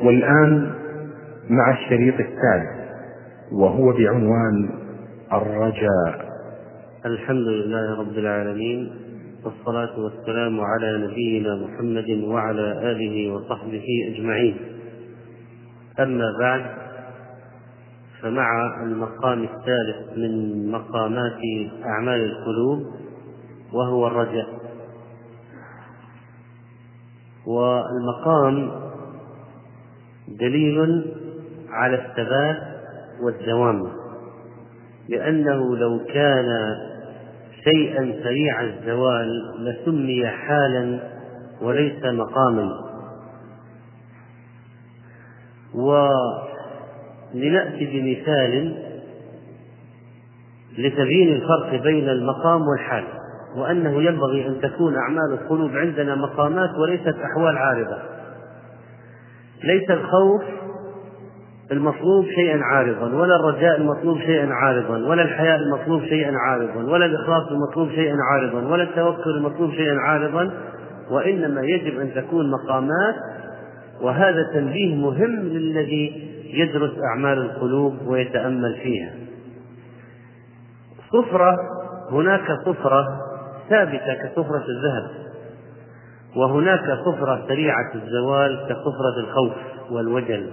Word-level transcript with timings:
والآن 0.00 0.72
مع 1.50 1.70
الشريط 1.70 2.14
الثالث 2.14 2.90
وهو 3.52 3.92
بعنوان 3.92 4.70
الرجاء. 5.32 6.26
الحمد 7.06 7.46
لله 7.48 8.00
رب 8.00 8.18
العالمين 8.18 8.90
والصلاة 9.44 10.00
والسلام 10.00 10.60
على 10.60 11.08
نبينا 11.08 11.54
محمد 11.54 12.10
وعلى 12.24 12.90
آله 12.90 13.32
وصحبه 13.32 13.86
أجمعين. 14.14 14.56
أما 16.00 16.24
بعد 16.40 16.64
فمع 18.22 18.48
المقام 18.82 19.42
الثالث 19.42 20.18
من 20.18 20.32
مقامات 20.70 21.40
أعمال 21.84 22.24
القلوب 22.24 22.86
وهو 23.72 24.06
الرجاء. 24.06 24.46
والمقام 27.46 28.85
دليل 30.28 31.04
على 31.70 31.94
الثبات 31.94 32.62
والدوام 33.22 33.92
لأنه 35.08 35.76
لو 35.76 36.00
كان 36.14 36.76
شيئا 37.64 38.22
سريع 38.24 38.62
الزوال 38.62 39.28
لسمي 39.58 40.26
حالا 40.26 41.00
وليس 41.62 42.04
مقاما. 42.04 42.70
ولنأتي 47.34 47.86
بمثال 47.86 48.76
لتبيين 50.78 51.34
الفرق 51.34 51.82
بين 51.82 52.08
المقام 52.08 52.62
والحال 52.68 53.04
وأنه 53.56 54.02
ينبغي 54.02 54.46
أن 54.46 54.60
تكون 54.60 54.96
أعمال 54.96 55.32
القلوب 55.32 55.70
عندنا 55.70 56.14
مقامات 56.14 56.70
وليست 56.74 57.14
أحوال 57.24 57.58
عارضة. 57.58 58.15
ليس 59.64 59.90
الخوف 59.90 60.42
المطلوب 61.72 62.26
شيئا 62.26 62.60
عارضا 62.62 63.14
ولا 63.14 63.36
الرجاء 63.36 63.76
المطلوب 63.80 64.18
شيئا 64.18 64.48
عارضا 64.52 64.98
ولا 65.08 65.22
الحياء 65.22 65.56
المطلوب 65.56 66.02
شيئا 66.02 66.32
عارضا 66.36 66.82
ولا 66.92 67.06
الإخلاص 67.06 67.48
المطلوب 67.48 67.90
شيئا 67.90 68.16
عارضا 68.32 68.68
ولا 68.68 68.82
التوكل 68.82 69.30
المطلوب 69.30 69.70
شيئا 69.70 69.96
عارضا 69.98 70.50
وإنما 71.10 71.62
يجب 71.62 72.00
أن 72.00 72.14
تكون 72.14 72.50
مقامات 72.50 73.14
وهذا 74.00 74.42
تنبيه 74.54 74.94
مهم 74.94 75.40
للذي 75.42 76.30
يدرس 76.52 76.92
أعمال 77.10 77.38
القلوب 77.38 77.94
ويتأمل 78.06 78.74
فيها. 78.82 79.14
صفرة 81.12 81.56
هناك 82.10 82.46
صفرة 82.66 83.06
ثابتة 83.70 84.14
كصفرة 84.14 84.64
الذهب. 84.68 85.25
وهناك 86.36 86.98
صفرة 87.04 87.44
سريعة 87.48 87.94
الزوال 87.94 88.66
كصفرة 88.68 89.20
الخوف 89.20 89.52
والوجل. 89.90 90.50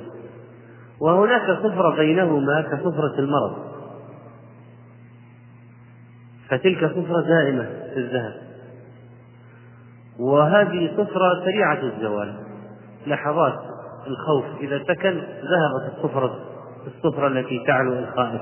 وهناك 1.02 1.60
صفرة 1.64 1.96
بينهما 1.96 2.62
كصفرة 2.62 3.20
المرض. 3.20 3.56
فتلك 6.50 6.92
صفرة 6.92 7.22
دائمة 7.22 7.64
في 7.94 8.00
الذهب. 8.00 8.34
وهذه 10.20 10.92
صفرة 10.98 11.46
سريعة 11.46 11.80
الزوال. 11.84 12.34
لحظات 13.08 13.60
الخوف 14.08 14.46
إذا 14.62 14.84
سكن 14.84 15.14
ذهبت 15.20 15.94
الصفرة 15.98 16.40
الصفرة 16.88 17.28
التي 17.28 17.64
تعلو 17.68 17.94
الخائف 17.94 18.42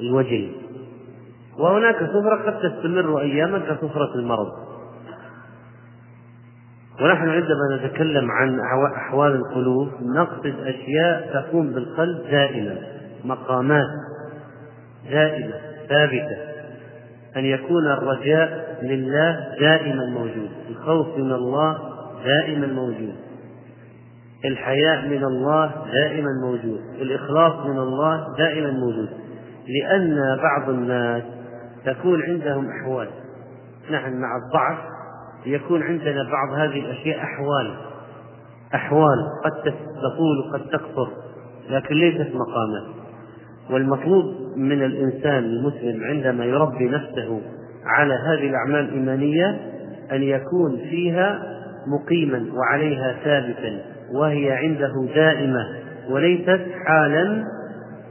الوجل. 0.00 0.52
وهناك 1.58 1.96
صفرة 1.96 2.42
قد 2.46 2.60
تستمر 2.60 3.20
أياما 3.20 3.58
كصفرة 3.58 4.14
المرض. 4.14 4.67
ونحن 7.00 7.28
عندما 7.28 7.76
نتكلم 7.76 8.30
عن 8.30 8.60
أحوال 8.96 9.32
القلوب 9.34 9.88
نقصد 10.02 10.54
أشياء 10.64 11.30
تقوم 11.32 11.70
بالقلب 11.70 12.30
دائما 12.30 12.76
مقامات 13.24 13.86
دائمة 15.10 15.54
ثابتة 15.88 16.36
أن 17.36 17.44
يكون 17.44 17.86
الرجاء 17.86 18.78
لله 18.82 19.56
دائما 19.60 20.06
موجود 20.06 20.50
الخوف 20.70 21.18
من 21.18 21.32
الله 21.32 21.78
دائما 22.24 22.66
موجود 22.66 23.14
الحياء 24.44 25.08
من 25.08 25.24
الله 25.24 25.72
دائما 25.92 26.30
موجود 26.42 26.80
الإخلاص 27.00 27.66
من 27.66 27.78
الله 27.78 28.36
دائما 28.38 28.70
موجود 28.70 29.08
لأن 29.68 30.38
بعض 30.42 30.68
الناس 30.68 31.22
تكون 31.84 32.22
عندهم 32.22 32.70
أحوال 32.70 33.08
نحن 33.90 34.20
مع 34.20 34.36
الضعف 34.36 34.97
يكون 35.46 35.82
عندنا 35.82 36.22
بعض 36.22 36.58
هذه 36.58 36.80
الأشياء 36.80 37.22
أحوال 37.22 37.74
أحوال 38.74 39.18
قد 39.44 39.72
تطول 40.02 40.38
وقد 40.48 40.70
تقصر 40.70 41.08
لكن 41.70 41.94
ليست 41.94 42.34
مقامات. 42.34 42.98
والمطلوب 43.70 44.24
من 44.56 44.82
الإنسان 44.82 45.44
المسلم 45.44 46.04
عندما 46.04 46.44
يربي 46.44 46.88
نفسه 46.88 47.40
على 47.86 48.14
هذه 48.14 48.48
الأعمال 48.50 48.80
الإيمانية 48.80 49.60
أن 50.12 50.22
يكون 50.22 50.76
فيها 50.90 51.42
مقيما 51.86 52.46
وعليها 52.54 53.16
ثابتا 53.24 53.80
وهي 54.14 54.50
عنده 54.50 55.06
دائمة 55.14 55.68
وليست 56.10 56.60
حالا 56.86 57.44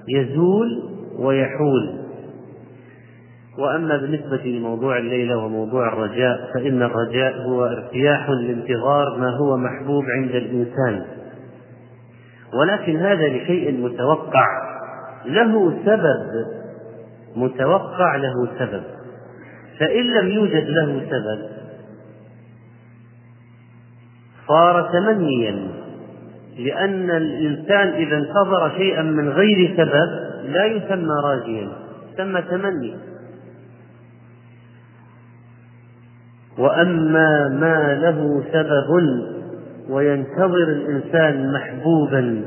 يزول 0.07 0.83
ويحول. 1.19 2.06
وأما 3.57 3.97
بالنسبة 3.97 4.41
لموضوع 4.45 4.97
الليلة 4.97 5.37
وموضوع 5.37 5.87
الرجاء 5.93 6.51
فإن 6.53 6.83
الرجاء 6.83 7.41
هو 7.41 7.65
ارتياح 7.65 8.29
لانتظار 8.29 9.17
ما 9.17 9.29
هو 9.29 9.57
محبوب 9.57 10.03
عند 10.09 10.35
الإنسان. 10.35 11.05
ولكن 12.53 12.97
هذا 12.97 13.27
لشيء 13.27 13.71
متوقع. 13.71 14.45
له 15.25 15.73
سبب. 15.85 16.45
متوقع 17.35 18.15
له 18.15 18.49
سبب. 18.59 18.83
فإن 19.79 20.05
لم 20.05 20.27
يوجد 20.27 20.69
له 20.69 21.01
سبب 21.09 21.57
صار 24.47 24.89
تمنيا. 24.93 25.67
لأن 26.57 27.11
الإنسان 27.11 27.87
إذا 27.87 28.17
انتظر 28.17 28.71
شيئا 28.77 29.01
من 29.01 29.29
غير 29.29 29.77
سبب 29.77 30.27
لا 30.51 30.65
يسمى 30.65 31.13
راجيا 31.23 31.69
يسمى 32.13 32.41
تمني 32.41 33.06
وأما 36.57 37.47
ما 37.47 37.93
له 38.01 38.43
سبب 38.53 38.89
وينتظر 39.89 40.63
الإنسان 40.63 41.53
محبوبا 41.53 42.41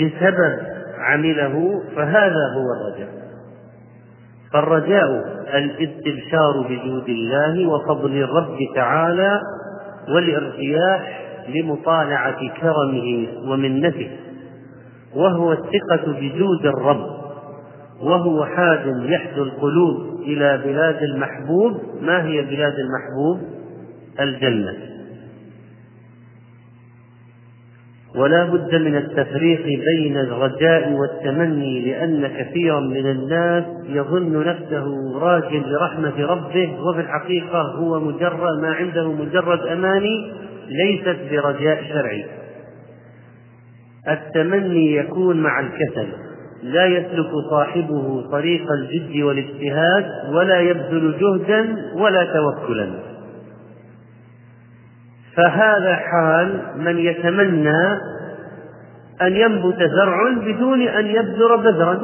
بسبب 0.00 0.58
عمله 0.98 1.82
فهذا 1.96 2.52
هو 2.54 2.66
الرجاء. 2.76 3.08
فالرجاء 4.52 5.24
الاستبشار 5.54 6.66
بجود 6.68 7.08
الله 7.08 7.66
وفضل 7.66 8.22
الرب 8.22 8.58
تعالى 8.74 9.40
والارتياح 10.08 11.22
لمطالعة 11.48 12.38
كرمه 12.60 13.26
ومنته. 13.50 14.10
وهو 15.16 15.52
الثقة 15.52 16.12
بجود 16.12 16.66
الرب 16.66 17.06
وهو 18.02 18.44
حاد 18.44 18.86
يحدو 18.86 19.42
القلوب 19.42 20.20
إلى 20.20 20.60
بلاد 20.64 21.02
المحبوب. 21.02 21.80
ما 22.02 22.24
هي 22.24 22.42
بلاد 22.42 22.74
المحبوب؟ 22.78 23.55
الجنة. 24.20 24.74
ولا 28.16 28.44
بد 28.44 28.74
من 28.74 28.96
التفريق 28.96 29.64
بين 29.64 30.16
الرجاء 30.16 30.92
والتمني 30.92 31.90
لأن 31.90 32.26
كثيرا 32.26 32.80
من 32.80 33.10
الناس 33.10 33.64
يظن 33.88 34.46
نفسه 34.46 35.18
راج 35.18 35.54
لرحمة 35.54 36.26
ربه 36.26 36.78
وفي 36.80 37.00
الحقيقة 37.00 37.62
هو 37.62 38.00
مجرد 38.00 38.62
ما 38.62 38.72
عنده 38.74 39.12
مجرد 39.12 39.60
أماني 39.60 40.32
ليست 40.68 41.16
برجاء 41.30 41.82
شرعي. 41.88 42.24
التمني 44.08 44.96
يكون 44.96 45.40
مع 45.40 45.60
الكسل. 45.60 46.08
لا 46.62 46.86
يسلك 46.86 47.30
صاحبه 47.50 48.30
طريق 48.30 48.66
الجد 48.72 49.22
والاجتهاد 49.22 50.06
ولا 50.32 50.60
يبذل 50.60 51.18
جهدا 51.20 51.76
ولا 51.94 52.24
توكلا. 52.24 53.15
فهذا 55.36 55.96
حال 55.96 56.62
من 56.76 56.98
يتمنى 56.98 58.00
أن 59.22 59.32
ينبت 59.32 59.82
زرع 59.82 60.30
بدون 60.32 60.82
أن 60.82 61.06
يبذر 61.06 61.56
بذرا. 61.56 61.98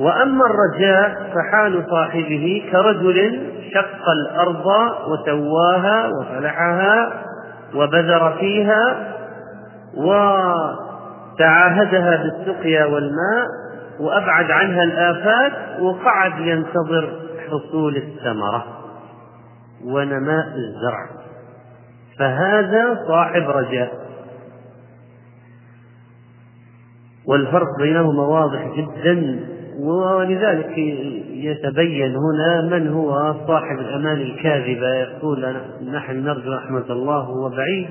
وأما 0.00 0.44
الرجاء 0.46 1.32
فحال 1.34 1.86
صاحبه 1.90 2.62
كرجل 2.72 3.40
شق 3.74 4.08
الأرض 4.10 4.66
وسواها 5.08 6.08
وفلحها 6.08 7.12
وبذر 7.74 8.36
فيها 8.40 9.14
وتعاهدها 11.36 12.22
بالسقيا 12.22 12.84
والماء 12.84 13.46
وأبعد 14.00 14.50
عنها 14.50 14.82
الآفات 14.82 15.52
وقعد 15.80 16.38
ينتظر 16.38 17.08
حصول 17.48 17.96
الثمرة 17.96 18.64
ونماء 19.84 20.46
الزرع. 20.46 21.19
فهذا 22.20 23.04
صاحب 23.08 23.42
رجاء. 23.50 23.92
والفرق 27.26 27.78
بينهما 27.78 28.22
واضح 28.22 28.68
جدا 28.76 29.40
ولذلك 29.80 30.78
يتبين 31.28 32.16
هنا 32.16 32.60
من 32.60 32.88
هو 32.88 33.34
صاحب 33.46 33.78
الأمان 33.78 34.20
الكاذبة. 34.20 34.94
يقول 34.94 35.56
نحن 35.92 36.24
نرجو 36.24 36.52
رحمة 36.52 36.84
الله 36.90 37.30
وهو 37.30 37.48
بعيد 37.56 37.88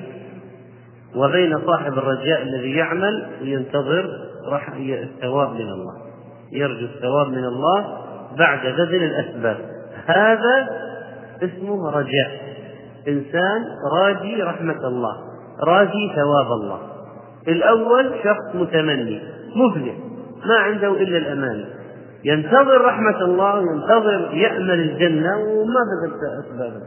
وبين 1.16 1.60
صاحب 1.66 1.94
الرجاء 1.94 2.42
الذي 2.42 2.72
يعمل 2.72 3.28
وينتظر 3.42 4.10
الثواب 4.80 5.54
من 5.54 5.70
الله. 5.70 5.94
يرجو 6.52 6.86
الثواب 6.86 7.28
من 7.28 7.46
الله 7.46 7.98
بعد 8.38 8.60
بذل 8.60 9.04
الأسباب. 9.04 9.58
هذا 10.06 10.68
اسمه 11.44 11.90
رجاء. 11.90 12.49
إنسان 13.08 13.62
راجي 13.94 14.44
رحمة 14.44 14.88
الله 14.88 15.16
راجي 15.68 16.12
ثواب 16.16 16.52
الله. 16.62 16.80
الأول 17.48 18.12
شخص 18.24 18.56
متمني 18.56 19.22
مفلح 19.56 19.96
ما 20.46 20.56
عنده 20.56 20.92
إلا 20.92 21.18
الأمان. 21.18 21.66
ينتظر 22.24 22.82
رحمة 22.82 23.22
الله 23.22 23.62
ينتظر 23.62 24.30
يأمل 24.34 24.80
الجنة 24.80 25.38
وما 25.38 25.82
بذل 26.04 26.14
أسبابه 26.40 26.82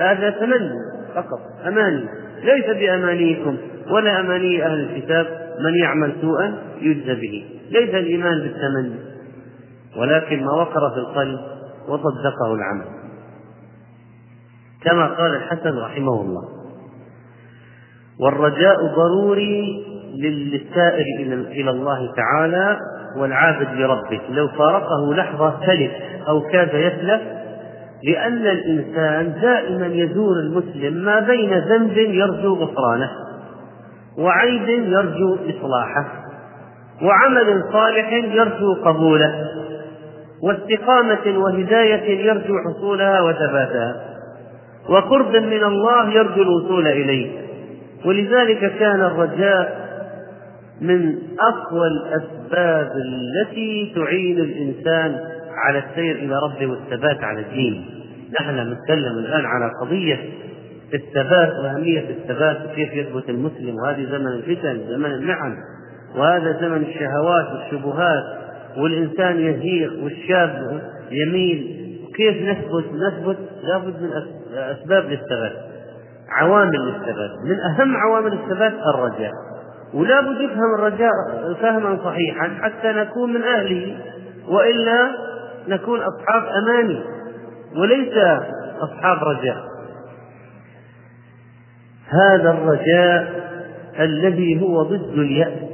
هذا 0.00 0.30
تمني 0.30 0.70
فقط 1.14 1.40
أماني. 1.66 2.04
ليس 2.44 2.66
بأمانيكم 2.66 3.56
ولا 3.90 4.20
أماني 4.20 4.66
أهل 4.66 4.80
الكتاب 4.80 5.26
من 5.60 5.74
يعمل 5.74 6.12
سوءا 6.20 6.58
يجزى 6.80 7.14
به. 7.14 7.60
ليس 7.70 7.94
الإيمان 7.94 8.38
بالتمني. 8.38 9.00
ولكن 9.96 10.44
ما 10.44 10.52
وقر 10.52 10.90
في 10.90 10.96
القلب 10.96 11.40
وصدقه 11.88 12.54
العمل. 12.54 12.97
كما 14.84 15.06
قال 15.06 15.34
الحسن 15.34 15.78
رحمه 15.78 16.20
الله. 16.20 16.42
والرجاء 18.20 18.76
ضروري 18.96 19.84
للسائر 20.22 21.04
إلى 21.50 21.70
الله 21.70 22.14
تعالى 22.16 22.76
والعابد 23.16 23.68
لربه. 23.74 24.20
لو 24.30 24.48
فارقه 24.48 25.14
لحظة 25.14 25.50
تلف 25.66 25.92
أو 26.28 26.40
كاد 26.40 26.74
يتلف 26.74 27.38
لأن 28.02 28.46
الإنسان 28.46 29.40
دائما 29.40 29.86
يزور 29.86 30.36
المسلم 30.36 30.94
ما 30.94 31.20
بين 31.20 31.58
ذنب 31.58 31.96
يرجو 31.96 32.54
غفرانه 32.54 33.10
وعيب 34.18 34.68
يرجو 34.68 35.34
إصلاحه 35.34 36.04
وعمل 37.02 37.62
صالح 37.72 38.12
يرجو 38.12 38.74
قبوله 38.84 39.44
واستقامة 40.42 41.38
وهداية 41.38 42.26
يرجو 42.26 42.54
حصولها 42.58 43.20
وثباتها. 43.20 44.07
وقرب 44.88 45.36
من 45.36 45.64
الله 45.64 46.10
يرجو 46.10 46.42
الوصول 46.42 46.86
إليه. 46.86 47.30
ولذلك 48.04 48.72
كان 48.78 49.00
الرجاء 49.00 49.88
من 50.80 51.18
أقوى 51.40 51.86
الأسباب 51.86 52.92
التي 52.96 53.92
تعين 53.94 54.38
الإنسان 54.38 55.20
على 55.66 55.78
السير 55.78 56.16
إلى 56.16 56.34
ربه 56.44 56.66
والثبات 56.66 57.24
على 57.24 57.40
الدين. 57.40 57.84
نحن 58.40 58.72
نتكلم 58.72 59.18
الآن 59.18 59.44
على 59.46 59.70
قضية 59.82 60.18
الثبات 60.94 61.52
وأهمية 61.64 62.04
الثبات 62.10 62.56
وكيف 62.66 62.94
يثبت 62.94 63.30
المسلم 63.30 63.74
وهذه 63.74 64.06
زمن 64.10 64.26
الفتن 64.26 64.80
زمن 64.88 65.10
المحن 65.10 65.54
وهذا 66.16 66.56
زمن 66.60 66.82
الشهوات 66.82 67.46
والشبهات 67.52 68.24
والإنسان 68.76 69.40
يزيغ 69.40 70.04
والشاب 70.04 70.82
يميل 71.10 71.77
كيف 72.18 72.42
نثبت؟ 72.42 72.84
نثبت 72.92 73.38
لابد 73.62 74.02
من 74.02 74.10
أسباب 74.56 75.04
للثبات. 75.04 75.52
عوامل 76.28 76.86
للثبات. 76.86 77.30
من 77.44 77.60
أهم 77.60 77.96
عوامل 77.96 78.32
الثبات 78.32 78.72
الرجاء. 78.94 79.32
ولا 79.94 80.20
بد 80.20 80.40
يفهم 80.40 80.74
الرجاء 80.78 81.12
فهما 81.60 81.98
صحيحا 82.04 82.48
حتى 82.62 82.92
نكون 82.92 83.32
من 83.32 83.42
أهله 83.42 83.96
وإلا 84.48 85.10
نكون 85.68 86.00
أصحاب 86.00 86.42
أماني 86.62 87.00
وليس 87.76 88.12
أصحاب 88.80 89.18
رجاء. 89.24 89.56
هذا 92.08 92.50
الرجاء 92.50 93.48
الذي 94.00 94.62
هو 94.62 94.82
ضد 94.82 95.18
اليأس. 95.18 95.68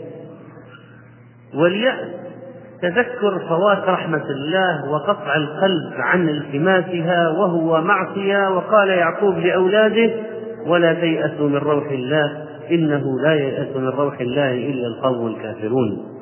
واليأس 1.55 2.24
تذكر 2.91 3.39
فوات 3.49 3.79
رحمة 3.79 4.25
الله 4.31 4.91
وقطع 4.91 5.37
القلب 5.37 5.93
عن 5.97 6.29
التماسها 6.29 7.29
وهو 7.29 7.81
معصية 7.81 8.57
وقال 8.57 8.89
يعقوب 8.89 9.39
لأولاده 9.39 10.11
ولا 10.67 10.95
تيأسوا 10.95 11.49
من 11.49 11.57
روح 11.57 11.91
الله 11.91 12.45
إنه 12.71 13.21
لا 13.21 13.35
ييأس 13.35 13.77
من 13.77 13.89
روح 13.89 14.21
الله 14.21 14.53
إلا 14.53 14.87
القوم 14.87 15.27
الكافرون. 15.27 16.15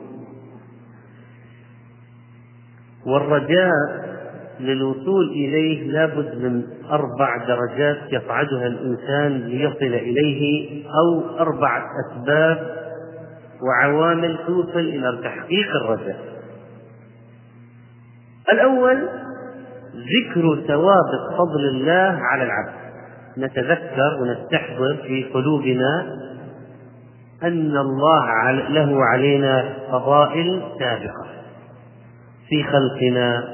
والرجاء 3.06 3.70
للوصول 4.60 5.28
إليه 5.28 5.90
لابد 5.90 6.34
من 6.42 6.62
أربع 6.90 7.46
درجات 7.46 7.98
يصعدها 8.12 8.66
الإنسان 8.66 9.32
ليصل 9.48 9.94
إليه 9.94 10.82
أو 10.86 11.38
أربعة 11.38 11.84
أسباب 12.06 12.82
وعوامل 13.62 14.38
توصل 14.46 14.78
إلى 14.78 15.18
تحقيق 15.24 15.68
الرجاء. 15.84 16.31
الأول 18.52 19.08
ذكر 19.94 20.62
ثوابت 20.66 21.38
فضل 21.38 21.68
الله 21.68 22.18
على 22.22 22.42
العبد. 22.42 22.82
نتذكر 23.38 24.18
ونستحضر 24.20 24.96
في 25.06 25.24
قلوبنا 25.34 26.06
أن 27.42 27.76
الله 27.76 28.50
له 28.50 29.04
علينا 29.04 29.64
فضائل 29.90 30.62
سابقة 30.78 31.26
في 32.48 32.64
خلقنا 32.64 33.44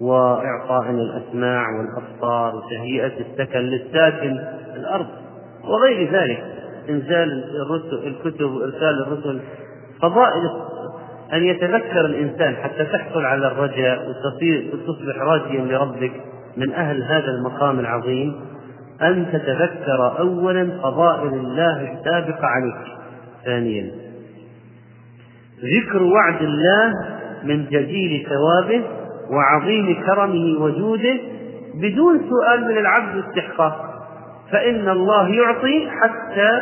وإعطائنا 0.00 1.02
الأسماع 1.02 1.66
والأبصار 1.78 2.56
وتهيئة 2.56 3.12
السكن 3.20 3.58
للساكن 3.58 4.38
الأرض 4.76 5.06
وغير 5.64 6.12
ذلك. 6.12 6.44
إنزال 6.88 7.44
الرسل 7.62 8.06
الكتب 8.06 8.50
وإرسال 8.50 9.02
الرسل 9.06 9.40
فضائل 10.02 10.50
أن 11.32 11.44
يتذكر 11.44 12.06
الإنسان 12.06 12.56
حتى 12.56 12.84
تحصل 12.84 13.24
على 13.24 13.46
الرجاء 13.46 14.08
وتصير 14.08 14.70
وتصبح 14.72 15.22
راجيا 15.22 15.60
لربك 15.60 16.12
من 16.56 16.72
أهل 16.72 17.02
هذا 17.02 17.30
المقام 17.38 17.78
العظيم 17.80 18.40
أن 19.02 19.26
تتذكر 19.32 20.18
أولا 20.18 20.70
فضائل 20.82 21.34
الله 21.34 21.92
السابقة 21.92 22.46
عليك. 22.46 22.98
ثانيا 23.44 23.90
ذكر 25.64 26.02
وعد 26.02 26.42
الله 26.42 26.92
من 27.44 27.66
جزيل 27.70 28.26
ثوابه 28.28 28.82
وعظيم 29.30 30.02
كرمه 30.06 30.60
وجوده 30.60 31.16
بدون 31.74 32.20
سؤال 32.30 32.64
من 32.64 32.78
العبد 32.78 33.24
استحقاق. 33.24 33.84
فإن 34.52 34.88
الله 34.88 35.28
يعطي 35.28 35.88
حتى 35.90 36.60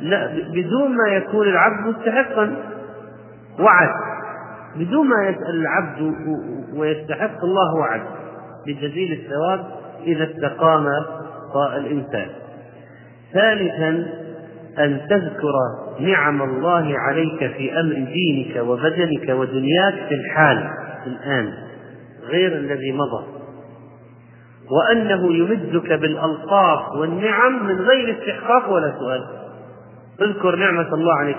لا 0.00 0.30
بدون 0.54 0.96
ما 0.96 1.14
يكون 1.14 1.48
العبد 1.48 1.86
مستحقا. 1.86 2.56
وعد. 3.60 3.90
بدون 4.76 5.08
ما 5.08 5.28
يسأل 5.28 5.60
العبد 5.60 6.14
ويستحق 6.76 7.44
الله 7.44 7.74
وعد. 7.80 8.02
بجزيل 8.66 9.12
الثواب 9.12 9.64
إذا 10.06 10.24
استقام 10.24 10.86
الإنسان. 11.76 12.26
ثالثا 13.32 14.06
أن 14.78 15.00
تذكر 15.10 15.52
نعم 16.00 16.42
الله 16.42 16.98
عليك 16.98 17.52
في 17.56 17.80
أمر 17.80 17.94
دينك 17.94 18.56
وبدنك 18.66 19.28
ودنياك 19.28 19.94
في 20.08 20.14
الحال 20.14 20.70
الآن 21.06 21.52
غير 22.26 22.52
الذي 22.52 22.92
مضى. 22.92 23.26
وأنه 24.70 25.34
يمدك 25.34 25.92
بالألطاف 25.92 26.92
والنعم 26.96 27.66
من 27.66 27.80
غير 27.80 28.18
استحقاق 28.18 28.72
ولا 28.72 28.92
سؤال. 28.98 29.24
اذكر 30.22 30.56
نعمة 30.56 30.94
الله 30.94 31.14
عليك. 31.14 31.36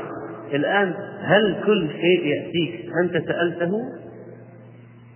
الآن 0.56 0.94
هل 1.22 1.56
كل 1.66 1.88
شيء 1.90 2.26
يأتيك؟ 2.26 2.86
أنت 3.04 3.28
سألته؟ 3.28 3.72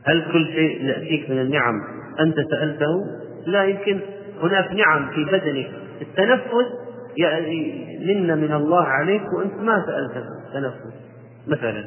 هل 0.03 0.24
كل 0.34 0.46
شيء 0.46 0.86
يأتيك 0.86 1.29
من 1.29 1.39
النعم 1.39 1.82
أنت 2.20 2.36
سألته؟ 2.51 3.06
لا 3.48 3.63
يمكن 3.63 4.00
هناك 4.41 4.72
نعم 4.72 5.10
في 5.10 5.25
بدنك. 5.25 5.67
التنفس 6.01 6.67
يعني 7.17 7.88
منا 8.06 8.36
من 8.36 8.53
الله 8.53 8.84
عليك 8.84 9.34
وأنت 9.34 9.53
ما 9.53 9.86
سألت 9.86 10.25
التنفس 10.48 10.94
مثلا. 11.48 11.84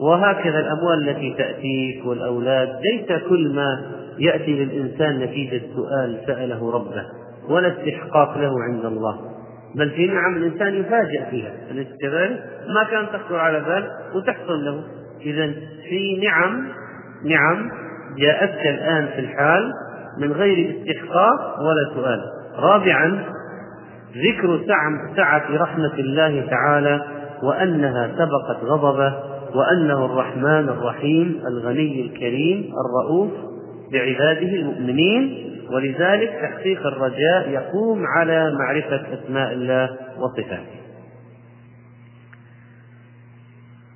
وهكذا 0.00 0.58
الأموال 0.58 1.08
التي 1.08 1.34
تأتيك 1.38 2.06
والأولاد 2.06 2.68
ليس 2.68 3.22
كل 3.28 3.54
ما 3.54 3.92
يأتي 4.18 4.64
للإنسان 4.64 5.18
نتيجة 5.18 5.62
سؤال 5.76 6.20
سأله 6.26 6.70
ربه 6.70 7.06
ولا 7.48 7.68
استحقاق 7.68 8.38
له 8.38 8.52
عند 8.62 8.84
الله. 8.84 9.32
بل 9.76 9.90
في 9.90 10.06
نعم 10.06 10.36
الإنسان 10.36 10.74
يفاجأ 10.74 11.30
فيها. 11.30 11.52
أليس 11.70 11.88
كذلك؟ 12.02 12.44
ما 12.68 12.84
كان 12.90 13.06
تخطر 13.12 13.36
على 13.36 13.60
بال 13.60 13.88
وتحصل 14.14 14.64
له. 14.64 14.84
إذا 15.20 15.52
في 15.88 16.20
نعم 16.26 16.68
نعم 17.24 17.70
جاءتك 18.18 18.66
الآن 18.66 19.06
في 19.06 19.18
الحال 19.18 19.72
من 20.18 20.32
غير 20.32 20.76
استحقاق 20.76 21.60
ولا 21.60 21.94
سؤال. 21.94 22.20
رابعا 22.58 23.24
ذكر 24.16 24.60
سعة 25.16 25.56
رحمة 25.56 25.94
الله 25.98 26.46
تعالى 26.50 27.04
وأنها 27.42 28.10
سبقت 28.14 28.64
غضبه 28.64 29.14
وأنه 29.54 30.04
الرحمن 30.06 30.68
الرحيم 30.68 31.40
الغني 31.46 32.02
الكريم 32.02 32.72
الرؤوف 32.86 33.30
بعباده 33.92 34.54
المؤمنين. 34.54 35.51
ولذلك 35.74 36.30
تحقيق 36.42 36.86
الرجاء 36.86 37.48
يقوم 37.48 38.06
على 38.16 38.52
معرفة 38.58 39.02
أسماء 39.14 39.52
الله 39.52 39.90
وصفاته. 40.18 40.82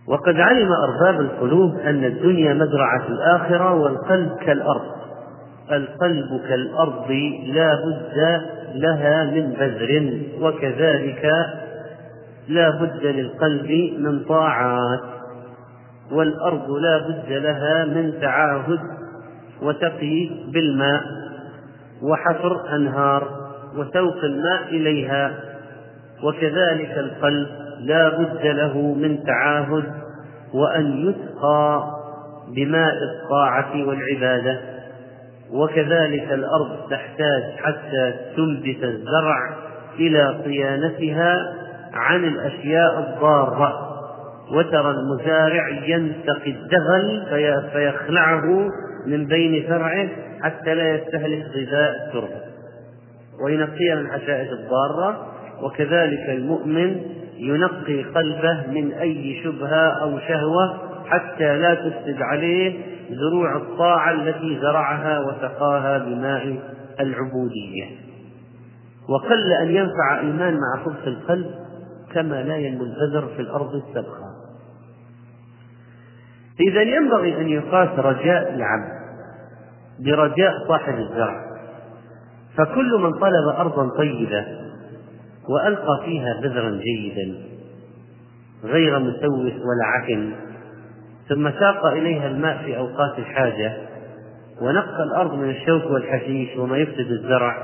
وقد 0.09 0.40
علم 0.40 0.68
أرباب 0.73 1.21
القلوب 1.21 1.78
أن 1.78 2.04
الدنيا 2.04 2.54
مزرعة 2.54 3.06
الآخرة 3.09 3.75
والقلب 3.75 4.37
كالأرض. 4.47 4.97
القلب 5.73 6.40
كالأرض 6.49 7.11
لا 7.47 7.75
بد 7.75 8.42
لها 8.75 9.25
من 9.25 9.52
بذر 9.52 10.21
وكذلك 10.40 11.30
لا 12.49 12.71
بد 12.71 13.06
للقلب 13.06 13.71
من 13.99 14.25
طاعات 14.25 15.00
والأرض 16.12 16.71
لا 16.71 16.99
بد 16.99 17.33
لها 17.33 17.85
من 17.85 18.21
تعاهد 18.21 18.80
وتقي 19.62 20.30
بالماء. 20.52 21.02
وحفر 22.03 22.76
أنهار 22.76 23.29
وسوق 23.76 24.25
الماء 24.25 24.69
إليها 24.69 25.35
وكذلك 26.23 26.99
القلب 26.99 27.49
لا 27.81 28.09
بد 28.09 28.47
له 28.47 28.79
من 28.79 29.25
تعاهد 29.25 29.85
وأن 30.55 30.87
يسقى 31.09 31.85
بماء 32.49 32.95
الطاعة 32.95 33.87
والعبادة 33.87 34.61
وكذلك 35.53 36.33
الأرض 36.33 36.91
تحتاج 36.91 37.43
حتى 37.57 38.15
تنبت 38.37 38.85
الزرع 38.85 39.57
إلى 39.99 40.41
صيانتها 40.45 41.53
عن 41.93 42.25
الأشياء 42.25 42.99
الضارة 42.99 43.87
وترى 44.53 44.91
المزارع 44.91 45.69
ينتقي 45.69 46.50
الدغل 46.50 47.26
فيخلعه 47.73 48.71
من 49.07 49.27
بين 49.27 49.67
فرعه 49.69 50.09
حتى 50.43 50.75
لا 50.75 50.95
يستهلك 50.95 51.45
غذاء 51.45 52.07
التربة. 52.07 52.41
وينقيها 53.45 53.95
من 53.95 54.07
الحشائش 54.07 54.49
الضارة 54.53 55.33
وكذلك 55.63 56.29
المؤمن 56.29 57.01
ينقي 57.39 58.03
قلبه 58.03 58.67
من 58.71 58.93
أي 58.93 59.41
شبهة 59.45 60.03
أو 60.03 60.19
شهوة 60.19 60.79
حتى 61.07 61.59
لا 61.59 61.75
تفسد 61.75 62.23
عليه 62.23 62.81
زروع 63.11 63.57
الطاعة 63.57 64.13
التي 64.13 64.59
زرعها 64.61 65.21
وسقاها 65.21 65.99
بماء 65.99 66.57
العبودية. 67.01 67.85
وقل 69.09 69.53
أن 69.53 69.71
ينفع 69.71 70.21
إيمان 70.21 70.55
مع 70.55 70.85
خبث 70.85 71.09
القلب 71.09 71.51
كما 72.15 72.43
لا 72.43 72.57
ينمو 72.57 72.85
البذر 72.85 73.27
في 73.37 73.43
الأرض 73.43 73.75
السبخة 73.75 74.25
إذا 76.61 76.83
ينبغي 76.83 77.41
أن 77.41 77.49
يقاس 77.49 77.89
رجاء 77.99 78.55
العبد 78.55 78.97
برجاء 80.01 80.53
صاحب 80.69 80.95
الزرع. 80.95 81.47
فكل 82.57 82.99
من 83.01 83.13
طلب 83.13 83.57
أرضا 83.59 83.89
طيبة 83.97 84.47
وألقى 85.49 86.05
فيها 86.05 86.41
بذرا 86.43 86.71
جيدا 86.71 87.35
غير 88.65 88.99
مسوس 88.99 89.53
ولا 89.53 89.85
عفن 89.85 90.33
ثم 91.29 91.51
ساق 91.51 91.87
إليها 91.87 92.29
الماء 92.29 92.63
في 92.65 92.77
أوقات 92.77 93.19
الحاجة 93.19 93.73
ونقى 94.61 95.03
الأرض 95.03 95.35
من 95.35 95.51
الشوك 95.51 95.91
والحشيش 95.91 96.57
وما 96.57 96.77
يفسد 96.77 97.11
الزرع. 97.11 97.57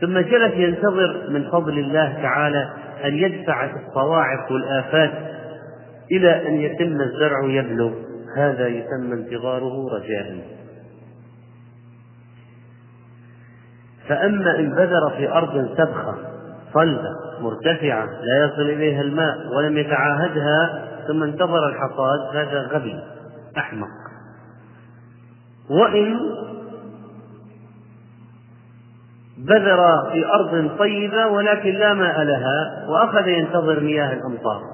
ثم 0.00 0.18
جلس 0.18 0.54
ينتظر 0.54 1.30
من 1.30 1.50
فضل 1.50 1.78
الله 1.78 2.22
تعالى 2.22 2.70
أن 3.04 3.14
يدفع 3.14 3.64
الصواعق 3.64 4.52
والآفات 4.52 5.12
إلى 6.12 6.48
أن 6.48 6.54
يتم 6.54 7.00
الزرع 7.00 7.44
يبلغ 7.44 7.92
هذا 8.36 8.68
يسمى 8.68 9.14
انتظاره 9.14 9.94
رجاء. 9.94 10.38
فأما 14.08 14.58
إن 14.58 14.70
بذر 14.70 15.10
في 15.16 15.32
أرض 15.32 15.76
سبخة 15.76 16.14
صلبة 16.74 17.10
مرتفعة 17.40 18.06
لا 18.06 18.44
يصل 18.44 18.62
إليها 18.62 19.00
الماء 19.00 19.36
ولم 19.56 19.78
يتعاهدها 19.78 20.88
ثم 21.08 21.22
انتظر 21.22 21.68
الحصاد 21.68 22.36
هذا 22.36 22.60
غبي 22.60 23.00
أحمق. 23.58 23.88
وإن 25.70 26.18
بذر 29.38 30.10
في 30.12 30.26
أرض 30.26 30.78
طيبة 30.78 31.26
ولكن 31.26 31.70
لا 31.70 31.94
ماء 31.94 32.22
لها 32.22 32.86
وأخذ 32.88 33.28
ينتظر 33.28 33.80
مياه 33.80 34.12
الأمطار. 34.12 34.71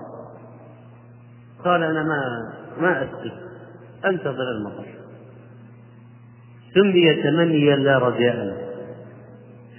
قال 1.68 1.82
أنا 1.82 2.02
ما 2.02 2.52
ما 2.80 3.02
أسقي. 3.02 3.32
أنتظر 4.04 4.50
المطر. 4.58 4.86
سمي 6.74 7.22
تمنيا 7.22 7.76
لا 7.76 7.98
رجاء 7.98 8.68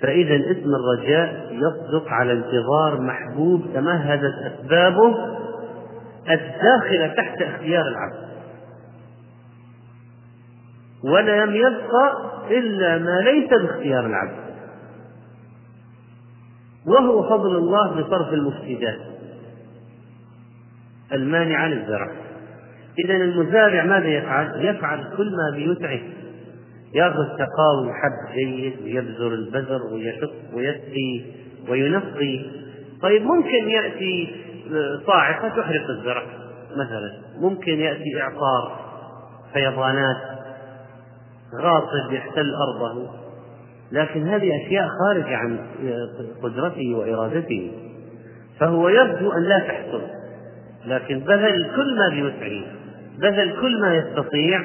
فإذا 0.02 0.52
اسم 0.52 0.70
الرجاء 0.76 1.50
يصدق 1.52 2.08
على 2.08 2.34
انتظار 2.34 3.02
محبوب 3.02 3.66
تمهدت 3.74 4.34
أسبابه 4.34 5.16
الداخلة 6.30 7.14
تحت 7.18 7.42
اختيار 7.42 7.88
العبد. 7.88 8.30
ولم 11.04 11.56
يبقى 11.56 12.32
إلا 12.52 12.98
ما 12.98 13.22
ليس 13.22 13.50
باختيار 13.50 14.06
العبد. 14.06 14.50
وهو 16.88 17.24
فضل 17.24 17.56
الله 17.56 18.02
بصرف 18.02 18.34
المفسدات 18.34 19.09
المانعة 21.14 21.68
للزرع 21.68 22.12
إذا 23.06 23.14
المزارع 23.14 23.84
ماذا 23.84 24.08
يفعل؟ 24.08 24.66
يفعل 24.66 25.04
كل 25.18 25.32
ما 25.32 25.58
بيسعه 25.58 26.00
ياخذ 26.94 27.26
تقاوي 27.26 27.94
حب 27.94 28.34
جيد 28.36 28.74
ويبذر 28.84 29.34
البذر 29.34 29.82
ويشق 29.94 30.34
ويسقي 30.54 31.22
وينقي 31.70 32.46
طيب 33.02 33.22
ممكن 33.22 33.70
يأتي 33.70 34.36
صاعقه 35.08 35.48
تحرق 35.48 35.90
الزرع 35.90 36.24
مثلا. 36.72 37.12
ممكن 37.42 37.80
يأتي 37.80 38.22
اعصار 38.22 38.80
فيضانات 39.54 40.18
غاصب 41.56 42.14
يحتل 42.14 42.54
أرضه. 42.54 43.10
لكن 43.92 44.28
هذه 44.28 44.66
أشياء 44.66 44.88
خارجة 44.88 45.38
عن 45.38 45.60
قدرته 46.44 46.96
وإرادته. 46.96 47.72
فهو 48.60 48.90
يرجو 48.90 49.32
أن 49.32 49.44
لا 49.44 49.60
تحصل. 49.60 50.02
لكن 50.86 51.20
بذل 51.20 51.72
كل 51.76 51.96
ما 51.98 52.10
بوسعه 52.10 52.62
بذل 53.20 53.62
كل 53.62 53.82
ما 53.82 53.96
يستطيع 53.96 54.62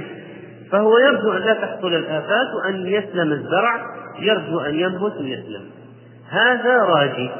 فهو 0.73 0.99
يرجو 0.99 1.33
أن 1.33 1.43
لا 1.43 1.55
تحصل 1.55 1.95
الآفات 1.95 2.55
وأن 2.55 2.87
يسلم 2.87 3.33
الزرع 3.33 3.87
يرجو 4.19 4.61
أن 4.61 4.75
ينبت 4.75 5.17
ويسلم. 5.21 5.71
هذا 6.31 6.77
راجي 6.77 7.31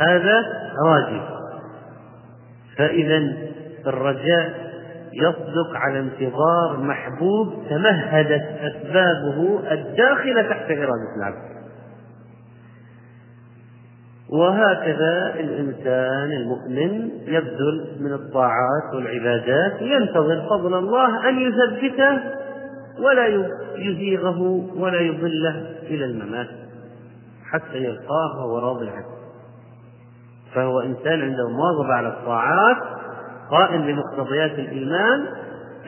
هذا 0.00 0.42
راجي. 0.86 1.20
فإذا 2.76 3.32
الرجاء 3.86 4.66
يصدق 5.12 5.76
على 5.76 5.98
انتظار 5.98 6.76
محبوب 6.78 7.66
تمهدت 7.70 8.44
أسبابه 8.60 9.60
الداخلة 9.72 10.42
تحت 10.42 10.70
إرادة 10.70 11.16
العبد. 11.16 11.55
وهكذا 14.30 15.34
الإنسان 15.40 16.32
المؤمن 16.32 17.10
يبذل 17.26 17.96
من 18.00 18.12
الطاعات 18.12 18.94
والعبادات 18.94 19.82
ينتظر 19.82 20.46
فضل 20.50 20.74
الله 20.74 21.28
أن 21.28 21.38
يثبته 21.38 22.20
ولا 23.00 23.26
يزيغه 23.76 24.40
ولا 24.76 25.00
يضله 25.00 25.66
إلى 25.82 26.04
الممات 26.04 26.48
حتى 27.50 27.76
يلقاه 27.76 28.36
وهو 28.36 28.58
راض 28.58 28.82
عنه 28.82 29.16
فهو 30.54 30.80
إنسان 30.80 31.22
عنده 31.22 31.48
مواظبة 31.48 31.94
على 31.94 32.08
الطاعات 32.08 32.76
قائم 33.50 33.82
بمقتضيات 33.82 34.50
الإيمان 34.50 35.26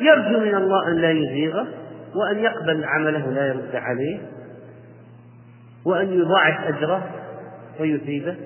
يرجو 0.00 0.40
من 0.40 0.54
الله 0.54 0.88
أن 0.88 0.97
لا 0.97 1.11
يزيغه 1.11 1.66
وأن 2.14 2.38
يقبل 2.38 2.85
عمله 2.85 3.30
لا 3.30 3.47
يرد 3.47 3.76
عليه 3.76 4.18
وأن 5.85 6.12
يضاعف 6.12 6.61
أجره 6.66 7.17
ويثيبه 7.80 8.37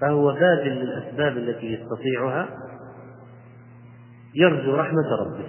فهو 0.00 0.32
باذل 0.32 0.68
للأسباب 0.68 1.36
التي 1.36 1.66
يستطيعها 1.66 2.48
يرجو 4.34 4.74
رحمة 4.74 5.16
ربه. 5.20 5.46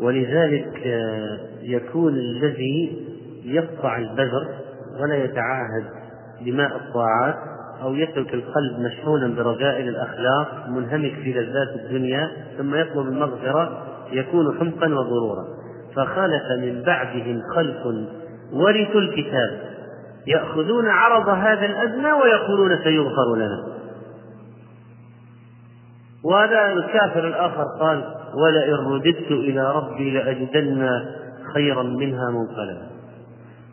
ولذلك 0.00 0.82
آه، 0.86 1.38
يكون 1.62 2.14
الذي 2.14 3.06
يقطع 3.44 3.98
البذر 3.98 4.48
ولا 5.00 5.24
يتعاهد 5.24 5.84
بماء 6.40 6.76
الطاعات 6.76 7.34
أو 7.82 7.94
يترك 7.94 8.34
القلب 8.34 8.78
مشحونا 8.80 9.28
برذائل 9.28 9.88
الأخلاق 9.88 10.68
منهمك 10.68 11.12
في 11.12 11.32
لذات 11.32 11.68
الدنيا 11.84 12.30
ثم 12.58 12.74
يطلب 12.74 13.06
المغفرة 13.08 13.86
يكون 14.12 14.58
حمقا 14.58 14.94
وغرورا. 14.94 15.61
فخلف 15.96 16.50
من 16.60 16.82
بعدهم 16.82 17.42
خلف 17.54 17.86
ورثوا 18.52 19.00
الكتاب. 19.00 19.60
يأخذون 20.26 20.88
عرض 20.88 21.28
هذا 21.28 21.66
الأدنى 21.66 22.12
ويقولون 22.12 22.78
سيغفر 22.84 23.36
لنا. 23.36 23.64
وهذا 26.24 26.72
الكافر 26.72 27.28
الآخر 27.28 27.64
قال 27.80 28.04
ولئن 28.34 28.74
رددت 28.74 29.30
إلى 29.30 29.72
ربي 29.72 30.10
لأجدن 30.10 31.04
خيرا 31.54 31.82
منها 31.82 32.30
منقلبا. 32.30 32.86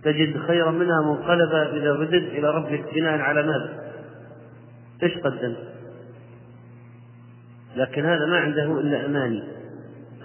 تجد 0.03 0.37
خيرا 0.37 0.71
منها 0.71 1.01
منقلبا 1.01 1.71
إذا 1.71 1.93
رددت 1.93 2.31
إلى 2.31 2.49
ربك 2.49 2.93
بناء 2.95 3.19
على 3.19 3.43
ماذا؟ 3.43 3.69
إيش 5.03 5.17
قدمت؟ 5.17 5.57
لكن 7.75 8.05
هذا 8.05 8.25
ما 8.25 8.37
عنده 8.37 8.79
إلا 8.79 9.05
أماني. 9.05 9.43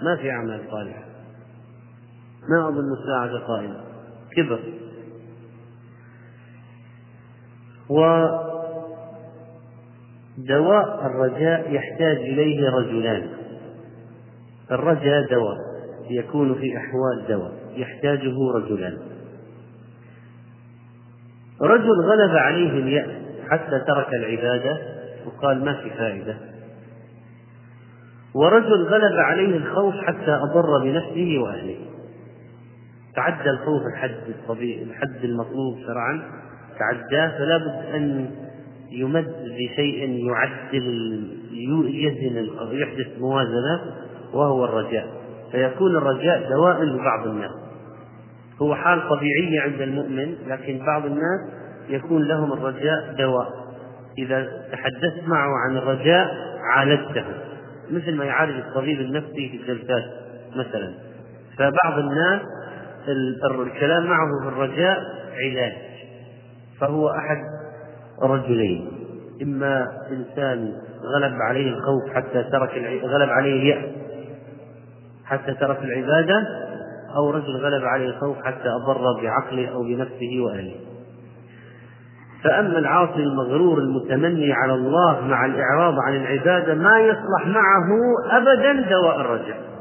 ما 0.01 0.15
في 0.15 0.31
أعمال 0.31 0.59
صالحة. 0.71 1.14
ما 2.49 2.69
أظن 2.69 2.93
الساعة 2.93 3.47
قائمة. 3.47 3.79
كبر. 4.37 4.59
ودواء 10.39 11.05
الرجاء 11.05 11.73
يحتاج 11.73 12.17
إليه 12.17 12.69
رجلان. 12.69 13.29
الرجاء 14.71 15.31
دواء 15.31 15.57
يكون 16.09 16.55
في 16.55 16.77
أحوال 16.77 17.27
دواء 17.29 17.51
يحتاجه 17.75 18.51
رجلان. 18.55 18.97
رجل 21.61 22.01
غلب 22.01 22.35
عليه 22.35 22.69
اليأس 22.69 23.09
حتى 23.49 23.79
ترك 23.87 24.13
العبادة 24.13 24.77
وقال 25.25 25.65
ما 25.65 25.73
في 25.73 25.89
فائدة. 25.89 26.37
ورجل 28.35 28.83
غلب 28.83 29.19
عليه 29.19 29.57
الخوف 29.57 29.95
حتى 29.95 30.31
أضر 30.31 30.83
بنفسه 30.83 31.39
وأهله. 31.39 31.94
تعدى 33.15 33.49
الخوف 33.49 33.81
الحد 33.93 34.29
الطبيعي 34.29 34.83
الحد 34.83 35.23
المطلوب 35.23 35.79
شرعا 35.87 36.21
تعداه 36.79 37.37
فلا 37.37 37.57
بد 37.57 37.95
أن 37.95 38.31
يمد 38.91 39.35
بشيء 39.45 40.27
يعدل 40.27 41.27
يزن 41.87 42.47
يحدث 42.71 43.19
موازنة 43.19 43.81
وهو 44.33 44.65
الرجاء. 44.65 45.07
فيكون 45.51 45.97
الرجاء 45.97 46.49
دواء 46.49 46.83
لبعض 46.83 47.27
الناس. 47.27 47.51
هو 48.61 48.75
حال 48.75 49.09
طبيعية 49.09 49.61
عند 49.61 49.81
المؤمن 49.81 50.35
لكن 50.47 50.85
بعض 50.85 51.05
الناس 51.05 51.41
يكون 51.89 52.23
لهم 52.23 52.53
الرجاء 52.53 53.15
دواء. 53.17 53.49
إذا 54.17 54.47
تحدثت 54.71 55.27
معه 55.27 55.49
عن 55.67 55.77
الرجاء 55.77 56.27
عالجته. 56.75 57.25
مثل 57.91 58.15
ما 58.15 58.25
يعالج 58.25 58.57
الطبيب 58.57 58.99
النفسي 59.01 59.49
في 59.49 59.57
الجلسات 59.57 60.03
مثلا. 60.55 60.93
فبعض 61.57 61.99
الناس 61.99 62.41
الكلام 63.61 64.05
معه 64.05 64.27
في 64.43 64.47
الرجاء 64.47 64.97
علاج 65.33 65.73
فهو 66.79 67.09
أحد 67.09 67.37
رجلين 68.21 68.91
إما 69.41 69.87
إنسان 70.11 70.73
غلب 71.15 71.33
عليه 71.41 71.69
الخوف 71.69 72.15
حتى 72.15 72.43
ترك 72.43 73.01
غلب 73.03 73.29
عليه 73.29 73.53
اليأس 73.53 73.95
حتى 75.25 75.53
ترك 75.53 75.79
العبادة 75.83 76.47
أو 77.15 77.29
رجل 77.31 77.57
غلب 77.57 77.85
عليه 77.85 78.09
الخوف 78.09 78.37
حتى 78.45 78.69
أضر 78.69 79.21
بعقله 79.21 79.67
أو 79.67 79.83
بنفسه 79.83 80.39
وأهله. 80.45 80.75
فأما 82.43 82.79
العاصي 82.79 83.19
المغرور 83.19 83.77
المتمني 83.77 84.53
على 84.53 84.73
الله 84.73 85.21
مع 85.21 85.45
الإعراض 85.45 85.93
عن 86.07 86.15
العبادة 86.15 86.73
ما 86.73 86.99
يصلح 86.99 87.47
معه 87.47 87.89
أبدا 88.31 88.89
دواء 88.89 89.21
الرجاء. 89.21 89.74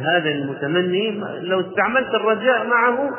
هذا 0.00 0.30
المتمني 0.30 1.10
لو 1.40 1.60
استعملت 1.60 2.14
الرجاء 2.14 2.66
معه 2.66 3.10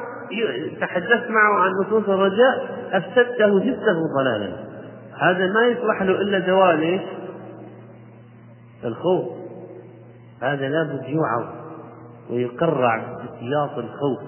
تحدثت 0.82 1.29
معه 1.29 1.60
عن 1.60 1.72
نصوص 1.82 2.10
الرجاء 2.10 2.70
أفسدته 2.91 3.60
جده 3.60 3.98
ضلالا. 4.20 4.50
هذا 5.20 5.48
ما 5.48 5.67
يصلح 5.67 6.01
له 6.01 6.22
إلا 6.22 6.40
دواء 6.40 6.75
ليش؟ 6.75 7.01
الخوف. 8.83 9.25
هذا 10.42 10.70
لابد 10.70 11.03
يوعظ 11.07 11.46
ويقرع 12.29 12.98
بسياط 12.98 13.77
الخوف 13.77 14.20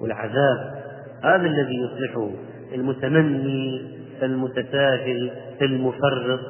والعذاب. 0.00 0.82
هذا 1.24 1.46
الذي 1.46 1.76
يصلحه 1.76 2.30
المتمني 2.74 3.96
المتساهل 4.22 5.30
المفرط. 5.62 6.40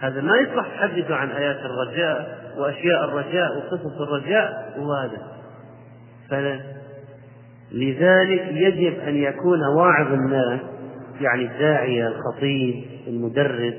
هذا 0.00 0.20
ما 0.20 0.36
يصلح 0.36 0.66
تحدث 0.68 1.10
عن 1.10 1.30
آيات 1.30 1.58
الرجاء. 1.58 2.41
وأشياء 2.58 3.04
الرجاء 3.04 3.56
وقصص 3.56 4.00
الرجاء 4.00 4.78
وهذا 4.78 5.18
فلذلك 7.72 8.42
يجب 8.52 8.98
أن 8.98 9.16
يكون 9.16 9.60
واعظ 9.76 10.12
الناس 10.12 10.60
يعني 11.20 11.44
الداعية 11.44 12.08
الخطيب 12.08 12.84
المدرس 13.06 13.74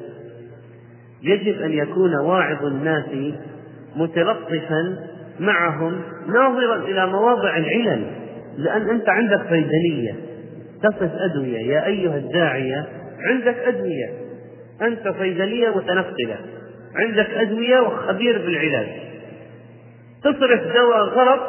يجب 1.24 1.62
أن 1.62 1.72
يكون 1.72 2.16
واعظ 2.16 2.66
الناس 2.66 3.06
متلطفا 3.96 4.98
معهم 5.40 6.02
ناظرا 6.28 6.76
إلى 6.76 7.08
مواضع 7.08 7.58
العلل 7.58 8.06
لأن 8.58 8.90
أنت 8.90 9.10
عندك 9.10 9.42
فيدنية 9.42 10.16
تصف 10.84 11.12
أدوية 11.32 11.58
يا 11.58 11.86
أيها 11.86 12.18
الداعية 12.18 12.88
عندك 13.20 13.56
أدوية 13.58 14.24
أنت 14.82 15.16
صيدلية 15.20 15.70
متنقلة. 15.70 16.38
عندك 16.96 17.30
أدوية 17.30 17.80
وخبير 17.80 18.38
بالعلاج. 18.38 18.88
تصرف 20.24 20.74
دواء 20.74 21.04
غلط 21.04 21.42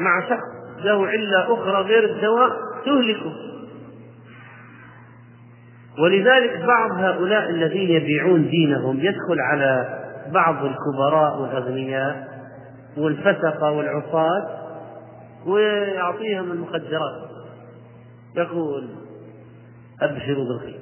مع 0.00 0.28
شخص 0.28 0.84
له 0.84 1.06
علة 1.06 1.54
أخرى 1.54 1.82
غير 1.82 2.04
الدواء 2.04 2.50
تهلكه. 2.84 3.32
ولذلك 5.98 6.64
بعض 6.64 6.90
هؤلاء 6.90 7.50
الذين 7.50 7.90
يبيعون 7.90 8.50
دينهم 8.50 9.00
يدخل 9.00 9.40
على 9.40 9.98
بعض 10.32 10.64
الكبراء 10.64 11.40
والأغنياء 11.40 12.28
والفسقة 12.96 13.70
والعصاة 13.70 14.48
ويعطيهم 15.46 16.52
المخدرات. 16.52 17.30
يقول 18.36 18.88
أبشروا 20.02 20.44
بالخير. 20.44 20.80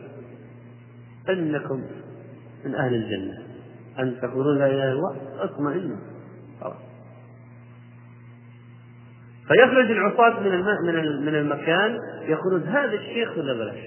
إنكم 1.28 1.82
من 2.64 2.74
أهل 2.74 2.94
الجنة. 2.94 3.47
أن 3.98 4.20
تقولون 4.22 4.58
لا 4.58 4.66
إله 4.66 4.84
إلا 4.84 4.92
الله 4.92 5.16
اطمئنوا. 5.40 5.96
فيخرج 9.48 9.90
العصاة 9.90 10.40
من 10.40 10.64
من 10.87 11.26
من 11.26 11.34
المكان 11.34 11.98
يقولون 12.22 12.62
هذا 12.62 12.92
الشيخ 12.92 13.38
ولا 13.38 13.52
بلاش 13.52 13.78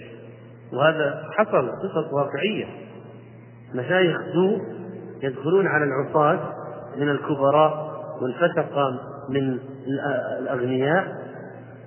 وهذا 0.73 1.23
حصل 1.37 1.69
قصص 1.69 2.13
واقعية. 2.13 2.65
مشايخ 3.75 4.21
سوء 4.33 4.61
يدخلون 5.23 5.67
على 5.67 5.85
العصاة 5.85 6.39
من 6.97 7.09
الكبراء 7.09 7.91
والفسقة 8.21 8.99
من 9.29 9.59
الأغنياء. 10.39 11.21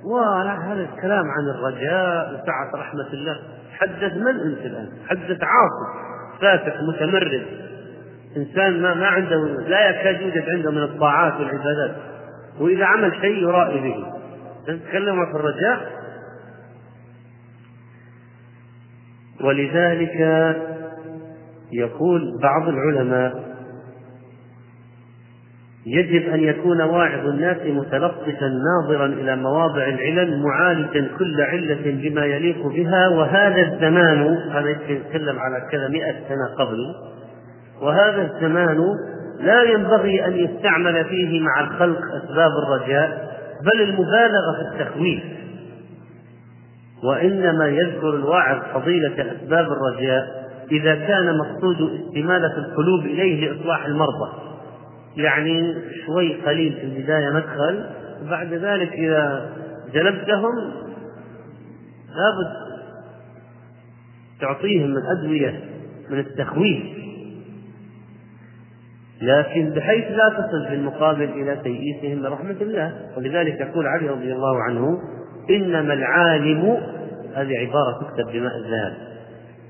وهذا 0.05 0.89
الكلام 0.95 1.25
عن 1.31 1.49
الرجاء 1.55 2.35
وسعة 2.35 2.81
رحمة 2.81 3.13
الله. 3.13 3.39
حدث 3.73 4.13
من 4.17 4.41
أنت 4.41 4.67
الآن؟ 4.67 4.89
حدث 5.09 5.43
عاصم 5.43 6.15
فاسق 6.41 6.83
متمرد. 6.83 7.64
إنسان 8.37 8.83
ما 8.83 8.95
ما 8.95 9.07
عنده 9.07 9.37
لا 9.69 9.91
يكاد 9.91 10.21
يوجد 10.21 10.49
عنده 10.49 10.71
من 10.71 10.83
الطاعات 10.83 11.35
والعبادات. 11.35 11.97
وإذا 12.61 12.85
عمل 12.85 13.13
شيء 13.21 13.43
يرائي 13.43 13.81
به. 13.81 14.07
نتكلم 14.69 15.27
في 15.27 15.37
الرجاء. 15.37 16.05
ولذلك 19.41 20.21
يقول 21.73 22.39
بعض 22.43 22.69
العلماء 22.69 23.55
يجب 25.87 26.29
أن 26.29 26.41
يكون 26.41 26.81
واعظ 26.81 27.27
الناس 27.27 27.57
متلطفا 27.67 28.49
ناظرا 28.49 29.07
إلى 29.07 29.37
مواضع 29.37 29.89
العلل 29.89 30.43
معالجا 30.43 31.09
كل 31.19 31.41
علة 31.41 31.83
بما 31.85 32.25
يليق 32.25 32.67
بها. 32.67 33.09
وهذا 33.09 33.61
الزمان 33.61 34.37
هذا 34.53 34.69
يتكلم 34.69 35.39
على 35.39 35.69
كذا 35.71 35.89
مئة 35.89 36.13
سنة 36.13 36.55
قبل 36.59 36.95
وهذا 37.85 38.23
الزمان 38.23 38.79
لا 39.41 39.63
ينبغي 39.63 40.27
أن 40.27 40.33
يستعمل 40.33 41.05
فيه 41.05 41.41
مع 41.41 41.61
الخلق 41.61 42.01
أسباب 42.25 42.51
الرجاء 42.51 43.35
بل 43.63 43.83
المبالغة 43.83 44.53
في 44.59 44.83
التخويف. 44.83 45.23
وإنما 47.05 47.67
يذكر 47.67 48.11
الواعظ 48.11 48.63
فضيلة 48.75 49.33
أسباب 49.33 49.67
الرجاء 49.73 50.51
إذا 50.73 50.95
كان 50.95 51.39
مقصود 51.39 51.77
استمالة 52.01 52.59
القلوب 52.59 53.01
إليه 53.01 53.51
لإصلاح 53.51 53.85
المرضى. 53.87 54.33
يعني 55.17 55.75
شوي 56.07 56.35
قليل 56.35 56.73
في 56.73 56.85
البداية 56.85 57.31
مدخل 57.31 57.87
وبعد 58.27 58.53
ذلك 58.53 58.93
إذا 58.93 59.51
جلبتهم 59.95 60.55
لابد 62.09 62.65
تعطيهم 64.41 64.91
من 64.91 65.03
أدوية 65.19 65.61
من 66.11 66.19
التخويف. 66.19 67.04
لكن 69.23 69.71
بحيث 69.71 70.05
لا 70.11 70.29
تصل 70.29 70.69
في 70.69 70.75
المقابل 70.75 71.25
إلى 71.25 71.57
تيئيسهم 71.57 72.19
من 72.19 72.27
رحمة 72.27 72.57
الله. 72.61 72.93
ولذلك 73.17 73.61
يقول 73.61 73.87
علي 73.87 74.09
رضي 74.09 74.33
الله 74.33 74.63
عنه 74.63 74.99
إنما 75.51 75.95
العالم 75.95 76.79
هذه 77.35 77.59
عبارة 77.59 78.01
تكتب 78.01 78.33
بماء 78.33 78.57
الذهب. 78.57 78.97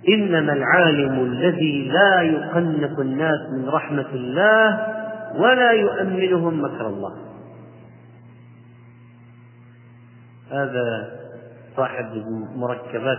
إنما 0.08 0.52
العالم 0.52 1.24
الذي 1.24 1.88
لا 1.88 2.22
يقنط 2.22 2.98
الناس 2.98 3.40
من 3.52 3.68
رحمة 3.68 4.08
الله 4.14 4.86
ولا 5.36 5.70
يؤمنهم 5.70 6.64
مكر 6.64 6.86
الله. 6.86 7.12
هذا 10.50 11.10
صاحب 11.76 12.04
المركبات 12.04 13.18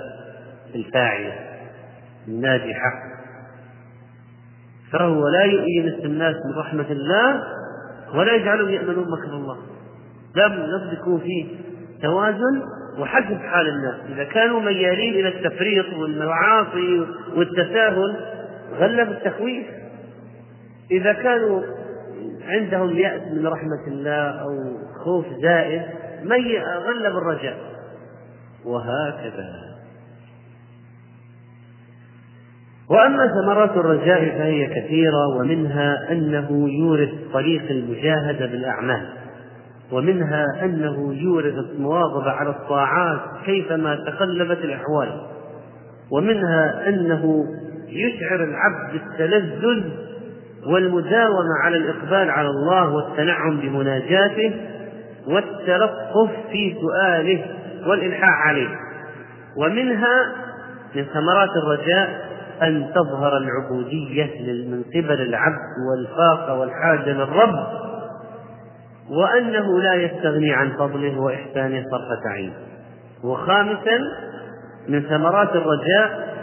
الفاعلة 0.75 1.33
الناجحة 2.27 3.14
فهو 4.99 5.27
لا 5.27 5.43
يؤينس 5.43 6.05
الناس 6.05 6.35
من 6.45 6.59
رحمة 6.59 6.91
الله 6.91 7.43
ولا 8.13 8.35
يجعلهم 8.35 8.69
يأمنون 8.69 9.11
مكر 9.11 9.33
الله. 9.33 9.57
لابد 10.35 10.93
يكون 10.93 11.19
فيه 11.19 11.45
توازن 12.01 12.61
وحسب 12.99 13.37
حال 13.37 13.67
الناس. 13.67 13.95
إذا 14.09 14.23
كانوا 14.23 14.59
ميالين 14.59 15.13
إلى 15.13 15.27
التفريط 15.27 15.85
والمعاصي 15.93 17.05
والتساهل 17.35 18.15
غلب 18.79 19.11
التخويف 19.11 19.65
إذا 20.91 21.13
كانوا 21.13 21.61
عندهم 22.47 22.97
يأس 22.97 23.21
من 23.21 23.47
رحمة 23.47 23.87
الله 23.87 24.41
أو 24.41 24.77
خوف 25.03 25.25
زائد 25.41 25.81
غلب 26.85 27.17
الرجاء 27.17 27.57
وهكذا. 28.65 29.74
وأما 32.89 33.27
ثمرات 33.27 33.71
الرجاء 33.71 34.19
فهي 34.19 34.67
كثيرة 34.67 35.27
ومنها 35.37 36.11
أنه 36.11 36.69
يورث 36.69 37.09
طريق 37.33 37.63
المجاهدة 37.69 38.45
بالأعمال 38.45 39.05
ومنها 39.91 40.45
أنه 40.63 41.13
يورث 41.13 41.53
المواظبة 41.53 42.31
على 42.31 42.49
الطاعات 42.49 43.19
كيفما 43.45 43.95
تقلبت 43.95 44.57
الأحوال 44.57 45.21
ومنها 46.11 46.89
أنه 46.89 47.45
يشعر 47.89 48.43
العبد 48.43 48.91
بالتلذذ 48.93 49.83
والمداومة 50.67 51.59
على 51.63 51.77
الإقبال 51.77 52.29
على 52.29 52.49
الله 52.49 52.93
والتنعم 52.93 53.57
بمناجاته 53.59 54.53
والتلطف 55.27 56.31
في 56.51 56.75
سؤاله 56.81 57.45
والإلحاح 57.87 58.47
عليه. 58.47 58.67
ومنها 59.57 60.31
من 60.95 61.03
ثمرات 61.03 61.49
الرجاء 61.63 62.34
أن 62.63 62.91
تظهر 62.95 63.37
العبودية 63.37 64.65
من 64.69 64.83
قبل 64.83 65.21
العبد 65.21 65.75
والفاقة 65.89 66.59
والحاجة 66.59 67.09
للرب 67.13 67.67
وأنه 69.09 69.81
لا 69.81 69.93
يستغني 69.93 70.53
عن 70.53 70.71
فضله 70.71 71.19
وإحسانه 71.19 71.83
طرفة 71.91 72.29
عين. 72.29 72.53
وخامسا 73.23 73.99
من 74.89 75.01
ثمرات 75.01 75.49
الرجاء 75.55 76.35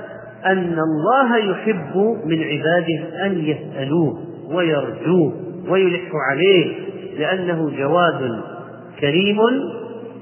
أن 0.47 0.79
الله 0.79 1.37
يحب 1.37 1.97
من 2.25 2.43
عباده 2.43 3.27
أن 3.27 3.39
يسألوه 3.39 4.19
ويرجوه 4.51 5.33
ويلح 5.69 6.11
عليه 6.31 6.75
لأنه 7.19 7.71
جواد 7.79 8.41
كريم 9.01 9.39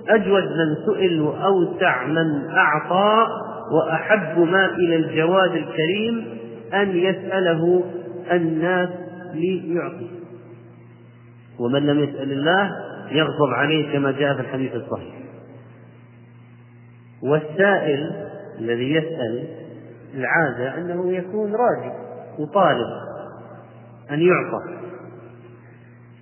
أجود 0.09 0.43
من 0.45 0.77
سئل 0.87 1.21
وأوسع 1.21 2.07
من 2.07 2.51
أعطى 2.51 3.27
وأحب 3.71 4.39
ما 4.39 4.67
إلى 4.67 4.97
الجواد 4.97 5.51
الكريم 5.51 6.39
أن 6.75 6.97
يسأله 6.97 7.85
الناس 8.33 8.89
ليعطي. 9.35 10.11
ومن 11.59 11.87
لم 11.87 11.99
يسأل 11.99 12.33
الله 12.33 12.71
يغضب 13.11 13.55
عليه 13.55 13.93
كما 13.93 14.11
جاء 14.11 14.35
في 14.35 14.41
الحديث 14.41 14.75
الصحيح. 14.75 15.15
والسائل 17.23 18.29
الذي 18.59 18.93
يسأل 18.93 19.49
العادة 20.15 20.79
أنه 20.79 21.13
يكون 21.13 21.53
راجل 21.53 21.93
وطالب 22.39 22.89
أن 24.11 24.21
يعطى. 24.21 24.81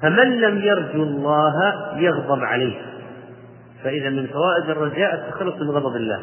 فمن 0.01 0.41
لم 0.41 0.59
يرجو 0.59 1.03
الله 1.03 1.53
يغضب 1.97 2.45
عليه. 2.45 2.81
فإذا 3.85 4.11
من 4.11 4.27
فوائد 4.27 4.71
الرجاء 4.71 5.15
التخلص 5.15 5.57
من 5.57 5.71
غضب 5.71 5.97
الله. 5.97 6.21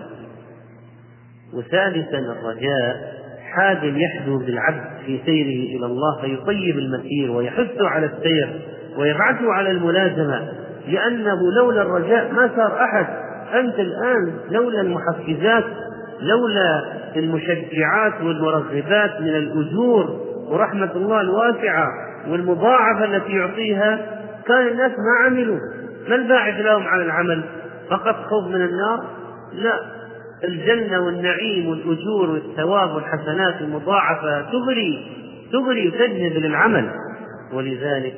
وثالثا 1.54 2.18
الرجاء 2.18 3.16
حاد 3.54 3.84
يحدو 3.84 4.38
بالعبد 4.38 4.84
في 5.06 5.20
سيره 5.26 5.78
إلى 5.78 5.86
الله 5.86 6.22
فيطيب 6.22 6.78
المسير 6.78 7.32
ويحثه 7.32 7.88
على 7.90 8.06
السير 8.06 8.62
ويبعثه 8.98 9.52
على 9.52 9.72
الملازمة 9.72 10.52
لأنه 10.88 11.38
لولا 11.58 11.82
الرجاء 11.82 12.32
ما 12.32 12.50
صار 12.56 12.84
أحد. 12.84 13.06
أنت 13.60 13.80
الآن 13.80 14.34
لولا 14.50 14.82
المحفزات 14.82 15.64
لولا 16.22 16.84
المشجعات 17.16 18.22
والمرغبات 18.22 19.22
من 19.22 19.36
الأجور 19.36 20.20
ورحمة 20.50 20.92
الله 20.96 21.22
الواسعة 21.22 21.88
والمضاعفة 22.28 23.06
التي 23.06 23.32
يعطيها 23.32 24.00
كان 24.48 24.68
الناس 24.68 24.92
ما 24.92 25.26
عملوا. 25.26 25.60
ما 26.10 26.16
الباعث 26.16 26.66
لهم 26.66 26.88
على 26.88 27.04
العمل؟ 27.04 27.44
فقط 27.90 28.16
خوف 28.16 28.48
من 28.48 28.62
النار؟ 28.62 29.06
لا. 29.54 29.95
الجنة 30.48 31.00
والنعيم 31.00 31.68
والأجور 31.68 32.30
والثواب 32.30 32.96
والحسنات 32.96 33.62
المضاعفة 33.62 34.42
تغري 34.42 35.12
تغري 35.52 35.88
وتجذب 35.88 36.38
للعمل. 36.38 36.92
ولذلك 37.54 38.16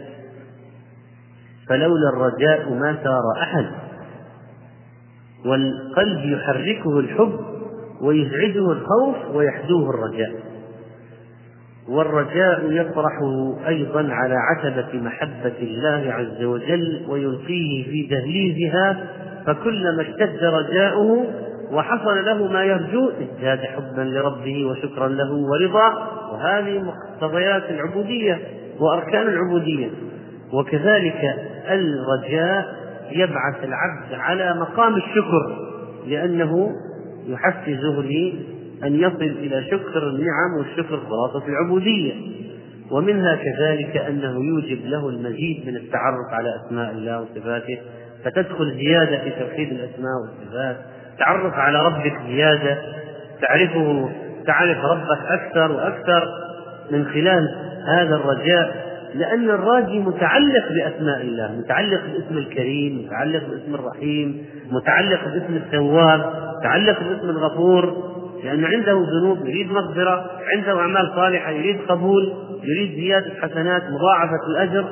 فلولا 1.70 2.10
الرجاء 2.14 2.70
ما 2.70 2.98
سار 3.04 3.42
أحد. 3.42 3.66
والقلب 5.46 6.26
يحركه 6.26 7.00
الحب 7.00 7.40
ويزعجه 8.02 8.72
الخوف 8.72 9.36
ويحدوه 9.36 9.90
الرجاء. 9.90 10.48
والرجاء 11.90 12.72
يطرح 12.72 13.14
أيضا 13.68 14.14
على 14.14 14.36
عتبة 14.36 15.00
محبة 15.00 15.54
الله 15.62 16.14
عز 16.14 16.44
وجل 16.44 17.06
ويلقيه 17.10 17.84
في 17.84 18.08
دهليزها 18.10 19.08
فكلما 19.46 20.02
اشتد 20.02 20.44
رجاؤه 20.44 21.26
وحصل 21.72 22.26
له 22.26 22.48
ما 22.48 22.64
يرجو 22.64 23.10
ازداد 23.10 23.60
حبا 23.60 24.02
لربه 24.02 24.66
وشكرا 24.66 25.08
له 25.08 25.34
ورضا. 25.34 26.18
وهذه 26.32 26.80
مقتضيات 26.80 27.64
العبودية 27.70 28.40
وأركان 28.80 29.28
العبودية. 29.28 29.90
وكذلك 30.54 31.36
الرجاء 31.70 32.66
يبعث 33.12 33.64
العبد 33.64 34.14
على 34.14 34.54
مقام 34.60 34.96
الشكر 34.96 35.68
لأنه 36.08 36.72
يحفزه 37.28 38.34
أن 38.84 38.96
يصل 38.96 39.22
إلى 39.22 39.64
شكر 39.64 40.10
النعم 40.10 40.58
والشكر 40.60 41.00
خلاصة 41.10 41.48
العبودية. 41.48 42.14
ومنها 42.92 43.36
كذلك 43.36 43.98
أنه 43.98 44.46
يوجب 44.46 44.86
له 44.86 45.10
المزيد 45.10 45.64
من 45.68 45.76
التعرف 45.76 46.34
على 46.34 46.50
أسماء 46.56 46.92
الله 46.92 47.22
وصفاته 47.22 47.78
فتدخل 48.24 48.76
زيادة 48.76 49.24
في 49.24 49.30
توحيد 49.30 49.72
الأسماء 49.72 50.14
والصفات. 50.22 50.78
تعرف 51.20 51.54
على 51.54 51.80
ربك 51.86 52.14
زيادة 52.28 52.78
تعرفه 53.42 54.10
تعرف 54.48 54.78
ربك 54.86 55.20
أكثر 55.30 55.72
وأكثر 55.72 56.28
من 56.92 57.06
خلال 57.06 57.56
هذا 57.88 58.16
الرجاء 58.16 58.88
لأن 59.14 59.50
الراجي 59.50 60.00
متعلق 60.00 60.66
بأسماء 60.70 61.22
الله 61.22 61.52
متعلق 61.52 62.02
باسم 62.02 62.38
الكريم 62.38 63.06
متعلق 63.06 63.44
باسم 63.50 63.76
الرحيم 63.76 64.46
متعلق 64.72 65.20
باسم 65.24 65.56
التواب 65.56 66.34
متعلق 66.60 67.00
باسم 67.00 67.30
الغفور 67.30 68.08
لأن 68.44 68.66
عنده 68.66 69.06
ذنوب 69.22 69.46
يريد 69.46 69.72
مغفرة 69.72 70.26
عنده 70.56 70.80
أعمال 70.80 71.12
صالحة 71.16 71.52
يريد 71.52 71.78
قبول 71.90 72.34
يريد 72.64 73.00
زيادة 73.00 73.32
حسنات 73.42 73.84
مضاعفة 73.84 74.48
الأجر. 74.50 74.86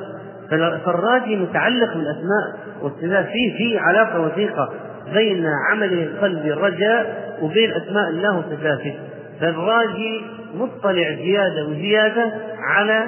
فالراجي 0.84 1.36
متعلق 1.36 1.94
بالأسماء 1.94 2.56
والصفات 2.82 3.26
فيه 3.26 3.56
في 3.56 3.78
علاقة 3.78 4.20
وثيقة. 4.20 4.72
بين 5.12 5.46
عمله 5.70 6.02
القلبي 6.02 6.52
الرجاء 6.52 7.26
وبين 7.42 7.70
أسماء 7.72 8.08
الله 8.08 8.38
وصفاته. 8.38 8.94
فالراجي 9.40 10.20
مطلع 10.54 11.14
زيادة 11.14 11.66
وزيادة 11.68 12.32
على 12.58 13.06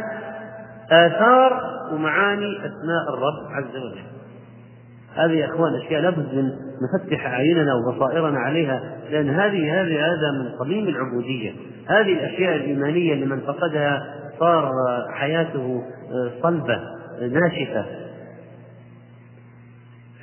آثار 0.90 1.62
ومعاني 1.92 2.58
أسماء 2.58 3.14
الرب 3.14 3.52
عز 3.52 3.76
وجل. 3.76 4.02
هذه 5.14 5.32
يا 5.32 5.46
إخوان 5.46 5.74
أشياء 5.74 6.02
لابد 6.02 6.34
من 6.34 6.50
نفتح 6.82 7.26
أعيننا 7.26 7.72
وبصائرنا 7.74 8.38
عليها 8.38 8.82
لأن 9.11 9.30
هذه 9.30 9.80
هذه 9.80 10.06
هذا 10.06 10.30
من 10.38 10.58
صميم 10.58 10.88
العبودية. 10.88 11.52
هذه 11.88 12.12
الأشياء 12.12 12.56
الإيمانية 12.56 13.12
اللي 13.12 13.26
من 13.26 13.40
فقدها 13.40 14.14
صار 14.40 14.72
حياته 15.12 15.82
صلبة 16.42 16.80
ناشفة. 17.20 17.84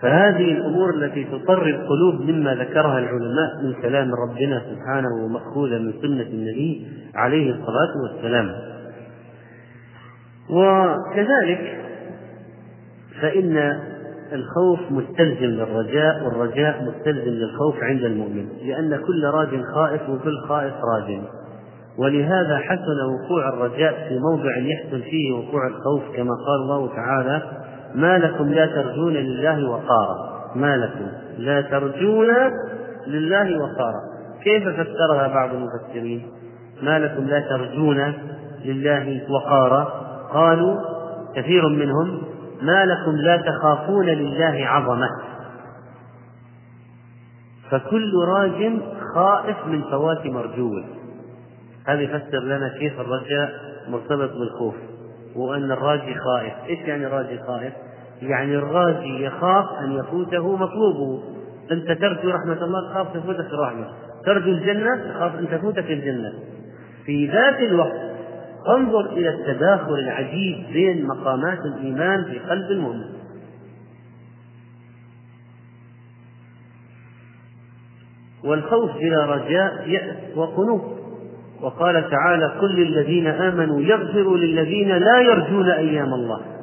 فهذه 0.06 0.52
الأمور 0.52 0.90
التي 0.90 1.24
تطر 1.24 1.66
القلوب 1.66 2.22
مما 2.22 2.56
ذكرها 2.56 3.00
العلماء 3.00 3.64
من 3.64 3.74
كلام 3.82 4.12
ربنا 4.16 4.62
سبحانه 4.70 5.08
ومأخوذا 5.24 5.78
من 5.78 5.94
سنة 6.02 6.24
النبي 6.24 6.88
عليه 7.16 7.52
الصلاة 7.52 7.90
والسلام. 8.04 8.52
وكذلك 10.50 11.78
فإن 13.22 13.80
الخوف 14.34 14.80
مستلزم 14.92 15.46
للرجاء 15.46 16.24
والرجاء 16.24 16.84
مستلزم 16.84 17.32
للخوف 17.32 17.84
عند 17.84 18.04
المؤمن 18.04 18.48
لأن 18.66 18.96
كل 19.08 19.26
راج 19.34 19.62
خائف 19.76 20.10
وكل 20.10 20.38
خائف 20.48 20.74
راج. 20.74 21.20
ولهذا 21.98 22.58
حسن 22.58 22.98
وقوع 23.14 23.50
الرجاء 23.50 24.08
في 24.10 24.20
موضع 24.20 24.58
يحسن 24.58 25.02
فيه 25.02 25.34
وقوع 25.34 25.68
الخوف 25.68 26.16
كما 26.16 26.32
قال 26.48 26.62
الله 26.62 26.96
تعالى 26.96 27.65
ما 27.96 28.18
لكم 28.18 28.54
لا 28.54 28.66
ترجون 28.66 29.14
لله 29.14 29.70
وقارا. 29.70 30.52
ما 30.56 30.78
لكم 30.78 31.08
لا 31.38 31.62
ترجون 31.62 32.28
لله 33.08 33.60
وقارا. 33.60 34.02
كيف 34.44 34.68
فسرها 34.68 35.28
بعض 35.28 35.50
المفسرين؟ 35.54 36.32
ما 36.82 37.00
لكم 37.00 37.24
لا 37.24 37.40
ترجون 37.40 38.14
لله 38.66 39.22
وقارا. 39.30 39.84
قالوا 40.34 40.82
كثير 41.36 41.70
منهم 41.70 42.22
ما 42.62 42.86
لكم 42.86 43.12
لا 43.12 43.38
تخافون 43.38 44.06
لله 44.06 44.68
عظمة. 44.68 45.10
فكل 47.72 48.12
راج 48.28 48.80
خائف 49.16 49.58
من 49.68 49.82
فوات 49.82 50.26
مرجوه. 50.26 50.86
هذا 51.88 52.02
يفسر 52.02 52.40
لنا 52.44 52.70
كيف 52.80 53.00
الرجاء 53.00 53.52
مرتبط 53.88 54.32
بالخوف. 54.32 54.76
وأن 55.36 55.72
الراجي 55.72 56.16
خائف. 56.16 56.54
إيش 56.70 56.80
يعني 56.80 57.08
الراجي 57.08 57.40
خائف؟ 57.48 57.74
يعني 58.22 58.56
الراجي 58.56 59.24
يخاف 59.24 59.66
أن 59.80 59.92
يفوته 59.92 60.56
مطلوبه. 60.56 61.24
أنت 61.72 61.92
ترجو 61.92 62.30
رحمة 62.30 62.66
الله 62.66 62.92
تخاف 62.92 63.14
تفوتك 63.14 63.54
الرحمة 63.54 63.88
ترجو 64.26 64.52
الجنة 64.52 65.14
تخاف 65.14 65.40
أن 65.40 65.48
تفوتك 65.50 65.92
الجنة. 65.92 66.34
في 67.06 67.28
ذات 67.28 67.60
الوقت 67.60 68.16
انظر 68.78 69.06
إلى 69.06 69.30
التداخل 69.30 69.94
العجيب 69.94 70.66
بين 70.74 71.08
مقامات 71.08 71.60
الإيمان 71.60 72.24
في 72.24 72.40
قلب 72.40 72.72
المؤمن. 72.72 73.16
والخوف 78.44 78.92
بلا 78.98 79.26
رجاء 79.26 79.90
يأس 79.90 80.38
وقنوط. 80.38 80.82
وقال 81.62 82.10
تعالى 82.10 82.46
قل 82.46 82.76
للذين 82.76 83.28
آمنوا 83.28 83.82
يغفروا 83.82 84.38
للذين 84.38 84.90
لا 84.90 85.22
يرجون 85.22 85.70
أيام 85.70 86.14
الله. 86.14 86.55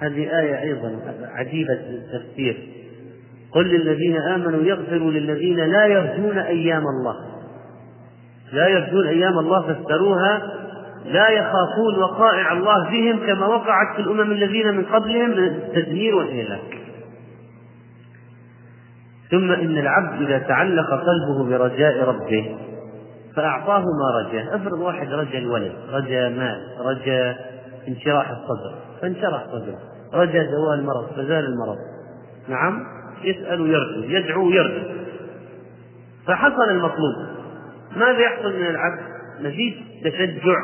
هذه 0.00 0.38
آية 0.40 0.62
أيضا 0.62 1.00
عجيبة 1.34 1.72
التفسير. 1.72 2.68
قل 3.52 3.66
للذين 3.66 4.16
آمنوا 4.16 4.62
يغفروا 4.62 5.10
للذين 5.10 5.56
لا 5.56 5.86
يرجون 5.86 6.38
أيام 6.38 6.82
الله. 6.82 7.16
لا 8.52 8.68
يرجون 8.68 9.06
أيام 9.06 9.38
الله 9.38 9.74
فسروها 9.74 10.42
لا 11.04 11.28
يخافون 11.28 11.98
وقائع 11.98 12.52
الله 12.52 12.90
بهم 12.90 13.26
كما 13.26 13.46
وقعت 13.46 13.96
في 13.96 14.02
الأمم 14.02 14.32
الذين 14.32 14.74
من 14.74 14.84
قبلهم 14.84 15.30
من 15.30 15.44
التدمير 15.44 16.14
والإهلاك 16.14 16.80
ثم 19.30 19.52
إن 19.52 19.78
العبد 19.78 20.22
إذا 20.22 20.38
تعلق 20.38 20.90
قلبه 20.90 21.44
برجاء 21.50 22.04
ربه 22.04 22.56
فأعطاه 23.36 23.80
ما 23.80 24.28
رجاه. 24.28 24.56
افرض 24.56 24.80
واحد 24.80 25.12
رجا 25.12 25.38
الولد 25.38 25.72
رجا 25.92 26.28
مال 26.28 26.60
رجا 26.78 27.36
انشراح 27.88 28.30
الصدر 28.30 28.74
فانشرح 29.02 29.44
صدره. 29.46 29.78
رجا 30.14 30.44
زوال 30.44 30.78
المرض 30.78 31.06
فزال 31.16 31.44
المرض. 31.44 31.76
نعم؟ 32.48 32.86
يسأل 33.24 33.60
ويرجو 33.60 34.02
يدعو 34.02 34.46
ويرجو. 34.46 34.88
فحصل 36.26 36.70
المطلوب. 36.70 37.14
ماذا 37.96 38.18
يحصل 38.18 38.56
من 38.56 38.66
العبد؟ 38.66 39.00
مزيد 39.40 39.74
تشجع 40.04 40.56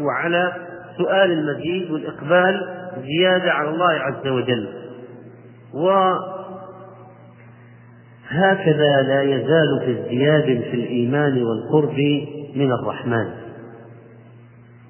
وعلى 0.00 0.52
سؤال 0.98 1.32
المزيد 1.32 1.90
والإقبال 1.90 2.60
زيادة 3.02 3.52
على 3.52 3.68
الله 3.68 3.92
عز 3.92 4.26
وجل. 4.26 4.68
هكذا 8.28 9.02
لا 9.02 9.22
يزال 9.22 9.80
في 9.84 10.00
ازدياد 10.00 10.44
في 10.44 10.74
الإيمان 10.74 11.42
والقرب 11.42 11.98
من 12.56 12.72
الرحمن. 12.72 13.30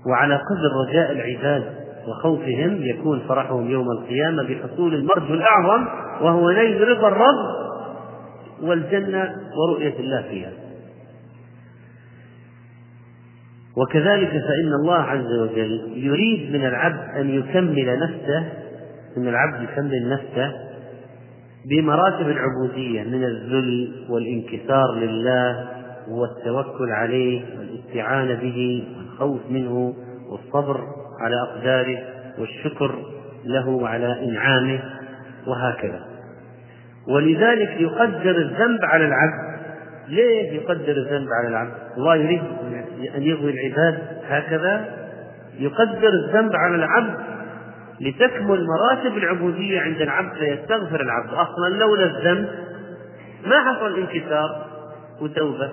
وعلى 0.06 0.34
قدر 0.34 0.88
رجاء 0.88 1.12
العباد. 1.12 1.83
وخوفهم 2.08 2.82
يكون 2.82 3.20
فرحهم 3.28 3.70
يوم 3.70 3.86
القيامة 3.90 4.42
بحصول 4.42 4.94
المرجو 4.94 5.34
الأعظم 5.34 5.86
وهو 6.20 6.50
نيل 6.50 6.88
رضا 6.88 7.08
الرب 7.08 7.64
والجنة 8.62 9.34
ورؤية 9.56 9.98
الله 9.98 10.22
فيها. 10.22 10.52
وكذلك 13.76 14.30
فإن 14.30 14.72
الله 14.82 14.98
عز 15.02 15.32
وجل 15.42 15.92
يريد 15.94 16.52
من 16.52 16.66
العبد 16.66 17.16
أن 17.16 17.30
يكمل 17.30 17.98
نفسه 17.98 18.52
أن 19.16 19.28
العبد 19.28 19.62
يكمل 19.62 20.08
نفسه 20.08 20.52
بمراتب 21.70 22.28
العبودية 22.28 23.02
من 23.02 23.24
الذل 23.24 23.92
والانكسار 24.08 24.94
لله 24.94 25.68
والتوكل 26.08 26.90
عليه 26.90 27.42
والإستعانة 27.58 28.34
به 28.34 28.84
والخوف 28.96 29.40
منه 29.50 29.94
والصبر. 30.30 31.03
على 31.20 31.36
أقداره 31.42 31.98
والشكر 32.38 32.98
له 33.44 33.88
على 33.88 34.24
إنعامه 34.24 34.80
وهكذا. 35.46 36.00
ولذلك 37.08 37.80
يقدر 37.80 38.36
الذنب 38.36 38.84
على 38.84 39.04
العبد. 39.04 39.54
ليه 40.08 40.52
يقدر 40.52 40.92
الذنب 40.92 41.28
على 41.38 41.48
العبد؟ 41.48 41.72
الله 41.96 42.16
يريد 42.16 42.42
أن 43.16 43.22
يغوي 43.22 43.50
العباد 43.50 43.98
هكذا. 44.28 44.84
يقدر 45.58 46.08
الذنب 46.08 46.56
على 46.56 46.74
العبد 46.74 47.14
لتكمل 48.00 48.66
مراتب 48.66 49.16
العبودية 49.16 49.80
عند 49.80 50.00
العبد 50.00 50.32
فيستغفر 50.38 51.00
العبد. 51.00 51.34
أصلا 51.34 51.76
لولا 51.78 52.04
الذنب 52.04 52.48
ما 53.46 53.72
حصل 53.72 53.98
انكسار 53.98 54.66
وتوبة. 55.20 55.70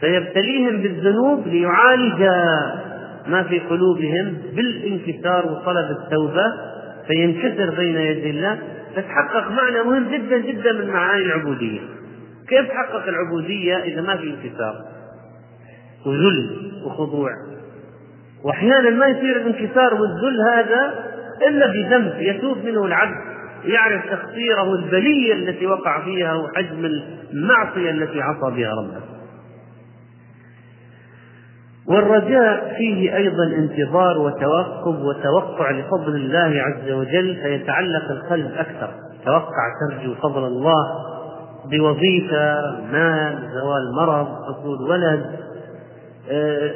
فيبتليهم 0.00 0.82
بالذنوب 0.82 1.46
ليعالج 1.46 2.22
ما 3.26 3.42
في 3.42 3.58
قلوبهم 3.58 4.36
بالانكسار 4.56 5.46
وطلب 5.46 5.90
التوبة 5.90 6.52
فينكسر 7.06 7.70
بين 7.76 7.96
يدي 7.96 8.30
الله. 8.30 8.58
فتحقق 8.96 9.50
معنى 9.50 9.82
مهم 9.82 10.08
جدا 10.08 10.38
جدا 10.38 10.72
من 10.72 10.90
معاني 10.90 11.24
العبودية. 11.24 11.80
كيف 12.48 12.68
تحقق 12.68 13.08
العبودية 13.08 13.76
إذا 13.76 14.00
ما 14.00 14.16
في 14.16 14.30
انكسار؟ 14.30 14.74
وذل 16.06 16.72
وخضوع. 16.86 17.30
وأحيانا 18.44 18.90
ما 18.90 19.06
يصير 19.06 19.36
الانكسار 19.36 19.94
والذل 19.94 20.40
هذا 20.54 21.04
إلا 21.48 21.66
بذنب 21.66 22.14
يتوب 22.18 22.58
منه 22.64 22.84
العبد 22.84 23.34
يعرف 23.64 24.02
تقصيره 24.10 24.74
البلية 24.74 25.34
التي 25.34 25.66
وقع 25.66 26.04
فيها 26.04 26.34
وحجم 26.34 26.84
المعصية 27.32 27.90
التي 27.90 28.20
عصى 28.20 28.56
بها 28.56 28.70
ربه. 28.74 29.13
والرجاء 31.88 32.74
فيه 32.78 33.16
أيضا 33.16 33.44
انتظار 33.46 34.18
وتوقب 34.18 35.00
وتوقع 35.04 35.70
لفضل 35.70 36.16
الله 36.16 36.62
عز 36.62 36.90
وجل 36.90 37.36
فيتعلق 37.42 38.10
القلب 38.10 38.50
أكثر. 38.56 38.90
توقع 39.26 39.64
ترجو 39.80 40.14
فضل 40.14 40.44
الله 40.44 40.86
بوظيفة 41.70 42.54
مال 42.92 43.38
زوال 43.54 43.94
مرض 43.96 44.26
حصول 44.44 44.90
ولد 44.90 45.26
آه، 46.30 46.70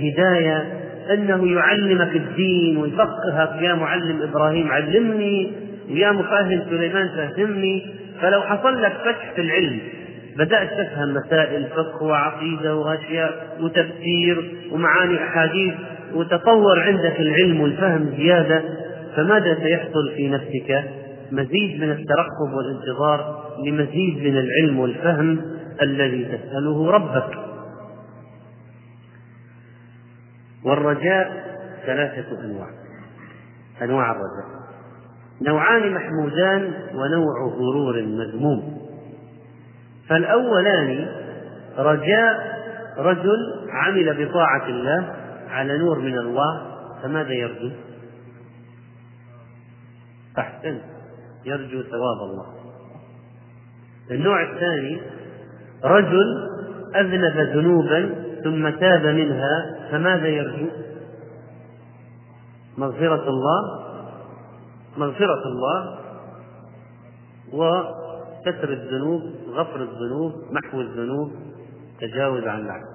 هداية. 0.00 0.82
أنه 1.12 1.54
يعلمك 1.54 2.16
الدين 2.16 2.76
ويفقهك. 2.76 3.62
يا 3.62 3.74
معلم 3.74 4.22
إبراهيم 4.22 4.72
علمني 4.72 5.52
ويا 5.90 6.12
مفهم 6.12 6.62
سليمان 6.70 7.08
فهمني. 7.08 7.94
فلو 8.20 8.40
حصل 8.40 8.82
لك 8.82 8.92
فتح 8.92 9.32
في 9.34 9.40
العلم 9.40 9.80
بدأت 10.36 10.70
تفهم 10.70 11.14
مسائل 11.14 11.66
فقه 11.66 12.02
وعقيدة 12.02 12.76
وأشياء 12.76 13.58
وتفسير 13.60 14.68
ومعاني 14.72 15.24
أحاديث 15.24 15.74
وتطور 16.14 16.80
عندك 16.80 17.20
العلم 17.20 17.60
والفهم 17.60 18.14
زيادة 18.16 18.62
فماذا 19.16 19.54
سيحصل 19.54 20.12
في 20.16 20.28
نفسك؟ 20.28 20.84
مزيد 21.32 21.80
من 21.80 21.90
الترقب 21.90 22.52
والانتظار 22.56 23.42
لمزيد 23.66 24.18
من 24.18 24.38
العلم 24.38 24.80
والفهم 24.80 25.40
الذي 25.82 26.24
تسأله 26.24 26.90
ربك. 26.90 27.38
والرجاء 30.64 31.44
ثلاثة 31.86 32.44
أنواع. 32.44 32.68
أنواع 33.82 34.10
الرجاء. 34.10 34.62
نوعان 35.42 35.94
محمودان 35.94 36.72
ونوع 36.94 37.54
غرور 37.56 38.02
مذموم. 38.02 38.81
فالأولان 40.12 41.08
رجاء 41.78 42.62
رجل 42.98 43.38
عمل 43.68 44.26
بطاعة 44.26 44.66
الله 44.68 45.14
على 45.50 45.78
نور 45.78 45.98
من 45.98 46.18
الله 46.18 46.62
فماذا 47.02 47.32
يرجو؟ 47.32 47.70
أحسن 50.38 50.78
يرجو 51.44 51.82
ثواب 51.82 52.30
الله 52.30 52.46
النوع 54.10 54.52
الثاني 54.52 55.00
رجل 55.84 56.48
أذنب 56.96 57.56
ذنوبا 57.56 58.14
ثم 58.44 58.68
تاب 58.68 59.06
منها 59.06 59.76
فماذا 59.90 60.28
يرجو 60.28 60.66
مغفرة 62.78 63.28
الله 63.28 63.82
مغفرة 64.96 65.42
الله 65.46 65.98
وستر 67.52 68.68
الذنوب 68.68 69.41
غفر 69.52 69.82
الذنوب 69.82 70.32
محو 70.50 70.80
الذنوب 70.80 71.32
تجاوز 72.00 72.44
عن 72.44 72.60
العبد 72.60 72.92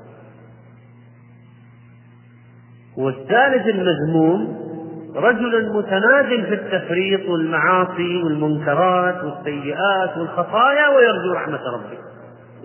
والثالث 2.97 3.67
المذموم 3.67 4.67
رجل 5.15 5.73
متناد 5.73 6.25
في 6.25 6.53
التفريط 6.53 7.29
والمعاصي 7.29 8.23
والمنكرات 8.23 9.23
والسيئات 9.23 10.17
والخطايا 10.17 10.87
ويرجو 10.87 11.33
رحمة 11.33 11.59
ربه 11.73 11.97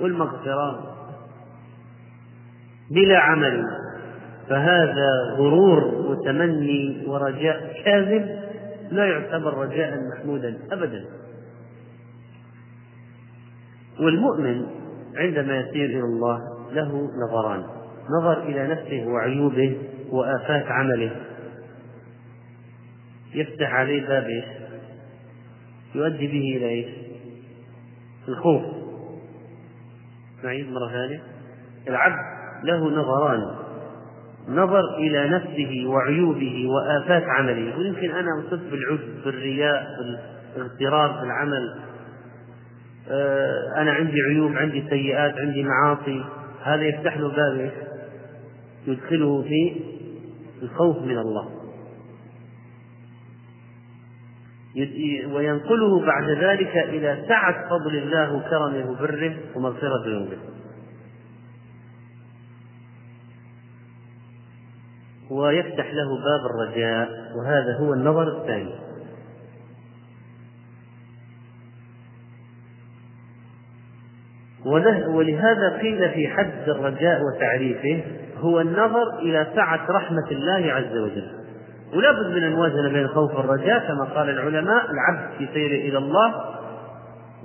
والمغفرة 0.00 0.94
بلا 2.90 3.18
عمل. 3.18 3.66
فهذا 4.48 5.11
غرور 5.37 5.85
وتمني 5.85 7.05
ورجاء 7.07 7.83
كاذب 7.85 8.38
لا 8.90 9.05
يعتبر 9.05 9.55
رجاء 9.55 9.98
محمودا 10.12 10.59
أبدا. 10.72 11.05
والمؤمن 14.00 14.66
عندما 15.16 15.59
يسير 15.59 15.85
إلى 15.85 16.00
الله 16.00 16.38
له 16.72 17.09
نظران. 17.26 17.62
نظر 18.20 18.42
إلى 18.42 18.68
نفسه 18.68 19.07
وعيوبه 19.07 19.76
وآفات 20.11 20.66
عمله. 20.66 21.16
يفتح 23.35 23.74
عليه 23.74 24.09
باب 24.09 24.24
إيش؟ 24.24 24.44
يؤدي 25.94 26.26
به 26.26 26.57
إلى 26.57 26.68
إيش؟ 26.68 26.87
الخوف. 28.28 28.62
نعيد 30.44 30.72
مرة 30.72 30.88
ثانية. 30.88 31.22
العبد 31.88 32.16
له 32.64 32.90
نظران. 32.90 33.40
نظر 34.48 34.96
إلى 34.98 35.28
نفسه 35.28 35.85
وعيوبه 35.87 36.66
وآفات 36.68 37.22
عمله. 37.22 37.78
ويمكن 37.78 38.11
أنا 38.11 38.28
أصب 38.38 38.61
بالعجب 38.70 39.24
بالرياء 39.24 39.87
بالاغترار 40.55 41.18
في 41.18 41.24
العمل. 41.24 41.74
آه، 41.74 41.91
أنا 43.77 43.93
عندي 43.93 44.23
عيوب 44.23 44.57
عندي 44.57 44.85
سيئات 44.91 45.35
عندي 45.38 45.62
معاصي. 45.65 46.25
هذا 46.62 46.83
يفتح 46.83 47.17
له 47.17 47.29
باب 47.29 47.71
يدخله 48.87 49.43
في 49.43 49.83
الخوف 50.62 50.99
من 50.99 51.19
الله. 51.19 51.49
وينقله 55.35 56.07
بعد 56.07 56.31
ذلك 56.31 56.77
إلى 56.77 57.25
سعة 57.29 57.69
فضل 57.69 57.97
الله 57.97 58.35
وكرمه 58.35 58.91
وبره 58.91 59.37
ومغفرة 59.55 60.07
ذنوبه. 60.07 60.38
ويفتح 65.31 65.93
له 65.93 66.09
باب 66.25 66.41
الرجاء 66.51 67.09
وهذا 67.37 67.77
هو 67.81 67.95
النظر 67.95 68.41
الثاني. 68.41 68.75
ولهذا 75.09 75.79
قيل 75.79 76.11
في 76.11 76.29
حد 76.29 76.68
الرجاء 76.68 77.20
وتعريفه 77.22 78.05
هو 78.38 78.61
النظر 78.61 79.18
إلى 79.18 79.46
سعة 79.55 79.87
رحمة 79.90 80.31
الله 80.31 80.72
عز 80.72 80.96
وجل. 80.96 81.31
ولا 81.94 82.12
بد 82.12 82.37
من 82.37 82.44
الموازنة 82.44 82.88
بين 82.88 83.03
الخوف 83.03 83.35
والرجاء 83.35 83.79
كما 83.88 84.05
قال 84.05 84.31
العلماء 84.31 84.85
العبد 84.90 85.38
في 85.38 85.48
سيره 85.55 85.88
إلى 85.88 85.98
الله 85.98 86.35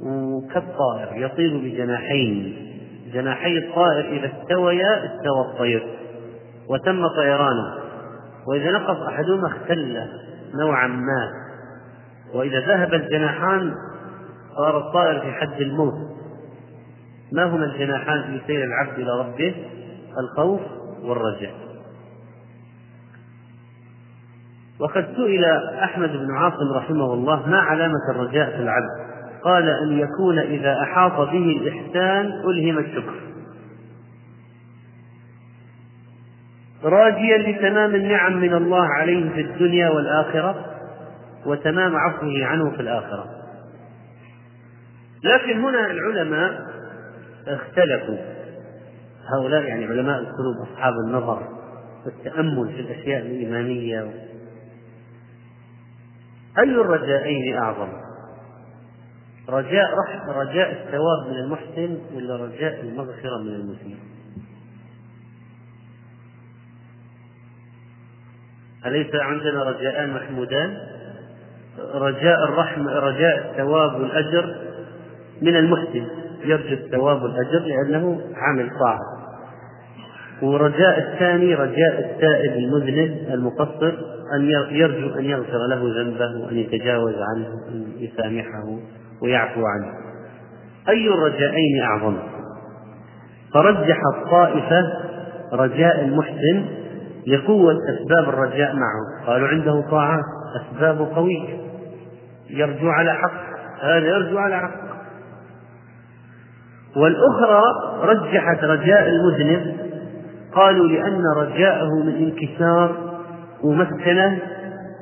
وكالطائر 0.03 1.25
يطير 1.25 1.58
بجناحين 1.58 2.56
جناحي 3.13 3.58
الطائر 3.58 4.06
إذا 4.06 4.32
استويا 4.34 5.06
استوى 5.06 5.41
الطير 5.51 5.88
وتم 6.69 7.08
طيرانه. 7.08 7.73
وإذا 8.47 8.71
نقص 8.71 9.08
أحدهما 9.08 9.47
اختل 9.47 9.97
نوعا 10.60 10.88
ما. 10.88 11.32
وإذا 12.34 12.60
ذهب 12.60 12.93
الجناحان 12.93 13.73
صار 14.58 14.77
الطائر 14.77 15.19
في 15.19 15.32
حد 15.32 15.62
الموت. 15.62 15.93
ما 17.31 17.43
هما 17.43 17.65
الجناحان 17.65 18.23
في 18.23 18.41
سير 18.47 18.63
العبد 18.63 18.99
إلى 18.99 19.19
ربه؟ 19.19 19.55
الخوف 20.19 20.61
والرجاء. 21.01 21.53
وقد 24.79 25.07
سئل 25.15 25.45
أحمد 25.83 26.09
بن 26.09 26.35
عاصم 26.35 26.73
رحمه 26.75 27.13
الله 27.13 27.49
ما 27.49 27.59
علامة 27.59 28.11
الرجاء 28.11 28.49
في 28.49 28.63
العبد؟ 28.63 29.07
قال 29.43 29.69
أن 29.69 29.99
يكون 29.99 30.39
إذا 30.39 30.81
أحاط 30.83 31.29
به 31.29 31.61
الإحسان 31.61 32.25
ألهم 32.25 32.77
الشكر. 32.77 33.13
راجيا 36.83 37.37
لتمام 37.37 37.95
النعم 37.95 38.37
من 38.37 38.53
الله 38.53 38.85
عليه 38.85 39.29
في 39.29 39.41
الدنيا 39.41 39.89
والآخرة 39.89 40.65
وتمام 41.45 41.95
عفوه 41.95 42.45
عنه 42.45 42.71
في 42.71 42.79
الآخرة. 42.79 43.25
لكن 45.23 45.59
هنا 45.59 45.91
العلماء 45.91 46.66
اختلفوا 47.53 48.17
هؤلاء 49.27 49.63
يعني 49.63 49.86
علماء 49.86 50.19
القلوب 50.19 50.67
أصحاب 50.71 50.93
النظر 51.07 51.47
والتأمل 52.05 52.73
في 52.73 52.79
الأشياء 52.79 53.21
الإيمانية 53.21 54.01
أي 56.60 56.71
الرجائين 56.71 57.57
أعظم؟ 57.57 57.89
رجاء 59.49 59.93
رحم 59.97 60.29
رجاء 60.29 60.71
الثواب 60.71 61.27
من 61.27 61.36
المحسن 61.36 61.97
ولا 62.15 62.36
رجاء 62.36 62.81
المغفرة 62.81 63.38
من 63.38 63.55
المسيء؟ 63.55 63.97
أليس 68.86 69.15
عندنا 69.15 69.63
رجاءان 69.63 70.13
محمودان 70.13 70.77
رجاء 71.79 72.43
الرحمة 72.43 72.91
رجاء 72.91 73.51
الثواب 73.51 74.01
والأجر 74.01 74.55
من 75.41 75.55
المحسن 75.55 76.07
يرجو 76.45 76.73
الثواب 76.73 77.23
والأجر 77.23 77.60
لأنه 77.60 78.21
عامل 78.36 78.69
طاعة 78.80 79.00
ورجاء 80.41 81.00
الثاني 81.00 81.56
رجاء 81.56 82.00
التائب 82.00 82.52
المذنب 82.52 83.34
المقصر 83.34 83.93
أن 84.34 84.41
يرجو 84.71 85.19
أن 85.19 85.26
يغفر 85.26 85.67
له 85.69 86.02
ذنبه 86.02 86.45
وأن 86.45 86.58
يتجاوز 86.58 87.13
عنه 87.13 87.47
وأن 87.50 87.86
يسامحه 87.97 88.80
ويعفو 89.21 89.62
عنه. 89.65 89.93
أي 90.89 91.08
الرجائين 91.08 91.82
أعظم؟ 91.84 92.17
فرجح 93.54 93.97
الطائفة 94.15 94.82
رجاء 95.54 96.02
المحسن 96.06 96.65
لقوة 97.28 97.73
أسباب 97.73 98.30
الرجاء 98.30 98.76
معه. 98.76 99.28
قالوا 99.28 99.47
عنده 99.47 99.84
طاعات 99.91 100.23
أسبابه 100.62 101.15
قوية. 101.15 101.58
يرجو 102.50 102.89
على 102.89 103.13
حق. 103.13 103.58
هذا 103.82 104.08
يرجو 104.08 104.38
على 104.38 104.60
حق. 104.60 104.87
والأخرى 106.97 107.63
رجحت 108.01 108.63
رجاء 108.63 109.10
المذنب 109.10 109.77
قالوا 110.53 110.88
لأن 110.88 111.23
رجاءه 111.38 112.03
من 112.03 112.15
انكسار 112.15 112.95
ومسكنة 113.63 114.39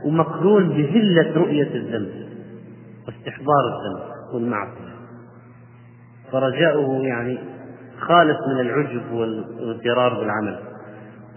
ومقرون 0.05 0.69
بذلة 0.69 1.34
رؤية 1.36 1.75
الذنب 1.75 2.25
واستحضار 3.08 3.63
الذنب 3.67 4.34
والمعصية. 4.34 4.95
فرجاؤه 6.31 7.01
يعني 7.03 7.38
خالص 7.99 8.38
من 8.47 8.60
العجب 8.60 9.12
والاغترار 9.12 10.13
بالعمل. 10.13 10.60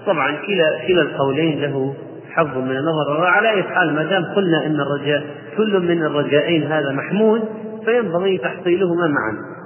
طبعا 0.06 0.36
كلا 0.46 0.86
كلا 0.86 1.02
القولين 1.02 1.60
له 1.60 1.94
حظ 2.30 2.58
من 2.58 2.76
النظر 2.76 3.20
وعلى 3.20 3.50
أي 3.50 3.62
حال 3.62 3.94
ما 3.94 4.02
دام 4.02 4.24
قلنا 4.36 4.66
إن 4.66 4.80
الرجاء 4.80 5.24
كل 5.56 5.80
من 5.80 6.04
الرجائين 6.04 6.62
هذا 6.62 6.92
محمود 6.92 7.44
فينبغي 7.84 8.38
تحصيلهما 8.38 9.06
معا. 9.06 9.57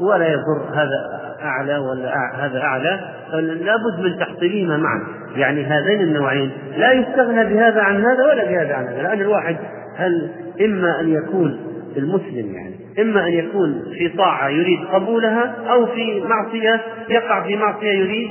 ولا 0.00 0.28
يضر 0.28 0.62
هذا 0.72 1.26
أعلى 1.42 1.78
ولا 1.78 2.14
هذا 2.34 2.60
أعلى 2.62 3.00
لابد 3.32 4.00
من 4.00 4.18
تحصيلهما 4.18 4.76
معا. 4.76 5.06
يعني 5.36 5.64
هذين 5.64 6.00
النوعين. 6.00 6.50
لا 6.76 6.92
يستغنى 6.92 7.44
بهذا 7.44 7.80
عن 7.80 8.04
هذا 8.04 8.24
ولا 8.24 8.44
بهذا 8.44 8.74
عن 8.74 8.86
هذا. 8.86 9.02
لأن 9.02 9.20
الواحد 9.20 9.56
هل 9.96 10.30
إما 10.60 11.00
أن 11.00 11.12
يكون 11.12 11.58
المسلم 11.96 12.54
يعني 12.54 12.76
إما 12.98 13.26
أن 13.26 13.32
يكون 13.32 13.82
في 13.98 14.08
طاعة 14.08 14.48
يريد 14.48 14.84
قبولها 14.92 15.54
أو 15.70 15.86
في 15.86 16.20
معصية 16.20 16.80
يقع 17.08 17.42
في 17.42 17.56
معصية 17.56 17.92
يريد 17.92 18.30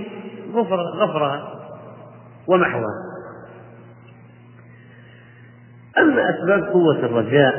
غفر 0.54 0.78
غفرها 0.78 1.52
ومحوها 2.48 3.06
أما 5.98 6.30
أسباب 6.30 6.64
قوة 6.64 6.96
الرجاء 6.96 7.54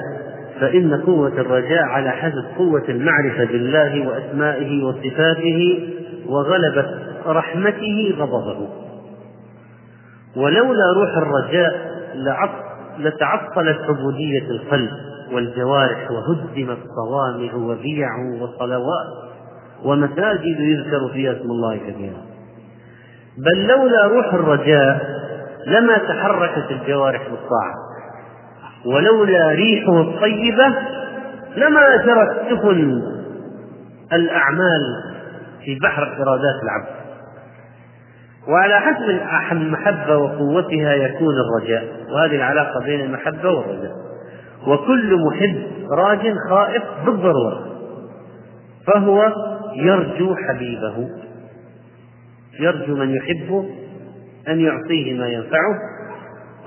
فإن 0.60 1.02
قوة 1.02 1.28
الرجاء 1.40 1.82
على 1.82 2.10
حسب 2.10 2.44
قوة 2.58 2.84
المعرفة 2.88 3.44
بالله 3.44 4.08
وأسمائه 4.08 4.84
وصفاته 4.84 5.88
وغلبة 6.26 6.86
رحمته 7.26 8.14
غضبه. 8.18 8.68
ولولا 10.36 10.84
روح 10.96 11.16
الرجاء 11.16 11.96
لتعطلت 12.98 13.78
عبودية 13.88 14.50
القلب 14.50 14.90
والجوارح 15.32 16.10
وهدمت 16.10 16.78
صوامع 16.96 17.54
وبيع 17.54 18.08
وصلوات 18.40 19.06
ومساجد 19.84 20.60
يذكر 20.60 21.08
فيها 21.12 21.32
اسم 21.32 21.50
الله 21.50 21.76
كثيرا 21.76 22.22
بل 23.38 23.66
لولا 23.66 24.06
روح 24.06 24.34
الرجاء 24.34 25.16
لما 25.66 25.98
تحركت 25.98 26.70
الجوارح 26.70 27.28
بالطاعة. 27.30 27.74
ولولا 28.86 29.48
ريحه 29.48 30.00
الطيبة 30.00 30.74
لما 31.56 31.96
جرت 32.04 32.50
سفن 32.50 33.02
الأعمال 34.12 34.82
في 35.64 35.78
بحر 35.82 36.02
إرادات 36.02 36.62
العبد. 36.62 36.96
وعلى 38.48 38.80
حسب 38.80 39.08
المحبة 39.52 40.16
وقوتها 40.16 40.94
يكون 40.94 41.34
الرجاء 41.34 41.84
وهذه 42.10 42.36
العلاقة 42.36 42.80
بين 42.84 43.00
المحبة 43.00 43.50
والرجاء. 43.50 43.96
وكل 44.66 45.16
محب 45.26 45.56
راج 45.90 46.34
خائف 46.50 46.82
بالضرورة 47.06 47.66
فهو 48.86 49.32
يرجو 49.74 50.36
حبيبه. 50.36 51.08
يرجو 52.60 52.96
من 52.96 53.14
يحبه 53.14 53.70
أن 54.48 54.60
يعطيه 54.60 55.18
ما 55.18 55.26
ينفعه 55.28 55.78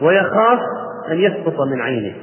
ويخاف 0.01 0.59
أن 1.11 1.19
يسقط 1.19 1.61
من 1.61 1.81
عينه 1.81 2.13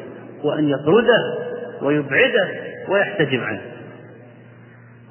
وأن 0.44 0.68
يطرده 0.68 1.38
ويبعده 1.82 2.48
ويحتجب 2.88 3.40
عنه. 3.40 3.60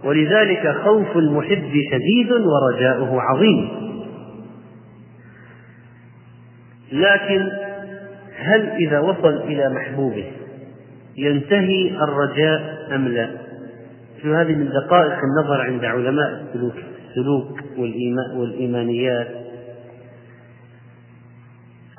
ولذلك 0.04 0.76
خوف 0.84 1.18
المحب 1.18 1.72
شديد 1.92 2.32
ورجاؤه 2.32 3.22
عظيم. 3.22 3.70
لكن 6.92 7.50
هل 8.38 8.70
إذا 8.70 9.00
وصل 9.00 9.38
إلى 9.38 9.70
محبوبه 9.70 10.32
ينتهي 11.18 11.90
الرجاء 11.90 12.88
أم 12.96 13.08
لا؟ 13.08 13.30
في 14.22 14.28
هذه 14.28 14.56
من 14.56 14.70
دقائق 14.70 15.20
النظر 15.24 15.62
عند 15.62 15.86
علماء 15.86 16.30
السلوك 16.32 16.76
السلوك 17.10 17.60
والإيمانيات. 18.36 19.28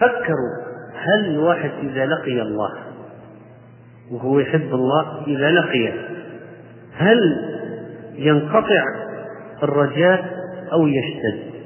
فكروا 0.01 0.66
هل 1.07 1.25
الواحد 1.31 1.71
إذا 1.83 2.07
لقي 2.07 2.43
الله 2.43 2.73
وهو 4.11 4.39
يحب 4.39 4.75
الله 4.75 5.27
إذا 5.27 5.51
لقيه 5.51 6.09
هل 6.93 7.19
ينقطع 8.15 8.85
الرجاء 9.63 10.37
أو 10.73 10.87
يشتد؟ 10.87 11.57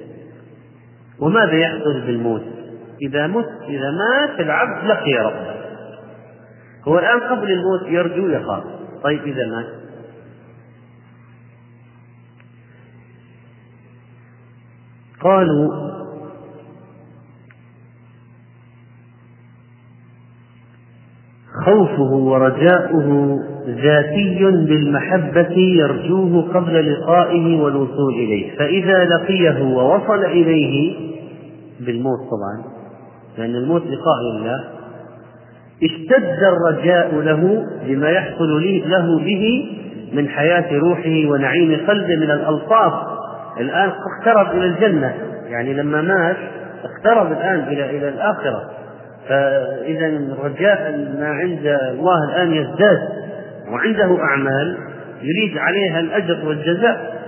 وماذا 1.20 1.52
يحصل 1.52 2.00
بالموت؟ 2.06 2.42
إذا 3.02 3.26
مت 3.26 3.48
إذا 3.68 3.90
مات 3.90 4.40
العبد 4.40 4.86
لقي 4.86 5.14
ربه. 5.14 5.60
هو 6.88 6.98
الآن 6.98 7.20
قبل 7.20 7.50
الموت 7.50 7.82
يرجو 7.86 8.28
يخاف 8.28 8.64
طيب 9.02 9.22
إذا 9.22 9.46
مات؟ 9.46 9.66
قالوا 15.20 15.89
خوفه 21.64 22.12
ورجاؤه 22.12 23.38
ذاتي 23.66 24.44
بالمحبة 24.44 25.56
يرجوه 25.56 26.52
قبل 26.54 26.92
لقائه 26.92 27.60
والوصول 27.60 28.14
إليه. 28.14 28.56
فإذا 28.58 29.04
لقيه 29.04 29.62
ووصل 29.62 30.24
إليه 30.24 30.94
بالموت 31.80 32.18
طبعا 32.18 32.64
لأن 33.38 33.54
الموت 33.56 33.82
لقاء 33.82 34.20
الله 34.36 34.64
اشتد 35.82 36.38
الرجاء 36.42 37.14
له 37.14 37.66
بما 37.86 38.10
يحصل 38.10 38.62
له 38.86 39.18
به 39.18 39.72
من 40.12 40.28
حياة 40.28 40.78
روحه 40.78 41.30
ونعيم 41.30 41.80
قلبه 41.88 42.16
من 42.16 42.30
الألطاف. 42.30 42.92
الآن 43.60 43.90
اقترب 43.90 44.56
إلى 44.56 44.64
الجنة 44.64 45.14
يعني 45.48 45.74
لما 45.74 46.02
مات 46.02 46.36
اقترب 46.84 47.32
الآن 47.32 47.58
إلى 47.58 47.98
إلى 47.98 48.08
الآخرة. 48.08 48.70
فإذا 49.30 50.36
رجاء 50.42 50.90
ما 51.18 51.28
عند 51.28 51.66
الله 51.66 52.24
الآن 52.24 52.54
يزداد 52.54 53.08
وعنده 53.68 54.18
أعمال 54.22 54.78
يريد 55.22 55.58
عليها 55.58 56.00
الأجر 56.00 56.48
والجزاء. 56.48 57.20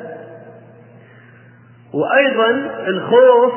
وأيضا 1.94 2.70
الخوف 2.88 3.52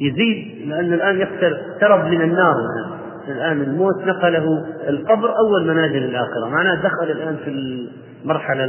يزيد 0.00 0.68
لأن 0.68 0.92
الآن 0.92 1.22
اقترب 1.22 2.04
من 2.04 2.22
النار 2.22 2.54
الآن. 3.28 3.60
الموت 3.62 4.06
نقله 4.06 4.44
القبر 4.88 5.28
أول 5.38 5.66
منازل 5.66 6.04
الآخرة. 6.04 6.48
معناه 6.48 6.74
دخل 6.74 7.10
الآن 7.10 7.36
في 7.44 7.50
المرحلة 8.24 8.68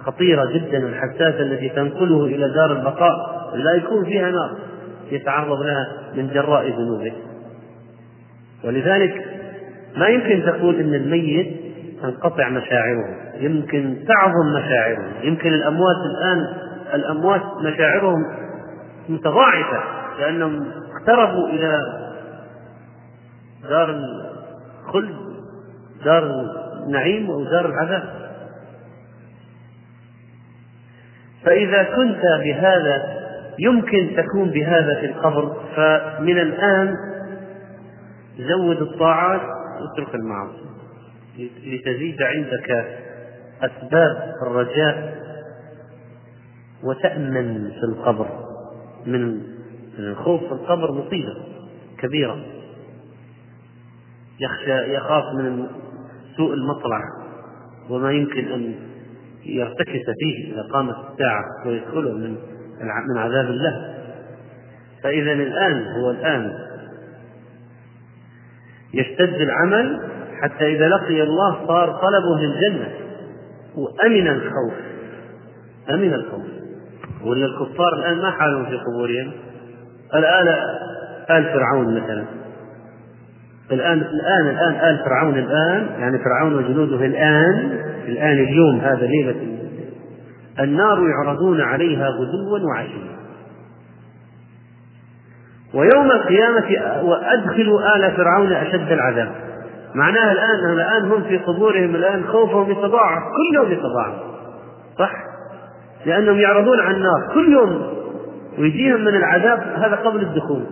الخطيرة 0.00 0.44
جدا 0.52 0.78
الحساسة 0.78 1.40
التي 1.40 1.68
تنقله 1.68 2.24
إلى 2.24 2.48
دار 2.48 2.72
البقاء. 2.72 3.38
لا 3.54 3.74
يكون 3.74 4.04
فيها 4.04 4.30
نار. 4.30 4.56
يتعرض 5.10 5.62
لها 5.62 5.88
من 6.14 6.30
جراء 6.32 6.68
ذنوبه. 6.68 7.12
ولذلك 8.64 9.24
ما 9.96 10.08
يمكن 10.08 10.42
تقول 10.46 10.80
إن 10.80 10.94
الميت 10.94 11.56
تنقطع 12.02 12.48
مشاعره. 12.48 13.16
يمكن 13.40 13.96
تعظم 14.08 14.52
مشاعره. 14.56 15.12
يمكن 15.22 15.48
الأموات 15.54 15.96
الآن 15.96 16.46
الأموات 16.94 17.42
مشاعرهم 17.64 18.24
متضاعفة 19.08 19.82
لأنهم 20.18 20.66
اقتربوا 20.92 21.48
إلى 21.48 21.82
دار 23.68 23.90
الخلد 24.86 25.14
دار 26.04 26.30
النعيم 26.86 27.30
أو 27.30 27.44
دار 27.44 27.66
العذاب. 27.66 28.02
فإذا 31.44 31.82
كنت 31.82 32.22
بهذا 32.44 33.17
يمكن 33.58 34.16
تكون 34.16 34.50
بهذا 34.50 35.00
في 35.00 35.06
القبر 35.06 35.56
فمن 35.76 36.38
الآن 36.38 36.94
زود 38.38 38.82
الطاعات 38.82 39.40
واترك 39.80 40.14
المعاصي. 40.14 40.68
لتزيد 41.66 42.22
عندك 42.22 42.86
أسباب 43.62 44.34
الرجاء 44.42 45.18
وتأمن 46.84 47.70
في 47.70 47.84
القبر. 47.84 48.28
من 49.06 49.40
الخوف 49.98 50.44
في 50.44 50.52
القبر 50.52 50.92
مصيبة 50.92 51.34
كبيرة. 51.98 52.38
يخشى 54.40 54.94
يخاف 54.94 55.24
من 55.34 55.66
سوء 56.36 56.54
المطلع 56.54 57.00
وما 57.90 58.12
يمكن 58.12 58.52
أن 58.52 58.74
يرتكس 59.44 60.04
فيه 60.18 60.52
إذا 60.52 60.62
قامت 60.72 60.94
الساعة 60.94 61.44
ويدخله 61.66 62.12
من 62.12 62.36
من 62.82 63.18
عذاب 63.18 63.44
الله. 63.44 63.94
فإذا 65.02 65.32
الآن 65.32 65.86
هو 65.86 66.10
الآن 66.10 66.52
يشتد 68.94 69.40
العمل 69.40 70.00
حتى 70.42 70.76
إذا 70.76 70.88
لقي 70.88 71.22
الله 71.22 71.66
صار 71.66 71.86
طلبه 71.92 72.40
للجنة. 72.40 72.88
وأمن 73.76 74.28
الخوف. 74.28 74.74
أمن 75.90 76.14
الخوف. 76.14 76.46
ولا 77.24 77.46
الكفار 77.46 77.94
الآن 77.94 78.18
ما 78.18 78.30
حالهم 78.30 78.66
في 78.66 78.76
قبورهم. 78.76 79.32
الآن 80.14 80.48
آل 81.30 81.44
فرعون 81.44 82.00
مثلا. 82.00 82.24
الآن 83.72 83.98
الآن 84.00 84.48
الآن 84.48 84.74
آل 84.90 84.98
فرعون 85.04 85.38
الآن 85.38 85.86
يعني 86.00 86.18
فرعون 86.18 86.54
وجنوده 86.54 87.04
الآن 87.04 87.80
الآن 88.08 88.38
اليوم 88.38 88.80
هذا 88.80 89.06
ليلة 89.06 89.57
النار 90.60 90.98
يعرضون 91.08 91.60
عليها 91.60 92.08
غدوا 92.08 92.68
وعشيا. 92.68 93.18
ويوم 95.74 96.10
القيامة 96.10 96.66
وأدخلوا 97.02 97.96
آل 97.96 98.16
فرعون 98.16 98.52
أشد 98.52 98.92
العذاب. 98.92 99.32
معناها 99.94 100.32
الآن 100.32 100.72
الآن 100.72 101.10
هم 101.10 101.22
في 101.22 101.38
قبورهم 101.38 101.94
الآن 101.94 102.24
خوفهم 102.24 102.70
يتضاعف 102.70 103.22
كل 103.22 103.56
يوم 103.56 103.72
يتضاعف 103.72 104.14
صح؟ 104.98 105.12
لأنهم 106.06 106.36
يعرضون 106.36 106.80
على 106.80 106.96
النار 106.96 107.34
كل 107.34 107.52
يوم 107.52 107.98
ويجيهم 108.58 109.00
من 109.00 109.14
العذاب 109.14 109.60
هذا 109.76 109.96
قبل 109.96 110.20
الدخول. 110.20 110.62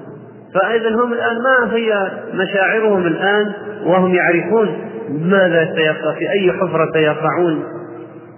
فإذا 0.55 0.95
هم 0.95 1.13
الآن 1.13 1.43
ما 1.43 1.75
هي 1.75 2.11
مشاعرهم 2.35 3.07
الآن؟ 3.07 3.53
وهم 3.85 4.15
يعرفون 4.15 4.91
ماذا 5.09 5.75
سيقع 5.75 6.15
في 6.15 6.31
أي 6.31 6.53
حفرة 6.53 6.93
سيقعون. 6.93 7.65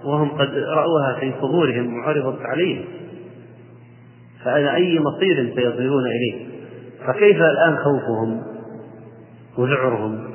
وهم 0.05 0.29
قد 0.29 0.49
رأوها 0.49 1.19
في 1.19 1.31
قبورهم 1.31 1.93
وعرضت 1.93 2.41
عليهم 2.41 2.85
فإلى 4.43 4.75
أي 4.75 4.99
مصير 4.99 5.55
سيصيرون 5.55 6.03
إليه؟ 6.05 6.45
فكيف 7.07 7.41
الآن 7.41 7.77
خوفهم 7.77 8.41
وذعرهم 9.57 10.29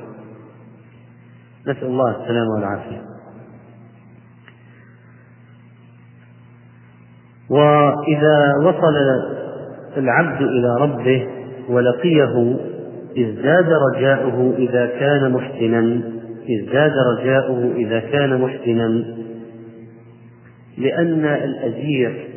نسأل 1.67 1.83
الله 1.83 2.11
السلامة 2.11 2.49
والعافية. 2.55 3.01
وإذا 7.49 8.53
وصل 8.63 8.95
العبد 9.97 10.41
إلى 10.41 10.75
ربه 10.79 11.27
ولقيه 11.69 12.55
ازداد 13.17 13.69
رجاؤه 13.93 14.53
إذا 14.57 14.85
كان 14.85 15.31
محسنا 15.31 16.01
ازداد 16.49 16.93
رجاؤه 17.17 17.73
إذا 17.75 17.99
كان 17.99 18.41
محسنا 18.41 19.03
لأن 20.77 21.25
الأجير 21.25 22.27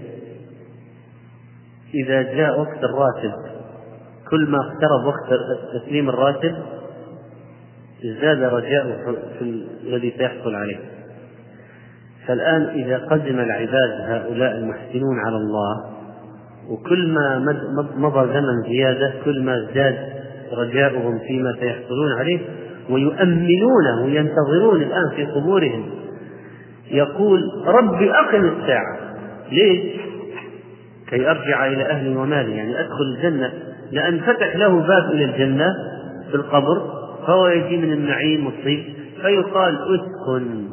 إذا 1.94 2.22
جاء 2.22 2.60
وقت 2.60 2.84
الراتب 2.84 3.32
كل 4.30 4.46
ما 4.50 4.58
اقترب 4.58 5.06
وقت 5.06 5.40
تسليم 5.74 6.08
الراتب 6.08 6.54
ازداد 8.04 8.42
رجاؤه 8.42 9.16
في 9.38 9.64
الذي 9.86 10.14
سيحصل 10.18 10.54
عليه. 10.54 10.78
فالآن 12.26 12.62
إذا 12.62 12.98
قدم 12.98 13.40
العباد 13.40 13.90
هؤلاء 14.00 14.58
المحسنون 14.58 15.18
على 15.26 15.36
الله 15.36 15.98
وكل 16.70 17.08
ما 17.08 17.38
مضى 17.96 18.32
زمن 18.32 18.62
زيادة 18.68 19.12
كل 19.24 19.42
ما 19.42 19.58
ازداد 19.58 19.98
رجاؤهم 20.52 21.18
فيما 21.18 21.52
سيحصلون 21.60 22.12
عليه 22.18 22.40
ويؤمنون 22.90 24.02
وينتظرون 24.04 24.82
الآن 24.82 25.10
في 25.16 25.24
قبورهم 25.24 25.90
يقول 26.90 27.40
رب 27.66 28.02
أقم 28.02 28.44
الساعة. 28.44 28.98
ليش؟ 29.52 29.80
كي 31.08 31.30
أرجع 31.30 31.66
إلى 31.66 31.90
أهلي 31.90 32.16
ومالي 32.16 32.56
يعني 32.56 32.80
أدخل 32.80 33.04
الجنة. 33.16 33.52
لأن 33.90 34.20
فتح 34.20 34.56
له 34.56 34.80
باب 34.80 35.10
إلى 35.10 35.24
الجنة 35.24 35.74
في 36.30 36.34
القبر 36.34 36.98
فهو 37.26 37.48
يجي 37.48 37.76
من 37.76 37.92
النعيم 37.92 38.46
والطيب 38.46 38.84
فيقال 39.22 39.78
أسكن. 39.94 40.68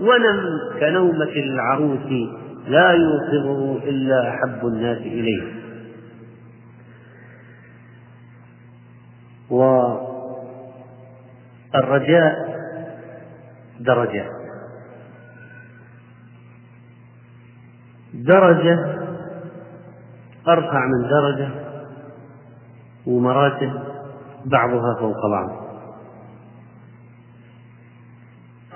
ونم 0.00 0.40
كنومة 0.80 1.32
العروس 1.36 2.30
لا 2.68 2.90
يوقظه 2.90 3.88
إلا 3.88 4.30
أحب 4.30 4.66
الناس 4.66 4.98
إليه. 4.98 5.42
والرجاء 11.74 12.34
درجات. 13.80 14.39
درجة 18.14 18.78
أرفع 20.48 20.86
من 20.86 21.08
درجة 21.10 21.48
ومراتب 23.06 23.72
بعضها 24.46 24.94
فوق 25.00 25.26
بعض. 25.30 25.48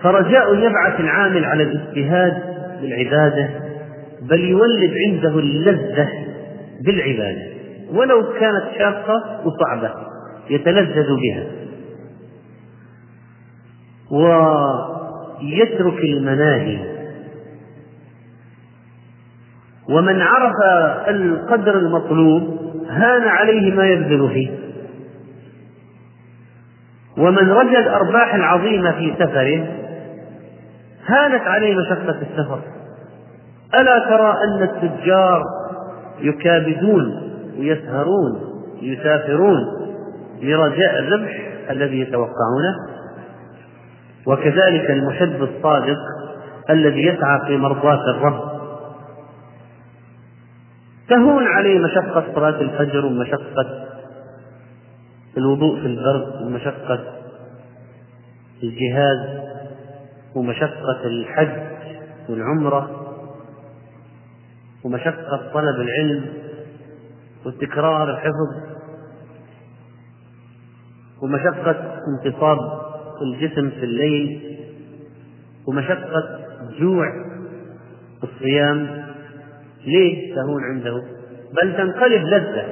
فرجاء 0.02 0.54
يبعث 0.54 1.00
العامل 1.00 1.44
على 1.44 1.62
الاجتهاد 1.62 2.42
بالعبادة 2.80 3.50
بل 4.22 4.40
يولد 4.40 4.92
عنده 5.06 5.38
اللذة 5.38 6.08
بالعبادة. 6.84 7.54
ولو 7.92 8.32
كانت 8.32 8.64
شاقة 8.78 9.40
وصعبة 9.44 9.94
يتلذذ 10.50 11.08
بها. 11.16 11.46
ويترك 15.40 15.98
المناهي 15.98 16.93
ومن 19.88 20.22
عرف 20.22 20.54
القدر 21.08 21.78
المطلوب 21.78 22.58
هان 22.88 23.22
عليه 23.22 23.74
ما 23.74 23.86
يبذل 23.86 24.28
فيه. 24.28 24.50
ومن 27.18 27.50
رجى 27.50 27.78
الأرباح 27.78 28.34
العظيمة 28.34 28.92
في 28.92 29.14
سفره 29.18 29.66
هانت 31.06 31.42
عليه 31.42 31.74
مشقة 31.76 32.16
السفر. 32.22 32.60
ألا 33.74 33.98
ترى 33.98 34.34
أن 34.44 34.62
التجار 34.62 35.42
يكابدون 36.20 37.32
ويسهرون 37.58 38.40
يسافرون 38.82 39.58
لرجاء 40.42 40.98
الربح 40.98 41.32
الذي 41.70 42.00
يتوقعونه؟ 42.00 42.74
وكذلك 44.26 44.90
المحب 44.90 45.42
الصادق 45.42 45.98
الذي 46.70 47.06
يسعى 47.06 47.40
في 47.46 47.56
مرضاة 47.56 48.10
الرب 48.10 48.53
تهون 51.08 51.46
عليه 51.46 51.78
مشقة 51.78 52.34
صلاة 52.34 52.60
الفجر 52.60 53.06
ومشقة 53.06 53.86
الوضوء 55.36 55.80
في 55.80 55.86
البرد 55.86 56.42
ومشقة 56.42 57.04
الجهاد 58.62 59.44
ومشقة 60.34 61.04
الحج 61.04 61.62
والعمرة 62.28 63.00
ومشقة 64.84 65.50
طلب 65.54 65.80
العلم 65.80 66.26
وتكرار 67.46 68.10
الحفظ 68.10 68.74
ومشقة 71.22 72.00
انتصاب 72.08 72.58
الجسم 73.22 73.70
في 73.70 73.84
الليل 73.84 74.56
ومشقة 75.66 76.40
جوع 76.80 77.06
الصيام 78.24 79.03
ليه 79.86 80.34
تهون 80.34 80.64
عنده؟ 80.64 81.02
بل 81.62 81.76
تنقلب 81.76 82.22
لذة. 82.24 82.64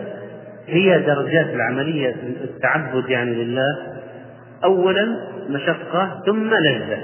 هي 0.67 0.99
درجات 0.99 1.47
العملية 1.47 2.15
التعبد 2.45 3.11
يعني 3.11 3.35
لله. 3.35 3.77
أولا 4.65 5.17
مشقة 5.49 6.23
ثم 6.27 6.55
لذة. 6.55 6.99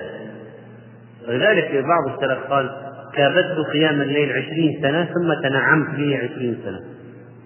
ولذلك 1.29 1.85
بعض 1.85 2.15
السلف 2.15 2.39
قال 2.51 2.71
كابدت 3.15 3.59
قيام 3.73 4.01
الليل 4.01 4.33
عشرين 4.33 4.79
سنة 4.83 5.05
ثم 5.05 5.49
تنعمت 5.49 5.97
به 5.97 6.17
عشرين 6.17 6.59
سنة. 6.65 6.81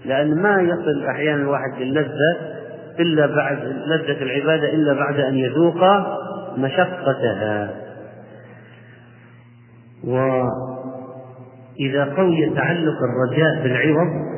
لأن 0.04 0.42
ما 0.42 0.62
يصل 0.62 1.04
أحيانا 1.06 1.42
الواحد 1.42 1.82
للذة 1.82 2.36
إلا 3.00 3.26
بعد 3.26 3.58
لذة 3.86 4.22
العبادة 4.22 4.72
إلا 4.74 4.92
بعد 4.92 5.20
أن 5.20 5.34
يذوق 5.34 5.84
مشقتها. 6.58 7.70
و 10.04 10.42
إذا 11.80 12.04
قوي 12.04 12.50
تعلق 12.54 12.96
الرجاء 13.02 13.62
بالعوض 13.62 14.32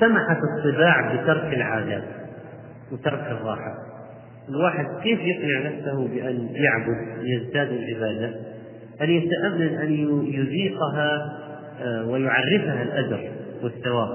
سمحت 0.00 0.36
الطباع 0.56 1.14
بترك 1.14 1.54
العادات 1.54 2.04
وترك 2.92 3.26
الراحة. 3.30 3.74
الواحد 4.48 4.86
كيف 5.02 5.20
يقنع 5.20 5.70
نفسه 5.70 6.08
بأن 6.08 6.48
يعبد 6.52 7.22
يزداد 7.22 7.68
العبادة؟ 7.68 8.34
أن 9.00 9.10
يتأمل 9.10 9.68
أن 9.68 9.92
يذيقها 10.24 11.38
آه، 11.82 12.06
ويعرفها 12.06 12.82
الأجر 12.82 13.30
والثواب. 13.62 14.08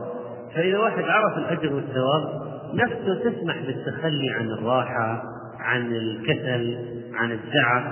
فإذا 0.55 0.77
واحد 0.77 1.03
عرف 1.03 1.37
الأجر 1.37 1.75
والثواب 1.75 2.23
نفسه 2.73 3.29
تسمح 3.29 3.55
بالتخلي 3.65 4.29
عن 4.29 4.45
الراحة 4.45 5.23
عن 5.59 5.91
الكسل 5.91 6.77
عن 7.13 7.31
الزعف 7.31 7.83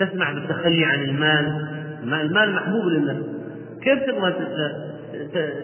تسمح 0.00 0.32
بالتخلي 0.32 0.84
عن 0.84 1.00
المال. 1.00 1.68
المال 2.02 2.54
محبوب 2.54 2.84
للنفس. 2.84 3.41
كيف 3.84 3.98
تبغى 4.02 4.34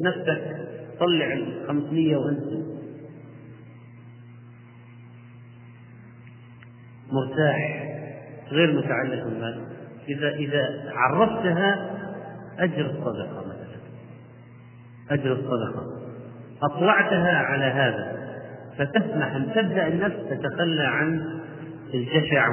نفسك 0.00 0.56
تطلع 0.96 1.32
ال 1.32 1.66
500 1.68 2.16
وانت 2.16 2.68
مرتاح 7.12 7.84
غير 8.50 8.72
متعلق 8.72 9.24
بالمال. 9.24 9.64
إذا 10.08 10.28
إذا 10.28 10.92
عرفتها 10.94 11.90
أجر 12.58 12.86
الصدقة 12.86 13.44
مثلا. 13.46 13.78
أجر 15.10 15.32
الصدقة. 15.32 15.86
أطلعتها 16.62 17.38
على 17.38 17.64
هذا. 17.64 18.18
فتسمح 18.78 19.34
أن 19.34 19.52
تبدأ 19.54 19.86
النفس 19.88 20.16
تتخلى 20.30 20.82
عن 20.82 21.40
الجشع 21.94 22.48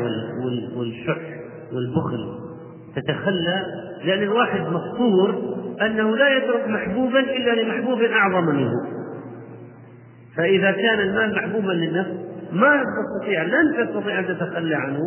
والشح 0.76 1.40
والبخل. 1.74 2.40
تتخلى 2.96 3.66
لأن 4.06 4.24
الواحد 4.24 4.62
مفطور 4.62 5.56
أنه 5.82 6.18
لا 6.18 6.38
يترك 6.38 6.68
محبوبا 6.68 7.20
إلا 7.20 7.62
لمحبوب 7.62 8.02
أعظم 8.02 8.46
منه. 8.46 8.72
فإذا 10.38 10.72
كان 10.72 11.00
المال 11.00 11.36
محبوبا 11.36 11.72
للنفس 11.72 12.12
ما 12.52 12.84
تستطيع 12.84 13.44
لن 13.44 13.88
تستطيع 13.88 14.20
أن 14.20 14.28
تتخلى 14.28 14.76
عنه 14.76 15.00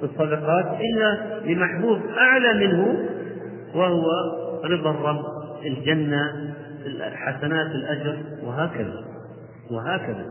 في 0.00 0.04
الصدقات 0.04 0.66
إلا 0.80 1.18
لمحبوب 1.44 2.00
أعلى 2.18 2.66
منه 2.66 3.08
وهو 3.74 4.04
رضا 4.64 4.90
الرب 4.90 5.24
الجنة 5.66 6.32
الحسنات 6.86 7.66
الأجر 7.66 8.16
وهكذا 8.44 9.04
وهكذا. 9.70 10.24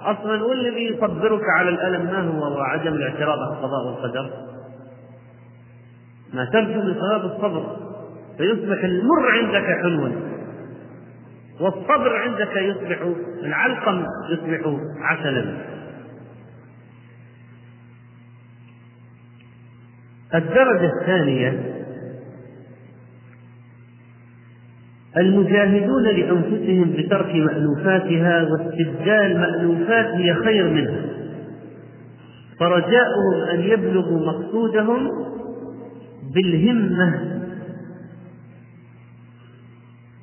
أصلا 0.00 0.44
والذي 0.44 0.84
يصبرك 0.84 1.42
على 1.58 1.68
الألم 1.68 2.04
ما 2.04 2.20
هو؟ 2.20 2.58
وعدم 2.58 2.92
الاعتراض 2.92 3.38
على 3.38 3.52
القضاء 3.52 3.86
والقدر 3.86 4.30
ما 6.34 6.44
ترجو 6.52 6.82
من 6.82 6.94
صلاة 6.94 7.36
الصبر 7.36 7.76
فيصبح 8.38 8.84
المر 8.84 9.28
عندك 9.30 9.66
حلوا 9.82 10.10
والصبر 11.60 12.16
عندك 12.16 12.56
يصبح 12.56 13.12
العلقم 13.42 14.04
يصبح 14.30 14.80
عسلا. 15.00 15.56
الدرجة 20.34 20.90
الثانية 21.00 21.72
المجاهدون 25.16 26.02
لأنفسهم 26.02 26.92
بترك 26.92 27.34
مألوفاتها 27.34 28.42
واستبدال 28.42 29.40
مألوفات 29.40 30.06
هي 30.06 30.34
خير 30.34 30.68
منها. 30.70 31.00
فرجاؤهم 32.60 33.42
أن 33.52 33.60
يبلغوا 33.60 34.26
مقصودهم 34.26 35.10
بالهمة. 36.34 37.36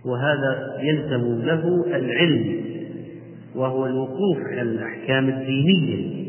وهذا 0.06 0.78
يلزم 0.80 1.42
له 1.46 1.86
العلم 1.96 2.64
وهو 3.56 3.86
الوقوف 3.86 4.38
على 4.52 4.62
الأحكام 4.62 5.30
الدينية 5.30 6.24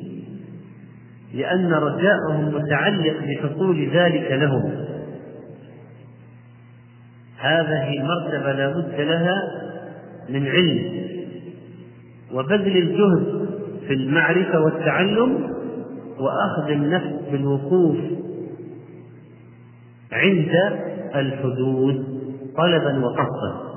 لأن 1.34 1.72
رجاءهم 1.72 2.54
متعلق 2.54 3.16
بحصول 3.26 3.88
ذلك 3.88 4.32
لهم. 4.32 4.84
هذه 7.38 8.00
المرتبة 8.00 8.52
لا 8.52 8.68
بد 8.70 9.00
لها 9.00 9.42
من 10.28 10.46
علم 10.46 11.04
وبذل 12.32 12.76
الجهد 12.76 13.48
في 13.86 13.94
المعرفة 13.94 14.60
والتعلم 14.60 15.54
وأخذ 16.18 16.70
النفس 16.70 17.30
بالوقوف 17.32 17.96
عند 20.14 20.52
الحدود 21.14 22.04
طلبا 22.56 23.04
وقصدا. 23.04 23.74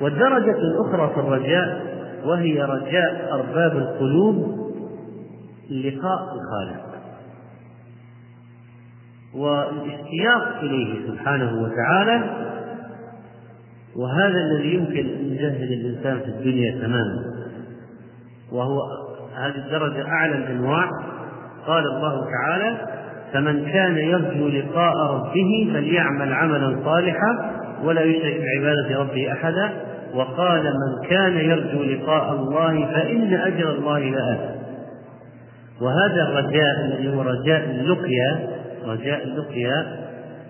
والدرجة 0.00 0.58
الأخرى 0.58 1.14
في 1.14 1.20
الرجاء 1.20 1.94
وهي 2.24 2.62
رجاء 2.62 3.32
أرباب 3.32 3.76
القلوب 3.76 4.64
لقاء 5.70 6.22
الخالق. 6.34 6.84
والاشتياق 9.34 10.58
إليه 10.62 11.08
سبحانه 11.08 11.62
وتعالى 11.62 12.44
وهذا 13.96 14.38
الذي 14.38 14.74
يمكن 14.74 15.08
أن 15.08 15.24
يجهل 15.24 15.72
الإنسان 15.72 16.20
في 16.20 16.26
الدنيا 16.26 16.72
تماما. 16.72 17.24
وهو 18.52 18.80
هذه 19.34 19.56
الدرجة 19.66 20.08
أعلى 20.08 20.36
الأنواع. 20.36 20.88
قال 21.66 21.84
الله 21.86 22.26
تعالى 22.30 23.03
فمن 23.32 23.64
كان 23.72 23.96
يرجو 23.96 24.48
لقاء 24.48 24.94
ربه 25.14 25.70
فليعمل 25.74 26.32
عملا 26.32 26.76
صالحا 26.84 27.50
ولا 27.84 28.02
يشرك 28.02 28.40
بعبادة 28.40 29.00
ربه 29.00 29.32
أحدا. 29.32 29.72
وقال 30.14 30.62
من 30.64 31.08
كان 31.08 31.36
يرجو 31.36 31.82
لقاء 31.82 32.32
الله 32.32 32.86
فإن 32.86 33.34
أجر 33.34 33.70
الله 33.70 33.98
لآت 33.98 34.54
وهذا 35.80 36.22
الرجاء 36.22 36.84
الذي 36.84 37.16
هو 37.16 37.22
رجاء 37.22 37.64
اللقيا 37.70 38.48
رجاء 38.86 39.24
اللقيا 39.24 40.04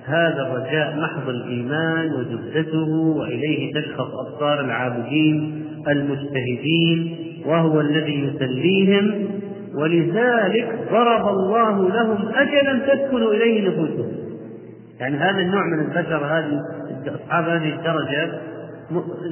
هذا 0.06 0.42
الرجاء 0.42 0.96
محض 0.96 1.28
الإيمان 1.28 2.10
وزبدته 2.12 2.88
وإليه 2.90 3.72
تشخص 3.72 4.10
أبصار 4.26 4.60
العابدين 4.60 5.64
المجتهدين 5.88 7.16
وهو 7.46 7.80
الذي 7.80 8.24
يسليهم 8.24 9.30
ولذلك 9.74 10.88
ضرب 10.90 11.28
الله 11.28 11.88
لهم 11.88 12.28
أجلا 12.34 12.78
تسكن 12.78 13.22
إليه 13.22 13.68
نفوسهم. 13.68 14.12
يعني 15.00 15.16
هذا 15.16 15.38
النوع 15.38 15.62
من 15.66 15.80
البشر 15.80 16.26
هذه 16.26 16.60
أصحاب 17.06 17.48
هذه 17.48 17.74
الدرجة 17.74 18.40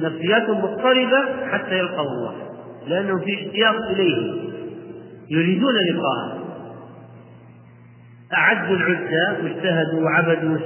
نفسياتهم 0.01 0.57
مضطربة 0.57 1.47
حتى 1.51 1.79
يلقوا 1.79 2.01
الله 2.01 2.33
لأنهم 2.87 3.19
في 3.19 3.33
اشتياق 3.33 3.75
إليه. 3.89 4.33
يريدون 5.29 5.73
لقاءه. 5.73 6.39
أعدوا 8.33 8.75
العدة 8.75 9.37
واجتهدوا 9.43 10.03
وعبدوا 10.03 10.57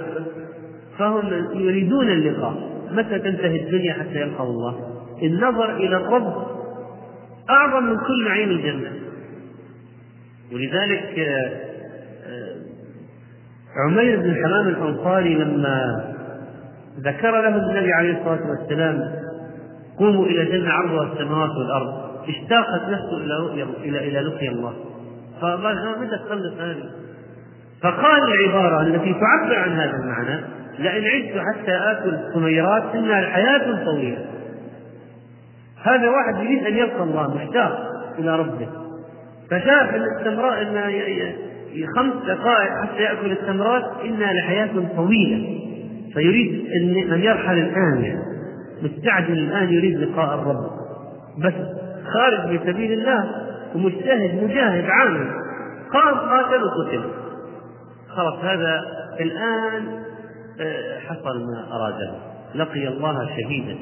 فهم 0.98 1.34
يريدون 1.54 2.10
اللقاء. 2.10 2.54
متى 2.92 3.20
تنتهي 3.20 3.62
الدنيا 3.62 3.94
حتى 3.94 4.22
يلقوا 4.22 4.46
الله؟ 4.46 4.76
النظر 5.24 5.76
إلى 5.76 5.96
الرب 5.98 6.34
أعظم 7.50 7.84
من 7.84 7.98
كل 7.98 8.26
نعيم 8.28 8.50
الجنة. 8.50 9.07
ولذلك 10.54 11.20
آه، 11.20 11.52
آه، 12.26 12.56
عمير 13.86 14.20
بن 14.20 14.36
حمام 14.36 14.68
الأنصاري 14.68 15.36
لما 15.36 16.06
ذكر 17.00 17.32
له 17.32 17.56
النبي 17.56 17.94
عليه 17.94 18.18
الصلاة 18.18 18.50
والسلام 18.50 19.00
قوموا 20.00 20.26
إلى 20.26 20.46
جنة 20.46 20.72
عرضها 20.72 21.14
السماوات 21.14 21.50
والأرض. 21.50 22.08
اشتاقت 22.30 22.82
نفسه 22.90 23.18
إلى 23.18 23.34
رؤيا 23.34 23.68
إلى 23.84 24.08
إلى 24.08 24.20
لقيا 24.20 24.52
الله. 24.52 24.74
فقال 25.42 26.00
متى 26.00 26.18
تخلص 26.18 26.54
هذه؟ 26.60 26.90
فقال 27.82 28.22
العبارة 28.34 28.82
التي 28.82 29.14
تعبر 29.14 29.56
عن 29.56 29.72
هذا 29.72 29.92
المعنى 30.04 30.42
لئن 30.80 31.04
عدت 31.06 31.44
حتى 31.48 31.72
آكل 31.72 32.34
ثميرات 32.34 32.96
إنها 32.96 33.20
الحياة 33.20 33.86
طويلة. 33.86 34.26
هذا 35.84 36.10
واحد 36.10 36.44
يريد 36.44 36.66
أن 36.66 36.74
يلقى 36.74 37.04
الله 37.04 37.36
مشتاق 37.36 37.80
إلى 38.20 38.36
ربه. 38.36 38.87
فشاف 39.52 39.96
التمرات 39.96 40.68
أن 40.68 40.76
خمس 41.96 42.14
دقائق 42.28 42.72
حتى 42.84 43.02
يأكل 43.02 43.32
التمرات 43.32 43.84
إنها 44.06 44.34
لحياة 44.34 44.70
طويلة. 44.96 45.60
فيريد 46.14 46.66
أن 47.12 47.20
يرحل 47.24 47.58
الآن 47.58 48.02
يعني 48.04 48.22
مستعجل 48.82 49.34
الآن 49.34 49.74
يريد 49.74 49.98
لقاء 49.98 50.36
الرب. 50.36 50.70
بس 51.38 51.54
خارج 52.14 52.50
في 52.50 52.72
سبيل 52.72 52.92
الله 52.92 53.32
ومجتهد 53.76 54.44
مجاهد 54.44 54.86
عامل. 54.90 55.28
قام 55.94 56.16
قاتل 56.16 56.64
وقتل. 56.64 57.10
خلاص 58.10 58.44
هذا 58.44 58.82
الآن 59.20 59.84
آه، 60.60 61.00
حصل 61.00 61.40
ما 61.40 61.76
أراده. 61.76 62.14
لقي 62.56 62.88
الله 62.88 63.26
شهيدا. 63.26 63.76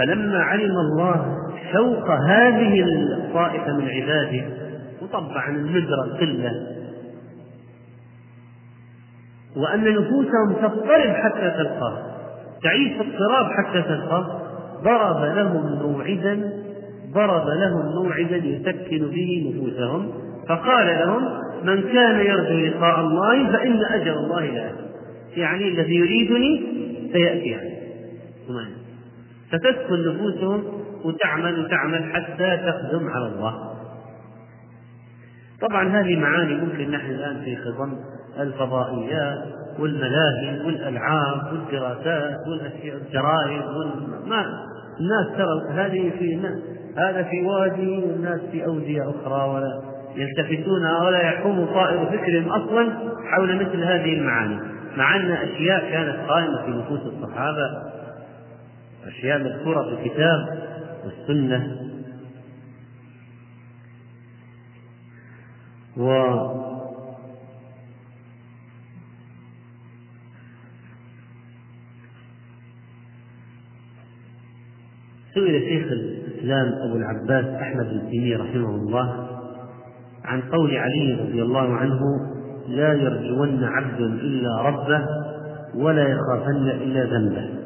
فلما 0.00 0.38
علم 0.38 0.76
الله 0.78 1.36
شوق 1.72 2.10
هذه 2.10 2.82
الطائفة 2.82 3.76
من 3.76 3.88
عباده 3.88 4.44
وطبعا 5.02 5.48
الندرة 5.48 6.04
القلة. 6.04 6.52
وأن 9.56 9.84
نفوسهم 9.84 10.52
تضطرب 10.62 11.10
حتى 11.14 11.50
تلقاه 11.58 12.02
تعيش 12.62 12.92
اضطراب 12.92 13.46
حتى 13.46 13.82
تلقاه. 13.82 14.40
ضرب 14.82 15.36
لهم 15.36 15.82
موعدا 15.82 16.52
ضرب 17.12 17.46
لهم 17.46 18.02
موعدا 18.02 18.36
يسكن 18.36 19.10
به 19.10 19.52
نفوسهم. 19.54 20.12
فقال 20.48 20.86
لهم 20.86 21.22
من 21.64 21.82
كان 21.82 22.20
يرجو 22.20 22.76
لقاء 22.76 23.00
الله 23.00 23.52
فإن 23.52 23.84
أجر 23.84 24.12
الله 24.12 24.46
لآت 24.46 24.74
يعني 25.36 25.68
الذي 25.68 25.94
يريدني 25.94 26.62
سيأتي 27.12 27.48
يعني 27.48 27.70
فتسكن 29.52 30.08
نفوسهم 30.08 30.64
وتعمل 31.04 31.64
وتعمل 31.64 32.12
حتى 32.12 32.56
تخدم 32.56 33.08
على 33.08 33.26
الله. 33.26 33.70
طبعا 35.60 35.88
هذه 35.88 36.16
معاني 36.16 36.54
ممكن 36.54 36.90
نحن 36.90 37.10
الآن 37.10 37.40
في 37.44 37.56
خضم 37.56 37.96
الفضائيات 38.40 39.44
والملاهي 39.78 40.66
والألعاب 40.66 41.52
والدراسات 41.52 42.36
والجرائد 42.46 43.62
ما 44.26 44.44
الناس 45.00 45.36
ترى 45.36 45.74
هذه 45.74 46.10
في 46.18 46.40
هذا 46.96 47.22
في 47.22 47.42
وادي 47.42 47.98
والناس 47.98 48.40
في 48.52 48.64
أودية 48.64 49.02
أخرى 49.02 49.48
ولا 49.48 49.82
يلتفتون 50.16 50.86
ولا 50.86 51.22
يحوم 51.22 51.66
طائر 51.66 52.06
فكرهم 52.06 52.48
أصلا 52.48 52.92
حول 53.30 53.56
مثل 53.56 53.84
هذه 53.84 54.14
المعاني. 54.14 54.58
مع 54.96 55.16
أن 55.16 55.30
أشياء 55.30 55.90
كانت 55.90 56.16
قائمة 56.28 56.62
في 56.64 56.70
نفوس 56.70 57.00
الصحابة 57.00 57.89
أشياء 59.10 59.38
مذكورة 59.38 59.82
في 59.82 60.02
الكتاب 60.02 60.58
والسنة. 61.04 61.76
و 65.96 66.10
سئل 75.34 75.60
شيخ 75.60 75.92
الإسلام 75.92 76.72
أبو 76.88 76.96
العباس 76.96 77.44
أحمد 77.44 77.86
بن 78.10 78.40
رحمه 78.40 78.74
الله 78.74 79.26
عن 80.24 80.40
قول 80.40 80.76
علي 80.76 81.14
رضي 81.14 81.42
الله 81.42 81.74
عنه 81.74 82.00
لا 82.68 82.92
يرجون 82.92 83.64
عبد 83.64 84.00
إلا 84.00 84.62
ربه 84.62 85.06
ولا 85.74 86.08
يخافن 86.08 86.68
إلا 86.68 87.04
ذنبه. 87.04 87.59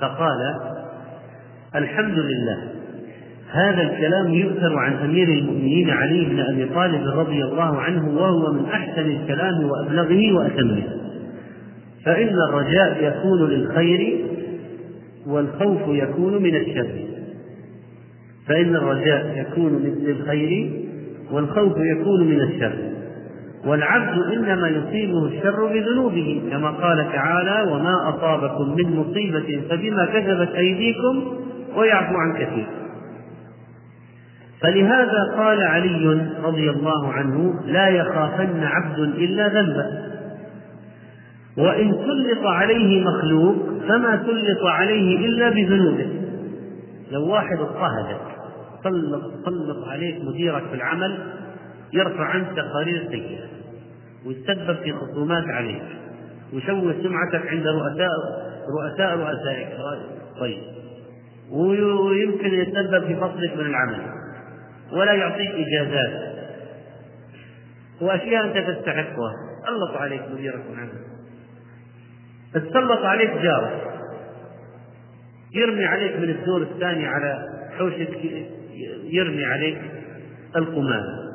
فقال 0.00 0.54
الحمد 1.74 2.18
لله 2.18 2.58
هذا 3.50 3.82
الكلام 3.82 4.34
يؤثر 4.34 4.78
عن 4.78 4.92
أمير 4.92 5.28
المؤمنين 5.28 5.90
علي 5.90 6.24
بن 6.24 6.40
أبي 6.40 6.64
طالب 6.64 7.06
رضي 7.06 7.44
الله 7.44 7.80
عنه 7.80 8.18
وهو 8.18 8.52
من 8.52 8.64
أحسن 8.64 9.10
الكلام 9.10 9.64
وأبلغه 9.64 10.32
وأتمه. 10.32 10.82
فإن 12.04 12.34
الرجاء 12.48 13.04
يكون 13.04 13.50
للخير 13.50 14.24
والخوف 15.26 15.80
يكون 15.88 16.42
من 16.42 16.56
الشر. 16.56 16.88
فإن 18.46 18.76
الرجاء 18.76 19.46
يكون 19.46 19.82
للخير 19.82 20.70
والخوف 21.32 21.76
يكون 21.76 22.26
من 22.26 22.40
الشر. 22.40 22.95
والعبد 23.64 24.32
إنما 24.32 24.68
يصيبه 24.68 25.26
الشر 25.26 25.66
بذنوبه 25.66 26.42
كما 26.50 26.70
قال 26.70 27.12
تعالى 27.12 27.72
وما 27.72 28.08
أصابكم 28.08 28.76
من 28.76 28.96
مصيبة 28.96 29.62
فبما 29.70 30.06
كسبت 30.06 30.54
أيديكم 30.54 31.24
ويعفو 31.76 32.14
عن 32.14 32.32
كثير. 32.32 32.66
فلهذا 34.62 35.34
قال 35.36 35.62
علي 35.62 36.28
رضي 36.44 36.70
الله 36.70 37.12
عنه 37.12 37.60
لا 37.66 37.88
يخافن 37.88 38.64
عبد 38.64 38.98
إلا 38.98 39.48
ذنبه. 39.48 39.86
وإن 41.58 41.92
سلط 41.92 42.46
عليه 42.46 43.04
مخلوق 43.04 43.56
فما 43.88 44.22
سلط 44.26 44.66
عليه 44.66 45.26
إلا 45.26 45.48
بذنوبه. 45.48 46.06
لو 47.12 47.28
واحد 47.28 47.58
اضطهدك 47.58 48.20
سلط 48.84 49.22
سلط 49.44 49.88
عليك 49.88 50.24
مديرك 50.24 50.62
في 50.70 50.74
العمل 50.74 51.18
يرفع 51.92 52.24
عنك 52.24 52.46
تقارير 52.56 53.08
سيئة 53.10 53.46
ويتسبب 54.26 54.76
في 54.76 54.92
خصومات 54.92 55.44
عليك 55.44 55.82
ويشوه 56.52 56.94
سمعتك 57.02 57.46
عند 57.46 57.66
رؤساء 57.66 58.08
رؤساء 58.68 59.18
رؤسائك. 59.18 59.68
طيب. 60.40 60.58
ويمكن 61.50 62.54
يتسبب 62.54 63.06
في 63.06 63.16
فصلك 63.16 63.56
من 63.56 63.66
العمل. 63.66 64.00
ولا 64.92 65.12
يعطيك 65.12 65.50
إجازات. 65.50 66.36
وأشياء 68.00 68.44
أنت 68.44 68.70
تستحقها. 68.70 69.32
سلط 69.66 69.96
عليك 69.96 70.22
مديرك 70.32 70.62
من 70.70 70.88
تسلط 72.54 73.04
عليك 73.04 73.30
جارك. 73.30 73.86
يرمي 75.54 75.84
عليك 75.84 76.16
من 76.16 76.30
الدور 76.30 76.62
الثاني 76.62 77.06
على 77.06 77.38
حوشك 77.78 78.18
يرمي 79.04 79.44
عليك 79.44 79.78
القمامة. 80.56 81.25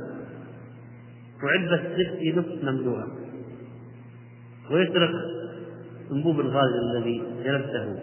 وعلبة 1.44 1.78
زبت 1.78 2.38
نصف 2.38 2.64
مملوءة 2.64 3.08
ويسرق 4.72 5.12
انبوب 6.12 6.39
الغاز 6.39 6.70
الذي 6.74 7.24
جلبته. 7.44 8.00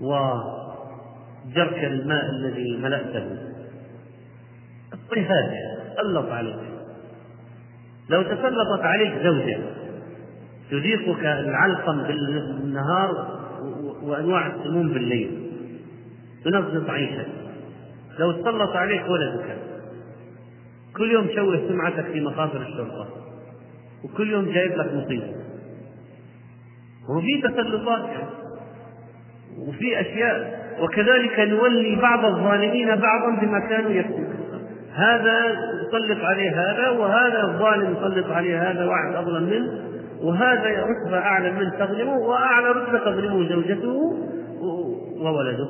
وجرك 0.00 1.84
الماء 1.84 2.30
الذي 2.30 2.76
ملأته. 2.76 3.38
الطيفات 4.94 5.50
سلط 5.96 6.30
عليك. 6.30 6.58
لو 8.10 8.22
تسلطت 8.22 8.80
عليك 8.80 9.12
زوجة. 9.22 9.58
تذيقك 10.70 11.24
العلقم 11.24 12.02
بالنهار 12.02 13.38
وأنواع 14.02 14.46
السموم 14.46 14.88
بالليل. 14.88 15.50
تنغص 16.44 16.90
عيشك. 16.90 17.26
لو 18.18 18.32
تسلط 18.32 18.70
عليك 18.70 19.08
ولدك. 19.08 19.67
كل 20.98 21.10
يوم 21.12 21.26
تشوه 21.26 21.68
سمعتك 21.68 22.04
في 22.04 22.20
مخاطر 22.20 22.60
الشرطة. 22.60 23.06
وكل 24.04 24.30
يوم 24.30 24.44
جايب 24.44 24.72
لك 24.72 24.94
مصيبة. 24.94 25.32
وفي 27.10 27.42
تسلطات. 27.42 28.10
وفي 29.68 30.00
أشياء. 30.00 30.58
وكذلك 30.82 31.40
نولي 31.40 31.96
بعض 31.96 32.24
الظالمين 32.24 32.96
بعضا 32.96 33.40
بما 33.40 33.58
كانوا 33.58 33.90
يكسبون. 33.90 34.34
هذا 34.94 35.38
يسلط 35.82 36.24
عليه 36.24 36.50
هذا 36.50 36.90
وهذا 36.90 37.42
الظالم 37.42 37.96
يسلط 37.96 38.30
عليه 38.30 38.70
هذا 38.70 38.84
واحد 38.84 39.14
أظلم 39.14 39.42
منه. 39.42 39.88
وهذا 40.22 40.84
رتبة 40.84 41.18
أعلى 41.18 41.52
من 41.52 41.70
تظلمه 41.78 42.18
وأعلى 42.18 42.70
رتبة 42.70 42.98
تظلمه 42.98 43.48
زوجته 43.48 44.16
وولده. 45.20 45.68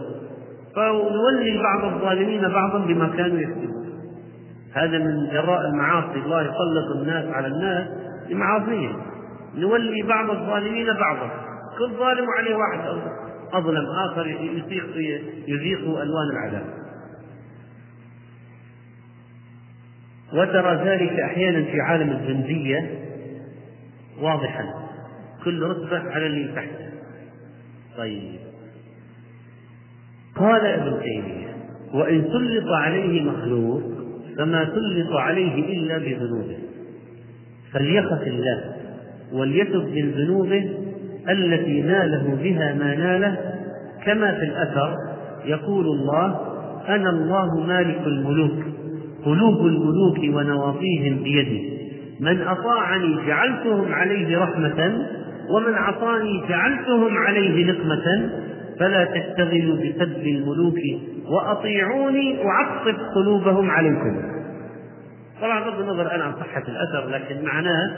فنولي 0.77 1.63
بعض 1.63 1.85
الظالمين 1.85 2.49
بعضا 2.49 2.79
بما 2.79 3.09
كانوا 3.17 3.39
يكسبون. 3.39 3.78
هذا 4.85 4.99
من 4.99 5.27
جراء 5.33 5.61
المعاصي. 5.69 6.19
الله 6.19 6.43
يسلط 6.43 6.97
الناس 6.97 7.35
على 7.35 7.47
الناس 7.47 7.89
بمعاصيهم. 8.29 9.03
نولي 9.55 10.03
بعض 10.03 10.31
الظالمين 10.31 10.87
بعضا. 10.87 11.31
كل 11.79 11.91
ظالم 11.99 12.27
عليه 12.39 12.55
واحد 12.55 13.01
أظلم 13.53 13.87
آخر 13.87 14.27
يذيق 14.27 14.97
يذيق 15.49 15.81
ألوان 15.81 16.31
العذاب. 16.33 16.67
وترى 20.33 20.75
ذلك 20.75 21.21
أحيانا 21.21 21.65
في 21.65 21.81
عالم 21.81 22.11
الجندية 22.11 22.91
واضحا. 24.21 24.65
كل 25.45 25.63
رتبة 25.63 26.11
على 26.11 26.27
اللي 26.27 26.53
تحته 26.55 26.89
طيب. 27.99 28.39
قال 30.37 30.67
ابن 30.67 31.01
تيمية 31.03 31.57
وإن 31.95 32.23
سلط 32.23 32.73
عليه 32.73 33.23
مخلوق 33.23 33.83
فما 34.39 34.65
سلط 34.65 35.13
عليه 35.13 35.73
إلا 35.73 35.99
بذنوبه. 35.99 36.57
فليخف 37.73 38.23
الله 38.27 38.65
وليتب 39.33 39.85
من 39.95 40.11
ذنوبه 40.11 40.71
التي 41.29 41.83
ناله 41.83 42.39
بها 42.43 42.75
ما 42.75 42.95
ناله 42.95 43.37
كما 44.05 44.35
في 44.35 44.45
الأثر 44.45 44.95
يقول 45.45 45.87
الله 45.87 46.41
أنا 46.89 47.11
الله 47.11 47.61
مالك 47.67 48.01
الملوك 48.07 48.65
قلوب 49.25 49.67
الملوك 49.67 50.19
ونواصيهم 50.19 51.23
بيدي. 51.23 51.79
من 52.21 52.41
أطاعني 52.41 53.17
جعلتهم 53.27 53.93
عليه 53.93 54.39
رحمة 54.39 55.07
ومن 55.51 55.75
عصاني 55.75 56.43
جعلتهم 56.49 57.17
عليه 57.17 57.73
نقمة. 57.73 58.31
فلا 58.79 59.05
تشتغلوا 59.05 59.77
بسب 59.77 60.27
الملوك 60.27 60.79
وأطيعوني 61.27 62.43
أعصب 62.45 62.97
قلوبهم 63.15 63.71
عليكم. 63.71 64.23
طبعا 65.41 65.61
بغض 65.65 65.81
النظر 65.81 66.03
الآن 66.03 66.21
عن 66.21 66.33
صحة 66.33 66.63
الأثر 66.69 67.09
لكن 67.09 67.45
معناه 67.45 67.91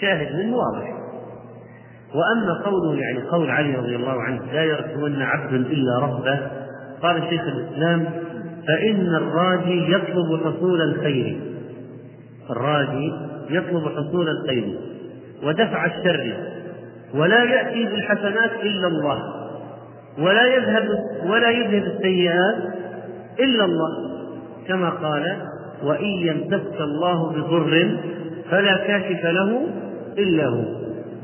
شاهد 0.00 0.36
منه 0.36 0.56
واضح. 0.56 0.88
وأما 2.14 2.62
قوله 2.64 3.00
يعني 3.00 3.18
قول 3.18 3.50
علي 3.50 3.74
رضي 3.74 3.96
الله 3.96 4.22
عنه 4.22 4.52
لا 4.52 4.64
يرثون 4.64 5.22
عبد 5.22 5.52
إلا 5.52 5.98
ربه. 5.98 6.40
قال 7.02 7.22
شيخ 7.30 7.42
الإسلام 7.42 8.04
فإن 8.66 9.14
الراجي 9.14 9.92
يطلب 9.92 10.40
حصول 10.44 10.82
الخير. 10.82 11.36
الراجي 12.50 13.12
يطلب 13.50 13.88
حصول 13.88 14.28
الخير 14.28 14.78
ودفع 15.42 15.86
الشر 15.86 16.34
ولا 17.14 17.44
يأتي 17.44 17.84
بالحسنات 17.84 18.50
إلا 18.62 18.86
الله. 18.86 19.35
ولا 20.18 20.46
يذهب 20.46 20.88
ولا 21.26 21.50
يذهب 21.50 21.82
السيئات 21.96 22.56
إلا 23.40 23.64
الله 23.64 23.90
كما 24.68 24.90
قال 24.90 25.36
وإن 25.82 26.04
يمسك 26.04 26.80
الله 26.80 27.32
بضر 27.32 27.98
فلا 28.50 28.76
كاشف 28.76 29.24
له 29.24 29.66
إلا 30.18 30.46
هو 30.46 30.64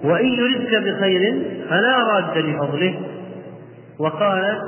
وإن 0.04 0.26
يردك 0.26 0.74
بخير 0.74 1.42
فلا 1.68 1.98
راد 1.98 2.38
لفضله. 2.38 2.94
وقال 3.98 4.58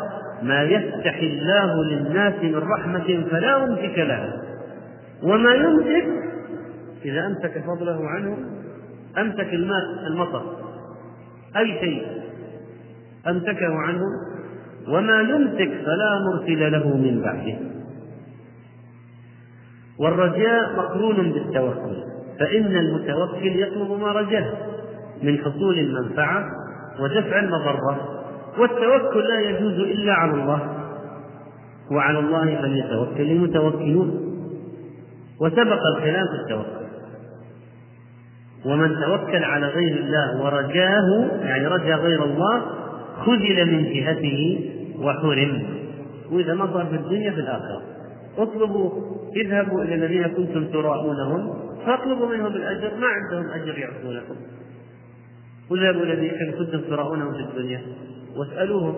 ما 0.42 0.62
يفتح 0.62 1.16
الله 1.16 1.84
للناس 1.84 2.34
من 2.42 2.56
رحمة 2.56 3.24
فلا 3.30 3.58
ممسك 3.58 3.98
لها 3.98 4.32
وما 5.22 5.54
يمسك 5.54 6.06
إذا 7.04 7.26
أمسك 7.26 7.62
فضله 7.66 8.08
عنه 8.08 8.36
أمسك 9.18 9.54
الماء 9.54 10.06
المطر 10.06 10.42
أي 11.56 11.80
شيء 11.80 12.06
أمسكه 13.28 13.74
عنه 13.74 14.02
وما 14.88 15.20
يمسك 15.20 15.84
فلا 15.84 16.18
مرسل 16.18 16.72
له 16.72 16.96
من 16.96 17.22
بعده. 17.22 17.56
والرجاء 19.98 20.76
مقرون 20.76 21.32
بالتوكل 21.32 22.04
فإن 22.40 22.76
المتوكل 22.76 23.60
يطلب 23.62 24.00
ما 24.00 24.12
رجاه 24.12 24.52
من 25.22 25.38
حصول 25.38 25.78
المنفعة 25.78 26.44
ودفع 27.00 27.38
المضرة 27.38 28.24
والتوكل 28.58 29.28
لا 29.28 29.40
يجوز 29.40 29.72
إلا 29.72 30.12
على 30.12 30.32
الله. 30.32 30.60
وعلى 31.90 32.18
الله 32.18 32.56
فليتوكل 32.62 33.30
المتوكلون. 33.30 34.20
وسبق 35.40 35.80
الكلام 35.96 36.26
في 36.26 36.42
التوكل. 36.42 36.84
ومن 38.64 38.96
توكل 39.00 39.44
على 39.44 39.66
غير 39.66 39.96
الله 39.96 40.44
ورجاه 40.44 41.30
يعني 41.42 41.66
رجا 41.66 41.94
غير 41.94 42.24
الله 42.24 42.62
خذل 43.16 43.72
من 43.72 43.92
جهته 43.92 44.70
وحرم. 44.98 45.62
وإذا 46.30 46.56
صار 46.56 46.86
في 46.86 46.96
الدنيا 46.96 47.30
في 47.30 47.40
الآخرة. 47.40 47.82
اطلبوا 48.38 48.90
اذهبوا 49.36 49.82
إلى 49.82 49.94
الذين 49.94 50.26
كنتم 50.26 50.64
تراءونهم 50.64 51.54
فاطلبوا 51.86 52.26
منهم 52.26 52.46
الأجر 52.46 52.90
ما 53.00 53.06
عندهم 53.06 53.50
أجر 53.50 53.78
يعطونكم. 53.78 54.34
واذهبوا 55.70 56.02
إلى 56.02 56.12
الذين 56.12 56.52
كنتم 56.58 56.80
تراءونهم 56.80 57.32
في 57.32 57.40
الدنيا. 57.40 57.80
واسألوهم. 58.36 58.94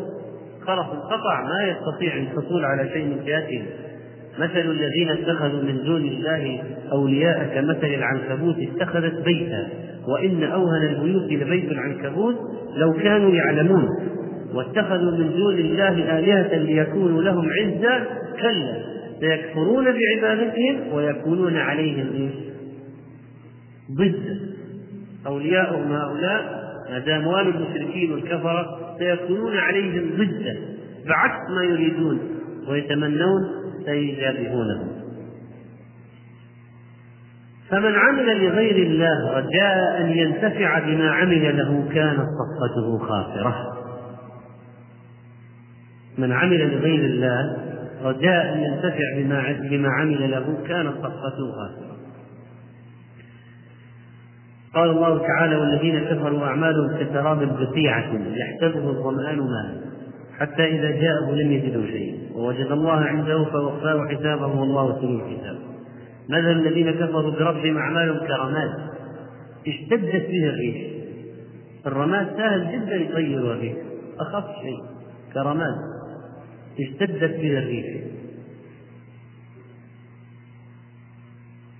خلاص 0.67 0.87
انقطع 0.87 1.43
ما 1.49 1.63
يستطيع 1.63 2.17
الحصول 2.17 2.65
على 2.65 2.89
شيء 2.89 3.05
من 3.05 3.25
جهتهم 3.25 3.67
مثل 4.39 4.71
الذين 4.71 5.09
اتخذوا 5.09 5.63
من 5.63 5.85
دون 5.85 6.03
الله 6.03 6.63
أولياء 6.93 7.55
كمثل 7.55 7.87
العنكبوت 7.87 8.57
اتخذت 8.59 9.25
بيتا. 9.25 9.69
وإن 10.09 10.45
أوهن 10.45 10.83
البيوت 10.83 11.33
لبيت 11.33 11.73
العنكبوت 11.73 12.37
لو 12.77 12.93
كانوا 12.93 13.31
يعلمون 13.31 13.89
واتخذوا 14.55 15.19
من 15.19 15.31
دون 15.33 15.59
الله 15.59 16.19
آلهة 16.19 16.59
ليكونوا 16.59 17.23
لهم 17.23 17.49
عزا 17.51 18.05
كلا 18.41 18.83
سيكفرون 19.21 19.85
بعبادتهم 19.85 20.93
ويكونون 20.93 21.57
عليهم 21.57 22.31
ضد 23.93 24.41
أولياؤهم 25.27 25.93
هؤلاء 25.93 26.67
ما 26.91 26.99
دام 26.99 27.29
المشركين 27.29 28.13
والكفرة 28.13 28.79
سيكونون 28.99 29.57
عليهم 29.57 30.11
ضدا 30.17 30.57
بعكس 31.09 31.51
ما 31.51 31.65
يريدون 31.65 32.21
ويتمنون 32.69 33.51
سيجابهونه 33.85 35.06
فمن 37.71 37.95
عمل 37.95 38.45
لغير 38.47 38.77
الله 38.77 39.31
رجاء 39.31 40.01
أن 40.01 40.11
ينتفع 40.11 40.79
بما 40.79 41.11
عمل 41.11 41.57
له 41.57 41.89
كانت 41.95 42.27
صفقته 42.39 42.99
خاسرة. 42.99 43.73
من 46.19 46.33
عمل 46.33 46.75
لغير 46.75 47.05
الله 47.05 47.57
رجاء 48.03 48.55
أن 48.55 48.59
ينتفع 48.59 49.17
بما 49.17 49.69
بما 49.71 49.89
عمل 49.89 50.31
له 50.31 50.59
كانت 50.69 50.93
صفقته 50.97 51.53
خاسرة. 51.53 51.97
قال 54.75 54.91
الله 54.91 55.19
تعالى 55.19 55.57
والذين 55.57 55.99
كفروا 55.99 56.47
أعمالهم 56.47 56.97
كسراب 56.97 57.39
بقيعة 57.39 58.13
يحسبه 58.15 58.91
الظمآن 58.91 59.39
ماء 59.39 59.87
حتى 60.39 60.65
إذا 60.65 60.91
جاءه 60.91 61.33
لم 61.33 61.53
يجده 61.53 61.87
شيئا 61.87 62.17
ووجد 62.35 62.67
الله 62.67 63.01
عنده 63.01 63.45
فوفاه 63.45 64.07
حسابه 64.09 64.61
والله 64.61 65.01
سريع 65.01 65.27
الحساب. 65.27 65.76
مثل 66.29 66.51
الذين 66.51 66.91
كفروا 66.91 67.31
بربهم 67.31 67.79
أعمالهم 67.79 68.27
كرماد؟ 68.27 68.71
اشتدت 69.67 70.27
به 70.29 70.49
الريح. 70.49 70.93
الرماد 71.87 72.37
سهل 72.37 72.73
جدا 72.73 72.97
يطير 72.97 73.53
الريح. 73.53 73.77
أخف 74.21 74.45
شيء. 74.63 74.83
كرماد. 75.35 75.77
اشتدت 76.81 77.37
به 77.41 77.59
الريح. 77.59 78.03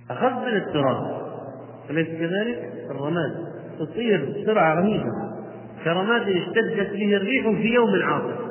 أخف 0.09 0.47
من 0.47 0.57
التراب. 0.57 1.21
أليس 1.89 2.07
كذلك؟ 2.07 2.71
الرماد. 2.91 3.31
تطير 3.79 4.25
بسرعة 4.25 4.75
رهيبة. 4.75 5.27
كرماد 5.83 6.21
اشتدت 6.21 6.91
به 6.93 7.15
الريح 7.15 7.49
في 7.49 7.73
يوم 7.73 8.01
عاصف 8.03 8.47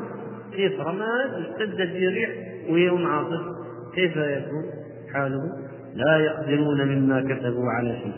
كيف 0.52 0.80
رماد 0.80 1.30
اشتدت 1.34 1.90
به 1.92 2.08
الريح 2.08 2.30
ويوم 2.70 3.06
عاصف 3.06 3.42
كيف 3.94 4.16
يكون 4.16 4.64
حاله؟ 5.14 5.65
لا 5.96 6.18
يقدرون 6.18 6.88
مما 6.88 7.20
كسبوا 7.20 7.70
على 7.78 7.96
شيء. 8.02 8.12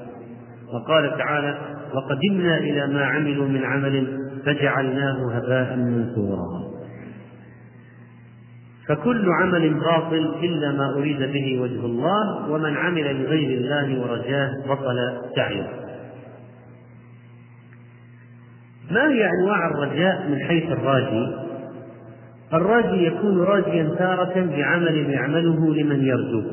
وقال 0.74 1.18
تعالى 1.18 1.58
وقدمنا 1.94 2.58
إلى 2.58 2.86
ما 2.86 3.04
عملوا 3.04 3.48
من 3.48 3.64
عمل 3.64 4.18
فجعلناه 4.46 5.32
هباء 5.32 5.76
منثورا. 5.76 6.68
فكل 8.88 9.26
عمل 9.40 9.74
باطل 9.74 10.34
إلا 10.42 10.72
ما 10.72 10.94
أريد 10.96 11.18
به 11.18 11.60
وجه 11.60 11.86
الله 11.86 12.50
ومن 12.50 12.76
عمل 12.76 13.22
لغير 13.22 13.58
الله 13.58 14.00
ورجاه 14.00 14.50
بطل 14.68 14.96
سعيه. 15.36 15.68
ما 18.90 19.08
هي 19.08 19.30
أنواع 19.40 19.66
الرجاء 19.66 20.28
من 20.28 20.38
حيث 20.38 20.70
الراجي؟ 20.72 21.36
الراجي 22.54 23.06
يكون 23.06 23.42
راجيا 23.42 23.94
تارة 23.98 24.34
بعمل 24.34 25.10
يعمله 25.10 25.74
لمن 25.74 26.04
يرجوه 26.04 26.44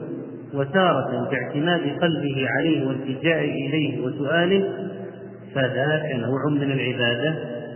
وتارة 0.53 1.29
باعتماد 1.31 1.81
قلبه 2.01 2.47
عليه 2.49 2.87
والتجاء 2.87 3.43
إليه 3.43 4.01
وسؤاله 4.01 4.69
فذاك 5.55 6.15
نوع 6.15 6.49
من 6.49 6.71
العبادة 6.71 7.35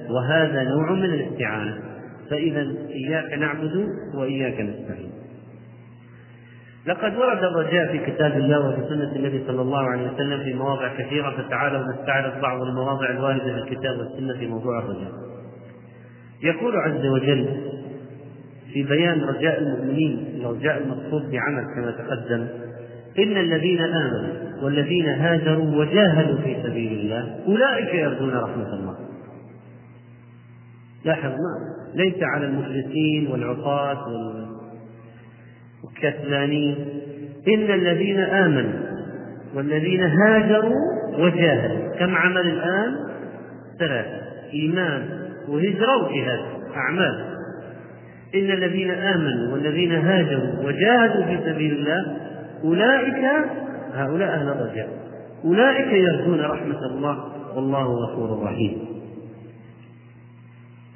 وهذا 0.09 0.63
نوع 0.63 0.91
من 0.91 1.05
الاستعانة 1.05 1.77
فإذا 2.29 2.67
إياك 2.89 3.33
نعبد 3.33 3.87
وإياك 4.15 4.61
نستعين 4.61 5.09
لقد 6.87 7.17
ورد 7.17 7.43
الرجاء 7.43 7.91
في 7.91 8.11
كتاب 8.11 8.31
الله 8.31 8.69
وفي 8.69 8.89
سنة 8.89 9.15
النبي 9.15 9.43
صلى 9.47 9.61
الله 9.61 9.83
عليه 9.83 10.11
وسلم 10.13 10.43
في 10.43 10.53
مواضع 10.53 10.93
كثيرة 10.97 11.29
فتعالوا 11.29 11.83
نستعرض 11.93 12.41
بعض 12.41 12.61
المواضع 12.61 13.09
الواردة 13.09 13.43
في 13.43 13.59
الكتاب 13.59 13.99
والسنة 13.99 14.33
في 14.39 14.47
موضوع 14.47 14.79
الرجاء. 14.79 15.11
يقول 16.43 16.75
عز 16.75 17.05
وجل 17.05 17.68
في 18.73 18.83
بيان 18.83 19.21
رجاء 19.21 19.59
المؤمنين 19.61 20.41
الرجاء 20.41 20.77
المقصود 20.77 21.31
بعمل 21.31 21.63
كما 21.75 21.91
تقدم. 21.91 22.47
إن 23.19 23.37
الذين 23.37 23.81
آمنوا 23.81 24.63
والذين 24.63 25.05
هاجروا 25.05 25.75
وجاهدوا 25.75 26.37
في 26.37 26.55
سبيل 26.63 26.99
الله 26.99 27.39
أولئك 27.47 27.93
يرجون 27.93 28.33
رحمة 28.33 28.73
الله. 28.73 28.95
لاحظ 31.05 31.31
ما 31.31 31.79
ليس 31.95 32.15
على 32.21 32.45
المفلسين 32.45 33.27
والعصاة 33.31 34.05
والكسلانين. 35.83 36.75
إن 37.47 37.71
الذين 37.71 38.19
آمنوا 38.19 38.79
والذين 39.55 40.03
هاجروا 40.03 40.75
وجاهدوا. 41.17 41.95
كم 41.99 42.15
عمل 42.15 42.47
الآن؟ 42.47 42.95
ثلاثة. 43.79 44.21
إيمان 44.53 45.09
وهجرة 45.47 45.97
وجهاد. 45.97 46.39
أعمال. 46.75 47.38
إن 48.35 48.51
الذين 48.51 48.91
آمنوا 48.91 49.53
والذين 49.53 49.91
هاجروا 49.91 50.63
وجاهدوا 50.63 51.25
في 51.25 51.39
سبيل 51.45 51.71
الله 51.71 52.17
أولئك 52.63 53.25
هؤلاء 53.93 54.29
أهل 54.29 54.47
الرجاء 54.47 54.89
أولئك 55.45 55.93
يرجون 55.93 56.41
رحمة 56.41 56.85
الله 56.85 57.25
والله 57.55 57.83
غفور 57.83 58.43
رحيم. 58.43 58.77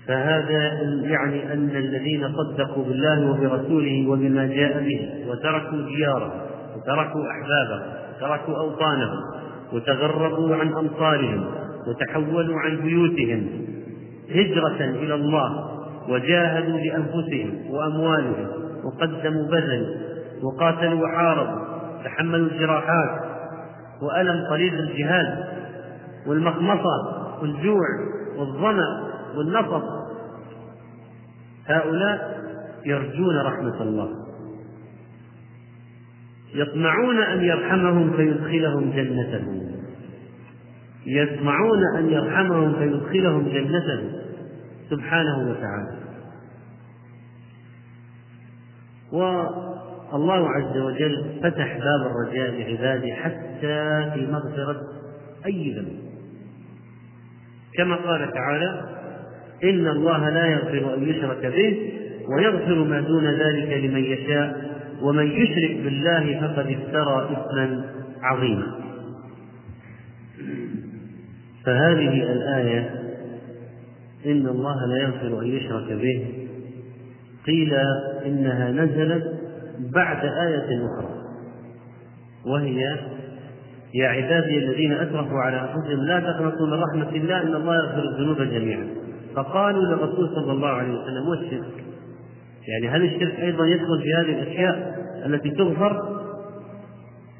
فهذا 0.08 0.74
يعني 1.04 1.54
أن 1.54 1.70
الذين 1.70 2.28
صدقوا 2.34 2.84
بالله 2.84 3.32
وبرسوله 3.32 4.10
وبما 4.10 4.48
جاء 4.48 4.84
به 4.84 5.32
وتركوا 5.32 5.82
ديارهم 5.96 6.42
وتركوا 6.76 7.22
أحبابهم 7.32 7.94
وتركوا 8.16 8.58
أوطانهم 8.58 9.20
وتغربوا 9.74 10.56
عن 10.56 10.74
أمصارهم 10.74 11.46
وتحولوا 11.88 12.60
عن 12.60 12.78
بيوتهم 12.78 13.48
هجرة 14.30 14.78
إلى 14.80 15.16
الله 15.16 15.73
وجاهدوا 16.10 16.78
بأنفسهم 16.78 17.72
وأموالهم 17.72 18.48
وقدموا 18.84 19.48
بذل 19.52 19.96
وقاتلوا 20.44 21.04
وحاربوا 21.04 21.64
تحملوا 22.04 22.48
الجراحات 22.48 23.22
وألم 24.02 24.50
طريق 24.50 24.74
الجهاد 24.74 25.46
والمخمصة 26.28 27.24
والجوع 27.42 27.88
والظمأ 28.38 29.14
والنصب. 29.38 29.84
هؤلاء 31.68 32.44
يرجون 32.86 33.38
رحمة 33.38 33.82
الله. 33.82 34.10
يطمعون 36.56 37.18
أن 37.18 37.44
يرحمهم 37.44 38.12
فيدخلهم 38.12 38.92
جنته. 38.92 39.62
يطمعون 41.06 41.84
أن 41.98 42.10
يرحمهم 42.10 42.74
فيدخلهم 42.74 43.50
جنته. 43.50 44.23
سبحانه 44.96 45.50
وتعالى. 45.50 46.04
والله 50.12 50.50
عز 50.50 50.78
وجل 50.78 51.40
فتح 51.44 51.78
باب 51.78 52.12
الرجاء 52.12 52.52
لعباده 52.52 53.14
حتى 53.16 54.12
في 54.14 54.28
مغفرة 54.32 54.82
أي 55.46 55.74
ذنب. 55.74 56.00
كما 57.78 57.96
قال 57.96 58.34
تعالى 58.34 58.82
إن 59.64 59.88
الله 59.88 60.30
لا 60.30 60.46
يغفر 60.46 60.96
أن 60.96 61.04
يشرك 61.04 61.46
به 61.46 61.92
ويغفر 62.30 62.84
ما 62.84 63.02
دون 63.02 63.26
ذلك 63.26 63.84
لمن 63.86 64.04
يشاء 64.04 64.74
ومن 65.02 65.28
يشرك 65.28 65.84
بالله 65.84 66.40
فقد 66.42 66.68
افترى 66.68 67.30
إثما 67.32 67.86
عظيما. 68.22 68.68
فهذه 71.66 72.24
الآية 72.24 73.04
إن 74.26 74.48
الله 74.48 74.86
لا 74.86 74.98
يغفر 74.98 75.42
أن 75.42 75.48
يشرك 75.48 75.92
به. 75.92 76.26
قيل 77.48 77.74
إنها 78.26 78.72
نزلت 78.72 79.34
بعد 79.94 80.26
آية 80.26 80.86
أخرى 80.86 81.10
وهي 82.46 82.98
يا 83.94 84.08
عبادي 84.08 84.58
الذين 84.58 84.94
أسرفوا 84.94 85.40
على 85.40 85.62
أنفسهم 85.62 86.06
لا 86.06 86.20
تقنطوا 86.20 86.68
من 86.68 86.74
رحمة 86.74 87.10
الله 87.16 87.42
إن 87.42 87.56
الله 87.56 87.76
يغفر 87.76 88.04
الذنوب 88.04 88.38
جميعا. 88.42 88.88
فقالوا 89.36 89.84
للرسول 89.84 90.30
صلى 90.36 90.52
الله 90.52 90.68
عليه 90.68 90.94
وسلم 90.94 91.28
والشرك 91.28 91.84
يعني 92.68 92.90
هل 92.90 93.04
الشرك 93.06 93.40
أيضا 93.40 93.66
يدخل 93.66 94.02
في 94.02 94.14
هذه 94.14 94.42
الأشياء 94.42 95.00
التي 95.26 95.50
تغفر؟ 95.50 96.14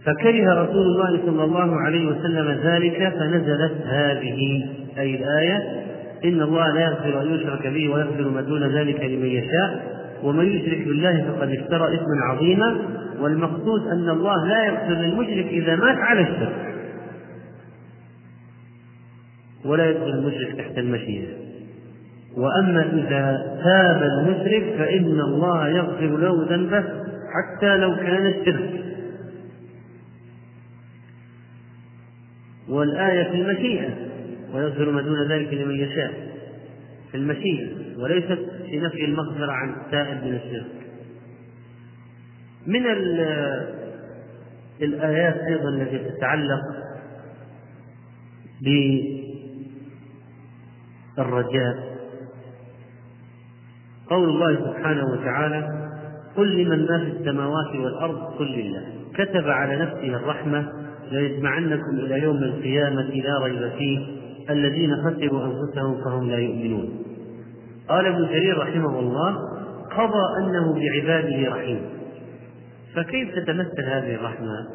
فكره 0.06 0.64
رسول 0.64 0.82
الله 0.82 1.26
صلى 1.26 1.44
الله 1.44 1.76
عليه 1.76 2.08
وسلم 2.08 2.52
ذلك 2.64 3.14
فنزلت 3.20 3.74
هذه 3.86 4.66
أي 4.98 5.16
الآية 5.16 5.84
إن 6.26 6.42
الله 6.42 6.74
لا 6.74 6.82
يغفر 6.82 7.22
أن 7.22 7.36
يشرك 7.36 7.68
به 7.68 7.90
ويغفر 7.90 8.30
ما 8.30 8.42
دون 8.42 8.64
ذلك 8.64 9.00
لمن 9.02 9.26
يشاء 9.26 9.94
ومن 10.24 10.46
يشرك 10.46 10.88
بالله 10.88 11.24
فقد 11.24 11.50
اشترى 11.50 11.96
إثما 11.96 12.26
عظيما 12.30 12.78
والمقصود 13.20 13.88
أن 13.88 14.10
الله 14.10 14.48
لا 14.48 14.66
يغفر 14.66 14.94
للمشرك 14.94 15.46
إذا 15.46 15.76
مات 15.76 15.98
على 15.98 16.22
الشرك. 16.22 16.74
ولا 19.66 19.90
يدخل 19.90 20.10
المشرك 20.10 20.56
تحت 20.58 20.78
المشيئة. 20.78 21.28
وأما 22.38 22.82
إذا 22.82 23.58
تاب 23.64 24.04
المشرك 24.04 24.76
فإن 24.78 25.20
الله 25.22 25.68
يغفر 25.68 26.18
له 26.18 26.46
ذنبه 26.50 26.84
حتى 27.34 27.78
لو 27.78 27.96
كان 27.96 28.28
الشرك. 28.28 28.84
والآية 32.70 33.24
في 33.24 33.42
المشيئة. 33.42 34.13
ويغفر 34.54 34.92
ما 34.92 35.02
دون 35.02 35.28
ذلك 35.32 35.54
لمن 35.54 35.76
يشاء 35.76 36.14
في 37.12 37.18
المشيئة 37.18 37.68
وليست 37.98 38.40
في 38.66 38.80
نفي 38.80 39.06
المغفرة 39.06 39.52
عن 39.52 39.74
التائب 39.74 40.24
من 40.24 40.36
الشرك. 40.36 40.66
من 42.68 42.86
الآيات 44.82 45.36
أيضا 45.36 45.70
التي 45.70 45.98
تتعلق 46.10 46.62
بالرجاء. 51.18 51.94
قول 54.10 54.30
الله 54.30 54.56
سبحانه 54.56 55.06
وتعالى 55.06 55.90
قل 56.38 56.64
لمن 56.64 56.86
ما 56.86 57.00
في 57.00 57.08
السماوات 57.20 57.76
والأرض 57.76 58.34
قل 58.34 58.52
لله. 58.52 58.84
كتب 59.14 59.50
على 59.50 59.76
نفسه 59.76 60.16
الرحمة 60.16 60.72
ليجمعنكم 61.12 62.00
إلى 62.00 62.20
يوم 62.20 62.38
القيامة 62.38 63.02
لا 63.02 63.40
ريب 63.44 63.72
فيه. 63.78 64.23
الذين 64.50 64.96
خسروا 64.96 65.46
أنفسهم 65.46 66.04
فهم 66.04 66.30
لا 66.30 66.38
يؤمنون. 66.38 67.04
قال 67.90 68.06
ابن 68.06 68.28
جرير 68.28 68.58
رحمه 68.58 69.00
الله 69.00 69.36
قضى 69.92 70.24
أنه 70.42 70.74
بعباده 70.74 71.56
رحيم. 71.56 71.82
فكيف 72.96 73.36
تتمثل 73.36 73.84
هذه 73.84 74.16
الرحمة؟ 74.16 74.68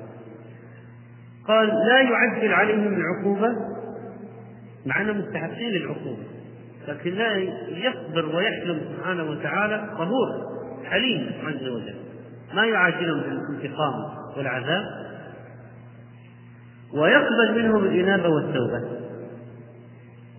قال 1.49 1.69
لا 1.69 2.01
يعجل 2.01 2.53
عليهم 2.53 3.01
العقوبة 3.01 3.57
مع 4.87 5.01
أنهم 5.01 5.19
مستحقين 5.19 5.71
للعقوبة 5.71 6.23
لكن 6.89 7.11
لا 7.11 7.37
يصبر 7.69 8.37
ويحلم 8.37 8.81
سبحانه 8.97 9.31
وتعالى 9.31 9.91
صبور 9.99 10.29
حليم 10.85 11.31
عز 11.45 11.69
وجل. 11.69 11.95
ما 12.55 12.67
يعاجلهم 12.67 13.21
بالانتقام 13.21 13.95
والعذاب 14.37 14.85
ويقبل 16.95 17.63
منهم 17.63 17.85
الإنابة 17.85 18.29
والتوبة. 18.29 18.98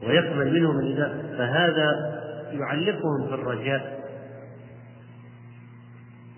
ويقبل 0.08 0.54
منهم 0.54 0.80
الإنابة 0.80 1.38
فهذا 1.38 2.20
يعلقهم 2.52 3.28
في 3.28 3.34
الرجاء. 3.34 4.00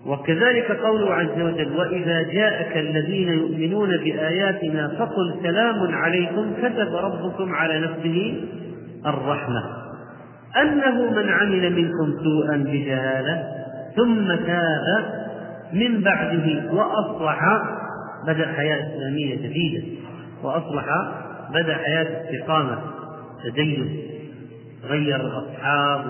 وكذلك 0.06 0.72
قوله 0.72 1.14
عز 1.14 1.40
وجل 1.40 1.76
وإذا 1.76 2.22
جاءك 2.22 2.76
الذين 2.76 3.28
يؤمنون 3.28 3.96
بآياتنا 3.96 4.88
فقل 4.88 5.34
سلام 5.42 5.94
عليكم 5.94 6.52
كتب 6.62 6.94
ربكم 6.94 7.54
على 7.54 7.80
نفسه 7.80 8.40
الرحمة. 9.06 9.62
أنه 10.62 11.10
من 11.10 11.28
عمل 11.28 11.72
منكم 11.72 12.22
سوءا 12.22 12.56
بجهالة 12.56 13.44
ثم 13.96 14.26
تاب 14.46 15.22
من 15.72 16.00
بعده 16.00 16.72
وأصلح 16.72 17.40
بدأ 18.26 18.52
حياة 18.52 18.76
إسلامية 18.76 19.36
جديدة 19.36 19.86
وأصلح 20.42 20.86
بدأ 21.50 21.74
حياة 21.74 22.06
استقامة. 22.24 22.78
تدين 23.44 24.02
غير 24.84 25.16
الأصحاب 25.16 26.04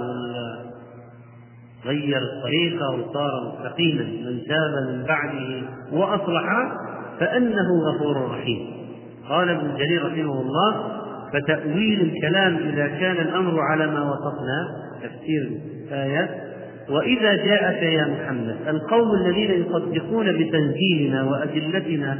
غير 1.84 2.18
الطريقة 2.18 2.90
وصار 2.90 3.54
مستقيما 3.54 4.02
من 4.02 4.40
تاب 4.48 4.94
من 4.94 5.04
بعده 5.04 5.62
وأصلح 5.92 6.72
فأنه 7.20 7.68
غفور 7.88 8.30
رحيم. 8.30 8.66
قال 9.28 9.48
ابن 9.48 9.76
جرير 9.76 10.06
رحمه 10.06 10.40
الله 10.40 11.02
فتأويل 11.32 12.00
الكلام 12.00 12.56
إذا 12.56 12.86
كان 12.86 13.16
الأمر 13.16 13.60
على 13.60 13.86
ما 13.86 14.02
وصفنا 14.02 14.68
تفسير 15.02 15.50
الآية 15.88 16.52
وإذا 16.88 17.34
جاءك 17.34 17.82
يا 17.82 18.06
محمد 18.06 18.56
القوم 18.68 19.14
الذين 19.14 19.50
يصدقون 19.50 20.32
بتنزيلنا 20.32 21.22
وأدلتنا 21.22 22.18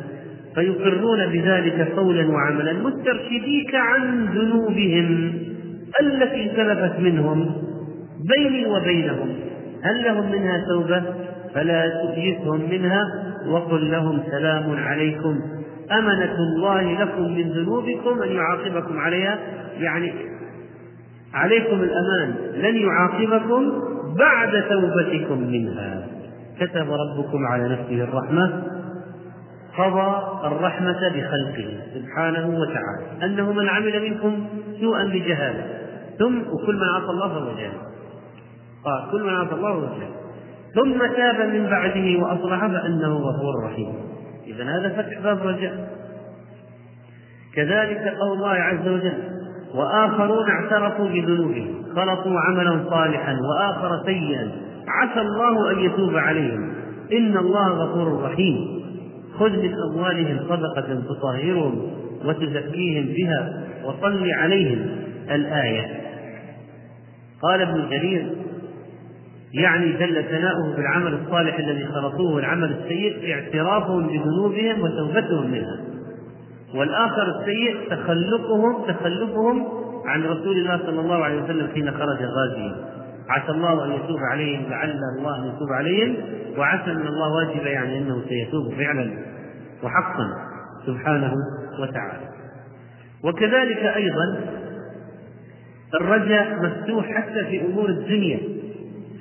فيقرون 0.55 1.27
بذلك 1.27 1.93
قولا 1.97 2.29
وعملا 2.31 2.73
مسترشديك 2.73 3.75
عن 3.75 4.27
ذنوبهم 4.27 5.33
التي 6.01 6.51
سلفت 6.57 7.01
منهم 7.01 7.55
بيني 8.37 8.67
وبينهم. 8.67 9.29
هل 9.83 10.05
لهم 10.05 10.33
منها 10.33 10.65
توبة؟ 10.69 11.03
فلا 11.55 11.89
تؤيسهم 11.89 12.71
منها. 12.71 13.05
وقل 13.49 13.91
لهم 13.91 14.23
سلام 14.31 14.77
عليكم. 14.77 15.41
أمنة 15.93 16.37
الله 16.39 17.03
لكم 17.03 17.23
من 17.23 17.51
ذنوبكم 17.51 18.23
أن 18.23 18.29
يعاقبكم 18.29 18.99
عليها. 18.99 19.39
يعني 19.79 20.13
عليكم 21.35 21.83
الأمان. 21.83 22.35
لن 22.55 22.77
يعاقبكم 22.77 23.73
بعد 24.19 24.63
توبتكم 24.69 25.41
منها. 25.41 26.07
كتب 26.61 26.87
ربكم 26.91 27.47
على 27.47 27.69
نفسه 27.69 28.05
الرحمة. 28.05 28.63
قضى 29.79 30.23
الرحمة 30.47 31.09
بخلقه 31.09 31.77
سبحانه 31.95 32.59
وتعالى 32.61 33.25
أنه 33.25 33.53
من 33.53 33.69
عمل 33.69 34.11
منكم 34.11 34.47
سوءا 34.81 35.05
بجهالة. 35.05 35.65
ثم 36.19 36.39
وكل 36.39 36.77
من 36.77 36.89
عصى 36.89 37.11
الله 37.11 37.29
فهو 37.29 37.57
جاهل. 37.57 37.79
قال 38.85 39.11
كل 39.11 39.23
من 39.23 39.35
عصى 39.35 39.55
الله 39.55 39.73
فهو 39.73 39.99
جاهل. 39.99 40.13
ثم 40.75 41.17
تاب 41.17 41.49
من 41.49 41.71
بعده 41.71 42.23
وأصلح 42.25 42.67
فأنه 42.67 43.17
غفور 43.17 43.65
رحيم. 43.65 43.95
إذا 44.47 44.65
هذا 44.65 44.89
فتح 44.89 45.21
باب 45.21 45.47
رجاء. 45.47 45.91
كذلك 47.55 48.15
قول 48.21 48.33
الله 48.37 48.51
عز 48.51 48.89
وجل 48.89 49.19
وآخرون 49.75 50.51
اعترفوا 50.51 51.09
بذنوبهم 51.09 51.85
خلقوا 51.97 52.41
عملا 52.41 52.85
صالحا 52.91 53.37
وآخر 53.51 54.03
سيئا. 54.05 54.51
عسى 54.89 55.21
الله 55.21 55.71
أن 55.71 55.79
يتوب 55.79 56.17
عليهم. 56.17 56.75
إن 57.13 57.37
الله 57.37 57.69
غفور 57.69 58.23
رحيم. 58.23 58.82
خذ 59.39 59.51
من 59.51 59.75
أموالهم 59.91 60.39
صدقة 60.49 61.03
تطهرهم 61.09 61.91
وتزكيهم 62.25 63.07
بها 63.07 63.63
وصل 63.85 64.31
عليهم 64.31 64.87
الآية. 65.31 66.01
قال 67.43 67.61
ابن 67.61 67.89
جرير 67.91 68.27
يعني 69.55 69.93
جل 69.93 70.25
ثناؤه 70.25 70.77
بالعمل 70.77 71.15
الصالح 71.15 71.59
الذي 71.59 71.87
خلقوه 71.87 72.35
والعمل 72.35 72.73
السيء 72.73 73.35
اعترافهم 73.35 74.07
بذنوبهم 74.07 74.81
وتوبتهم 74.81 75.51
منها. 75.51 75.81
والآخر 76.75 77.41
السيء 77.41 77.77
تخلقهم 77.91 78.85
تخلفهم 78.89 79.67
عن 80.07 80.23
رسول 80.23 80.57
الله 80.57 80.79
صلى 80.87 81.01
الله 81.01 81.25
عليه 81.25 81.43
وسلم 81.43 81.69
حين 81.75 81.91
خرج 81.91 82.19
غازيا. 82.23 83.02
عسى 83.29 83.53
الله 83.53 83.85
أن 83.85 83.93
يتوب 83.93 84.19
عليهم 84.33 84.71
لعل 84.71 85.01
الله 85.19 85.39
أن 85.39 85.49
يتوب 85.49 85.73
عليهم 85.73 86.17
وعسى 86.59 86.95
من 86.95 87.07
الله 87.07 87.33
واجب 87.33 87.67
يعني 87.67 87.99
أنه 87.99 88.23
سيتوب 88.29 88.75
فعلا 88.75 89.11
وحقا 89.83 90.27
سبحانه 90.87 91.35
وتعالى. 91.81 92.29
وكذلك 93.25 93.79
أيضا 93.79 94.41
الرجاء 95.95 96.63
مفتوح 96.63 97.07
حتى 97.07 97.45
في 97.45 97.67
أمور 97.67 97.89
الدنيا. 97.89 98.41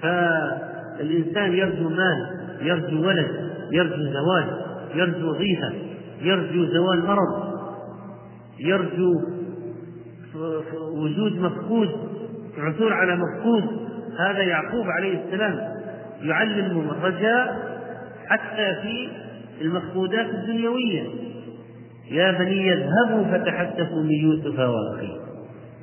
فالإنسان 0.02 1.54
يرجو 1.54 1.90
مال 1.90 2.42
يرجو 2.62 3.08
ولد 3.08 3.52
يرجو 3.72 4.04
زواج 4.14 4.46
يرجو 4.96 5.30
وظيفة 5.30 5.74
يرجو 6.22 6.66
زوال 6.66 7.06
مرض 7.06 7.52
يرجو 8.60 9.14
وجود 10.96 11.40
مفقود 11.40 11.90
عثور 12.58 12.94
على 12.94 13.16
مفقود. 13.16 13.91
هذا 14.20 14.42
يعقوب 14.42 14.86
عليه 14.88 15.20
السلام 15.26 15.60
يعلمهم 16.22 16.90
الرجاء 16.90 17.72
حتى 18.28 18.76
في 18.82 19.10
المفقودات 19.62 20.26
الدنيوية. 20.30 21.04
يا 22.12 22.32
بني 22.32 22.74
اذهبوا 22.74 23.24
فتحدثوا 23.24 24.04
من 24.04 24.12
يوسف 24.12 24.60
وأخيه. 24.60 25.18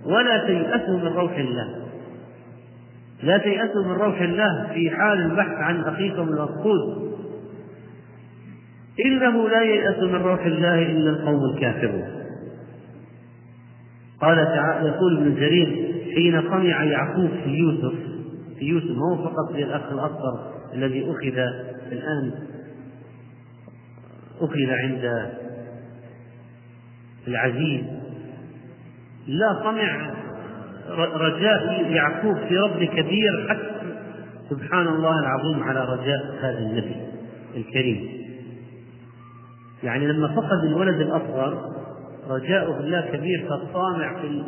ولا 0.07 0.47
تيأسوا 0.47 0.99
من 0.99 1.07
روح 1.07 1.39
الله. 1.39 1.87
لا 3.23 3.39
تيأسوا 3.39 3.85
من 3.85 3.93
روح 3.93 4.21
الله 4.21 4.67
في 4.75 4.91
حال 4.91 5.21
البحث 5.21 5.53
عن 5.53 5.81
أخيكم 5.81 6.23
المفقود. 6.23 7.13
إنه 9.07 9.49
لا 9.49 9.63
ييأس 9.63 9.99
من 9.99 10.23
روح 10.23 10.47
الله 10.47 10.83
إلا 10.83 11.11
القوم 11.11 11.41
الكافرون. 11.55 12.09
قال 14.21 14.37
تعالى 14.37 14.89
يقول 14.89 15.17
ابن 15.17 15.35
جرير 15.35 15.95
حين 16.15 16.41
طمع 16.41 16.85
يعقوب 16.85 17.31
في 17.45 17.51
يوسف 17.51 18.08
في 18.59 18.65
يوسف 18.65 18.91
ما 18.91 19.13
هو 19.13 19.25
فقط 19.25 19.53
في 19.53 19.63
الأخ 19.63 19.93
الأصغر 19.93 20.53
الذي 20.75 21.11
أخذ 21.11 21.39
الآن 21.93 22.33
أخذ 24.41 24.71
عند 24.71 25.31
العزيز. 27.29 27.85
لا 29.27 29.53
طمع 29.65 30.15
رجاء 31.15 31.91
يعقوب 31.91 32.37
في 32.49 32.57
رب 32.59 32.85
كبير 32.85 33.49
حتى 33.49 33.79
سبحان 34.51 34.87
الله 34.87 35.19
العظيم 35.19 35.63
على 35.63 35.85
رجاء 35.85 36.35
هذا 36.41 36.59
النبي 36.59 36.97
الكريم. 37.57 38.09
يعني 39.83 40.07
لما 40.07 40.29
فقد 40.29 40.65
الولد 40.65 41.01
الأصغر 41.01 41.75
رجاؤه 42.29 42.77
بالله 42.77 43.01
كبير 43.01 43.47
فالطامع 43.49 44.21
في 44.23 44.45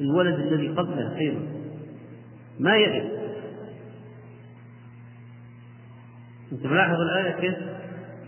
الولد 0.00 0.34
الذي 0.34 0.68
قبله 0.68 1.16
أيضا. 1.18 1.61
ما 2.62 2.76
يئس 2.76 3.04
أنت 6.52 6.66
ملاحظ 6.66 7.00
الآية 7.00 7.32
كيف؟ 7.32 7.54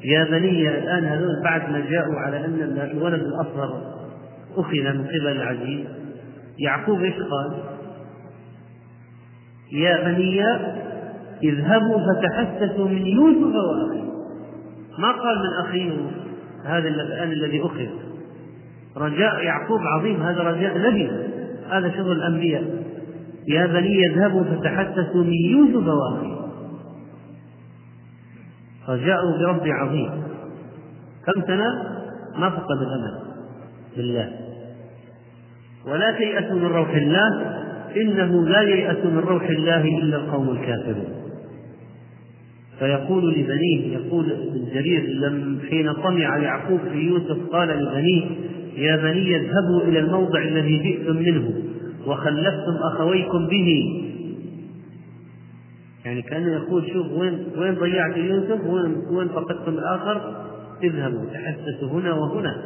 يا 0.04 0.24
بني 0.24 0.68
الآن 0.68 1.04
هذول 1.04 1.42
بعد 1.44 1.70
ما 1.70 1.80
جاءوا 1.90 2.14
على 2.14 2.44
أن 2.44 2.90
الولد 2.92 3.22
الأصغر 3.22 3.94
أخذ 4.56 4.76
من 4.76 5.04
قبل 5.04 5.28
العزيز. 5.28 5.86
يعقوب 6.58 7.02
إيش 7.02 7.14
قال؟ 7.14 7.62
يا 9.72 10.04
بني 10.04 10.44
اذهبوا 11.42 11.98
فتحسسوا 11.98 12.88
من 12.88 13.06
يوسف 13.06 13.54
وأخيه. 13.54 14.04
ما 14.98 15.12
قال 15.12 15.38
من 15.38 15.66
أخيه 15.66 15.92
هذا 16.64 16.88
الآن 16.88 17.32
الذي 17.32 17.62
أخذ. 17.62 17.88
رجاء 18.96 19.42
يعقوب 19.42 19.80
عظيم 19.80 20.22
هذا 20.22 20.42
رجاء 20.42 20.78
نبي 20.78 21.10
هذا 21.70 21.90
شغل 21.96 22.12
الأنبياء. 22.12 22.83
يا 23.48 23.66
بني 23.66 24.06
اذهبوا 24.06 24.44
فتحسسوا 24.44 25.24
من 25.24 25.32
يوسف 25.32 25.86
وأخيه. 25.86 26.34
فجاءوا 28.86 29.38
برب 29.38 29.66
عظيم. 29.66 30.10
كم 31.26 31.42
سنة؟ 31.46 31.64
ما 32.38 32.50
فقد 32.50 32.76
الأمل. 32.76 33.18
بالله. 33.96 34.30
ولا 35.86 36.10
تيأسوا 36.18 36.56
من 36.56 36.66
روح 36.66 36.88
الله. 36.88 37.54
إنه 37.96 38.48
لا 38.48 38.60
ييأس 38.60 39.04
من 39.04 39.18
روح 39.18 39.42
الله 39.42 39.84
إلا 39.98 40.16
القوم 40.16 40.50
الكافرون. 40.50 41.14
فيقول 42.78 43.32
لبنيه 43.32 43.96
يقول 43.96 44.32
ابن 44.32 44.68
جرير 44.74 45.02
لم 45.02 45.60
حين 45.70 45.92
طمع 45.92 46.36
يعقوب 46.36 46.80
في 46.92 46.98
يوسف 46.98 47.38
قال 47.52 47.68
لبنيه 47.68 48.24
يا 48.76 48.96
بني 48.96 49.36
اذهبوا 49.36 49.82
إلى 49.82 49.98
الموضع 49.98 50.42
الذي 50.42 50.78
جئتم 50.78 51.16
منه. 51.16 51.73
وخلفتم 52.06 52.76
أخويكم 52.92 53.46
به. 53.46 54.00
يعني 56.04 56.22
كأنه 56.22 56.52
يقول 56.52 56.90
شوف 56.92 57.12
وين 57.12 57.46
وين 57.56 57.74
ضيعت 57.74 58.16
يوسف؟ 58.16 58.66
وين 58.66 59.02
وين 59.10 59.28
فقدتم 59.28 59.72
الآخر؟ 59.72 60.46
اذهبوا 60.82 61.24
تحسسوا 61.32 61.88
هنا 61.88 62.12
وهنا. 62.12 62.56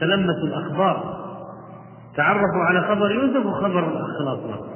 تلمسوا 0.00 0.48
الأخبار. 0.48 1.20
تعرفوا 2.16 2.64
على 2.68 2.80
خبر 2.80 3.10
يوسف 3.10 3.46
وخبر 3.46 3.92
الأخ 3.92 4.20
الأصغر 4.20 4.70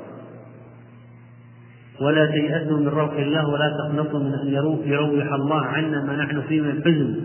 ولا 2.01 2.27
تيأسوا 2.27 2.79
من 2.79 2.89
روح 2.89 3.13
الله 3.13 3.49
ولا 3.49 3.77
تقنطوا 3.79 4.21
من 4.21 4.33
أن 4.35 4.49
يروح 4.85 5.33
الله 5.33 5.63
عنا 5.63 6.05
ما 6.05 6.17
نحن 6.17 6.41
فيه 6.41 6.61
من 6.61 6.71
الحزن 6.71 7.17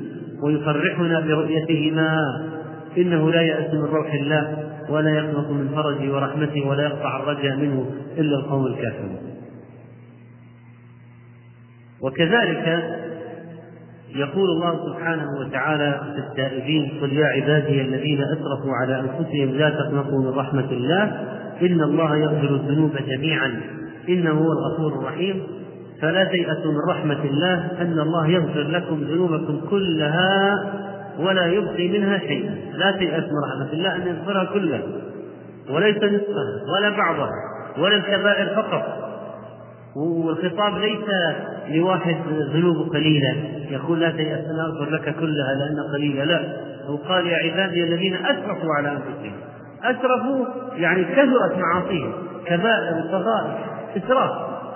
ويفرحنا 0.43 1.19
برؤيتهما. 1.19 2.23
إنه 2.97 3.31
لا 3.31 3.41
يأس 3.41 3.73
من 3.73 3.83
روح 3.83 4.13
الله 4.13 4.69
ولا 4.89 5.09
يقنط 5.09 5.49
من 5.49 5.69
فرجه 5.75 6.13
ورحمته 6.13 6.67
ولا 6.67 6.83
يقطع 6.83 7.19
الرجاء 7.19 7.55
منه 7.55 7.91
إلا 8.17 8.35
القوم 8.35 8.65
الكافرون. 8.65 9.17
وكذلك 12.01 12.83
يقول 14.15 14.49
الله 14.49 14.85
سبحانه 14.85 15.25
وتعالى 15.39 16.01
في 16.15 16.19
التائبين 16.19 16.91
قل 17.01 17.13
يا 17.13 17.25
عبادي 17.25 17.81
الذين 17.81 18.21
أسرفوا 18.21 18.73
على 18.81 18.99
أنفسهم 18.99 19.49
لا 19.49 19.69
تقنطوا 19.69 20.19
من 20.19 20.29
رحمة 20.29 20.71
الله 20.71 21.03
إن 21.61 21.81
الله 21.81 22.17
يغفر 22.17 22.55
الذنوب 22.55 22.91
جميعا 23.07 23.61
إنه 24.09 24.31
هو 24.31 24.51
الغفور 24.51 24.99
الرحيم. 24.99 25.43
فلا 26.01 26.23
تيأسوا 26.23 26.71
من 26.71 26.89
رحمة 26.89 27.23
الله 27.23 27.81
أن 27.81 27.99
الله 27.99 28.27
يغفر 28.27 28.61
لكم 28.61 29.03
ذنوبكم 29.03 29.61
كلها 29.69 30.55
ولا 31.19 31.45
يبقي 31.45 31.87
منها 31.87 32.17
شيئا 32.17 32.55
لا 32.73 32.91
تيأس 32.91 33.23
من 33.23 33.39
رحمة 33.51 33.73
الله 33.73 33.95
أن 33.95 34.07
يغفرها 34.07 34.45
كلها. 34.53 34.81
وليس 35.69 35.97
نصفها 35.97 36.73
ولا 36.75 36.89
بعضها 36.89 37.31
ولا 37.77 37.95
الكبائر 37.95 38.55
فقط. 38.55 38.83
والخطاب 39.95 40.77
ليس 40.77 41.05
لواحد 41.69 42.15
ذنوبه 42.53 42.89
قليلة. 42.89 43.35
يقول 43.69 43.99
لا 43.99 44.09
تيأس 44.11 44.45
أن 44.45 44.59
أغفر 44.59 44.89
لك 44.89 45.15
كلها 45.19 45.55
لأن 45.55 45.93
قليلة. 45.93 46.23
لا. 46.23 46.41
هو 46.85 46.95
قال 46.95 47.27
يا 47.27 47.37
عبادي 47.37 47.83
الذين 47.83 48.15
أسرفوا 48.25 48.73
على 48.77 48.91
أنفسهم. 48.91 49.33
أسرفوا 49.83 50.45
يعني 50.75 51.03
كثرت 51.03 51.57
معاصيهم. 51.57 52.13
كبائر 52.45 52.97
وصغائر 52.97 53.57
إسراف. 53.97 54.31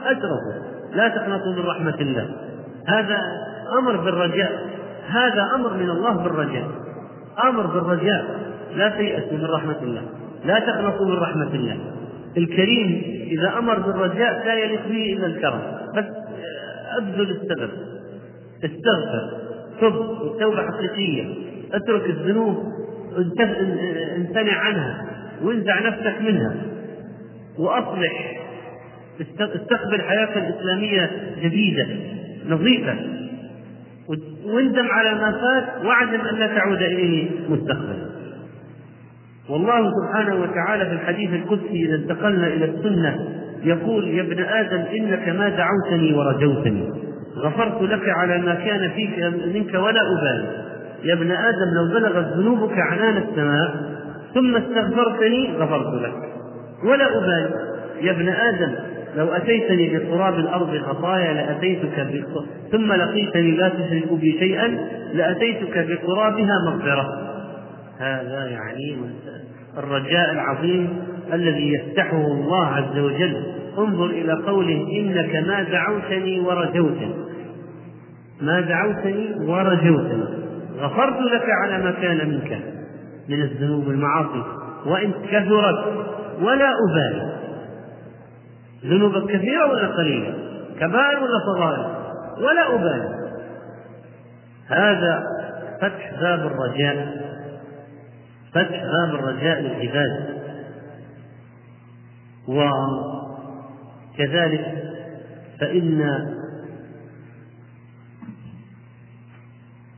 أسرفوا. 0.05 0.73
لا 0.93 1.07
تقنطوا 1.07 1.53
من 1.53 1.65
رحمة 1.65 1.95
الله. 2.01 2.29
هذا 2.87 3.17
أمر 3.79 3.97
بالرجاء. 3.97 4.73
هذا 5.13 5.49
أمر 5.55 5.73
من 5.73 5.89
الله 5.89 6.23
بالرجاء. 6.23 6.67
أمر 7.43 7.65
بالرجاء. 7.67 8.25
لا 8.75 8.89
تيأسوا 8.89 9.37
من 9.37 9.45
رحمة 9.45 9.77
الله. 9.81 10.01
لا 10.45 10.59
تقنطوا 10.59 11.05
من 11.05 11.17
رحمة 11.17 11.53
الله. 11.53 11.77
الكريم 12.37 13.01
إذا 13.27 13.57
أمر 13.57 13.79
بالرجاء 13.79 14.45
لا 14.45 14.53
يليق 14.53 14.87
به 14.87 15.13
إلا 15.13 15.25
الكرم. 15.25 15.61
بس 15.95 16.05
أبذل 16.97 17.31
السبب. 17.31 17.69
استغفر. 18.63 19.37
تب. 19.81 19.95
التوبة 20.31 20.67
حقيقية. 20.67 21.25
اترك 21.73 22.09
الذنوب. 22.09 22.63
امتنع 24.17 24.57
عنها. 24.57 25.05
وانزع 25.43 25.87
نفسك 25.87 26.21
منها. 26.21 26.55
وأصلح. 27.57 28.43
استقبل 29.39 30.01
حياة 30.01 30.37
الإسلامية 30.37 31.11
جديدة. 31.41 31.87
نظيفة. 32.49 32.95
واندم 34.45 34.87
على 34.91 35.15
ما 35.15 35.31
فات 35.31 35.85
واعزم 35.85 36.21
أن 36.21 36.35
لا 36.35 36.47
تعود 36.47 36.81
إليه 36.81 37.29
مستقبلا. 37.49 38.13
والله 39.49 39.91
سبحانه 39.91 40.35
وتعالى 40.35 40.85
في 40.85 40.91
الحديث 40.91 41.33
القدسي 41.33 41.85
إذا 41.85 41.95
انتقلنا 41.95 42.47
إلى 42.47 42.65
السنة 42.65 43.19
يقول 43.63 44.07
يا 44.07 44.21
ابن 44.21 44.43
آدم 44.43 44.85
إنك 44.97 45.29
ما 45.29 45.49
دعوتني 45.49 46.13
ورجوتني. 46.13 46.89
غفرت 47.37 47.81
لك 47.81 48.09
على 48.09 48.37
ما 48.37 48.53
كان 48.53 48.89
فيك 48.89 49.19
منك 49.55 49.73
ولا 49.73 50.01
أبالي. 50.01 50.47
يا 51.03 51.13
ابن 51.13 51.31
آدم 51.31 51.73
لو 51.73 51.99
بلغت 51.99 52.33
ذنوبك 52.37 52.77
عنان 52.77 53.17
السماء 53.17 53.75
ثم 54.33 54.55
استغفرتني 54.55 55.53
غفرت 55.57 56.01
لك. 56.01 56.13
ولا 56.85 57.17
أبالي. 57.17 57.49
يا 58.01 58.11
ابن 58.11 58.29
آدم 58.29 58.73
لو 59.15 59.27
أتيتني 59.27 59.97
بقراب 59.97 60.33
الأرض 60.33 60.77
خطايا 60.77 61.33
لأتيتك 61.33 62.07
ثم 62.71 62.93
لقيتني 62.93 63.51
لا 63.51 63.69
تشرك 63.69 64.13
بي 64.13 64.35
شيئا 64.39 64.67
لأتيتك 65.13 65.87
بقرابها 65.87 66.59
مغفرة. 66.65 67.07
هذا 67.99 68.45
يعني 68.45 68.97
الرجاء 69.77 70.31
العظيم 70.31 70.89
الذي 71.33 71.73
يفتحه 71.73 72.27
الله 72.27 72.65
عز 72.67 72.97
وجل. 72.97 73.43
انظر 73.77 74.05
إلى 74.05 74.33
قوله 74.33 74.87
إنك 74.99 75.47
ما 75.47 75.63
دعوتني 75.63 76.39
ورجوتني. 76.39 77.13
ما 78.41 78.61
دعوتني 78.61 79.35
ورجوتني. 79.47 80.23
غفرت 80.79 81.21
لك 81.21 81.45
على 81.63 81.83
ما 81.83 81.91
كان 81.91 82.29
منك 82.29 82.59
من 83.29 83.41
الذنوب 83.41 83.89
المعاصي 83.89 84.43
وإن 84.85 85.11
كثرت 85.31 85.85
ولا 86.41 86.69
أبالي. 86.89 87.42
ذنوبك 88.85 89.31
كثيرة 89.31 89.71
ولا 89.71 89.87
قليلة. 89.87 90.33
كبائر 90.79 91.19
ولا 91.19 91.39
صغائر؟ 91.45 92.03
ولا 92.37 92.75
أبالي. 92.75 93.09
هذا 94.67 95.23
فتح 95.81 96.11
باب 96.21 96.39
الرجاء. 96.39 97.23
فتح 98.51 98.83
باب 98.83 99.15
الرجاء 99.15 99.61
للعباد. 99.61 100.43
وكذلك 104.17 104.65
فإن 105.59 106.01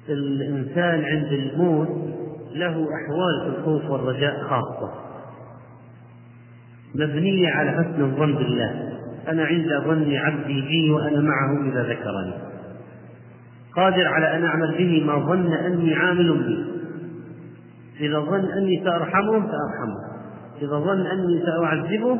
الإنسان 0.10 1.06
عند 1.06 1.34
الموت 1.34 1.90
له 2.52 2.72
أحوال 2.72 3.42
في 3.42 3.48
الخوف 3.58 3.90
والرجاء 3.90 4.44
خاصة. 4.44 5.05
مبنية 7.00 7.50
على 7.50 7.72
حسن 7.72 8.04
الظن 8.04 8.36
بالله. 8.36 8.92
أنا 9.28 9.46
عند 9.46 9.70
ظن 9.86 10.16
عبدي 10.16 10.62
بي 10.62 10.92
وأنا 10.92 11.22
معه 11.22 11.72
إذا 11.72 11.84
ذكرني. 11.84 12.34
قادر 13.76 14.08
على 14.08 14.38
أن 14.38 14.44
أعمل 14.44 14.76
به 14.78 15.04
ما 15.06 15.20
ظن 15.20 15.54
أني 15.54 15.94
عامل 15.94 16.34
به. 16.34 16.66
إذا 18.06 18.20
ظن 18.20 18.52
أني 18.52 18.82
سأرحمه 18.84 19.32
سأرحمه. 19.32 20.00
إذا 20.62 20.78
ظن 20.80 21.06
أني 21.06 21.44
سأعذبه 21.46 22.20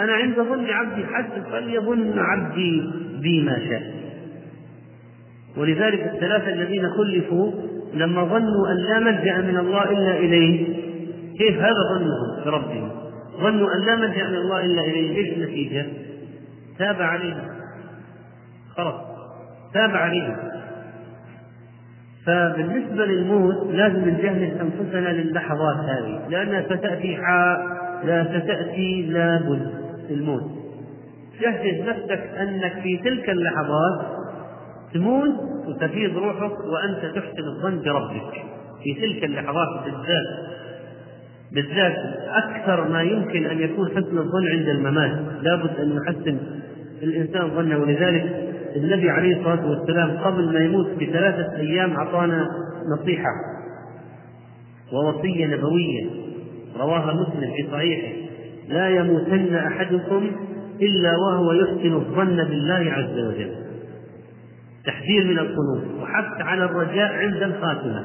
أنا 0.00 0.12
عند 0.12 0.34
ظن 0.34 0.66
عبدي 0.66 1.06
حسب 1.06 1.42
فليظن 1.50 2.18
عبدي 2.18 2.90
بي 3.22 3.42
ما 3.42 3.58
شاء. 3.58 3.82
ولذلك 5.56 6.00
الثلاثة 6.14 6.52
الذين 6.52 6.90
خلفوا 6.90 7.52
لما 7.94 8.24
ظنوا 8.24 8.72
أن 8.72 8.76
لا 8.76 8.98
ملجأ 8.98 9.40
من 9.40 9.56
الله 9.56 9.90
إلا 9.90 10.18
إليه 10.18 10.76
كيف 11.38 11.58
هذا 11.58 11.82
ظنهم 11.94 12.44
بربهم 12.44 12.90
ظنوا 13.40 13.74
أن 13.74 13.80
لا 13.86 13.96
ملجأ 13.96 14.28
من 14.28 14.36
الله 14.36 14.64
إلا 14.64 14.80
إليه. 14.80 15.16
إيش 15.16 15.32
النتيجة؟ 15.32 15.86
تاب 16.78 17.02
عليهم. 17.02 17.48
خلاص. 18.76 19.00
تاب 19.74 19.90
عليهم. 19.90 20.36
فبالنسبة 22.26 23.04
للموت 23.04 23.74
لازم 23.74 24.08
نجهز 24.08 24.60
أنفسنا 24.60 25.08
للحظات 25.08 25.76
هذه. 25.76 26.28
لأنها 26.28 26.62
ستأتي 26.62 27.16
حاء 27.16 27.60
لا 28.04 28.24
ستأتي 28.24 29.02
لابد 29.02 29.72
الموت 30.10 30.50
جهز 31.40 31.88
نفسك 31.88 32.30
أنك 32.40 32.72
في 32.82 32.96
تلك 32.96 33.30
اللحظات 33.30 34.18
تموت 34.94 35.34
وتفيض 35.66 36.16
روحك 36.16 36.58
وأنت 36.60 37.14
تحسن 37.14 37.44
الظن 37.56 37.82
بربك. 37.82 38.44
في 38.82 38.94
تلك 38.94 39.24
اللحظات 39.24 39.84
بالذات. 39.84 40.58
بالذات 41.52 41.96
أكثر 42.28 42.88
ما 42.88 43.02
يمكن 43.02 43.46
أن 43.46 43.58
يكون 43.58 43.88
حسن 43.88 44.18
الظن 44.18 44.48
عند 44.48 44.68
الممات. 44.68 45.18
لابد 45.42 45.80
أن 45.80 45.96
يحسن 45.96 46.38
الإنسان 47.02 47.50
ظنه. 47.50 47.78
ولذلك 47.78 48.54
النبي 48.76 49.10
عليه 49.10 49.36
الصلاة 49.36 49.70
والسلام 49.70 50.10
قبل 50.10 50.52
ما 50.52 50.60
يموت 50.60 50.86
بثلاثة 51.00 51.56
أيام 51.56 51.92
أعطانا 51.92 52.48
نصيحة. 52.92 53.30
ووصية 54.92 55.46
نبوية. 55.46 56.06
رواها 56.76 57.14
مسلم 57.14 57.52
في 57.56 57.68
صحيحه. 57.72 58.12
لا 58.68 58.88
يموتن 58.88 59.54
أحدكم 59.54 60.30
إلا 60.82 61.16
وهو 61.16 61.52
يحسن 61.52 61.94
الظن 61.94 62.36
بالله 62.36 62.92
عز 62.92 63.18
وجل. 63.18 63.50
تحذير 64.86 65.24
من 65.24 65.38
القنوط. 65.38 66.02
وحث 66.02 66.40
على 66.40 66.64
الرجاء 66.64 67.12
عند 67.12 67.42
الخاتمة. 67.42 68.04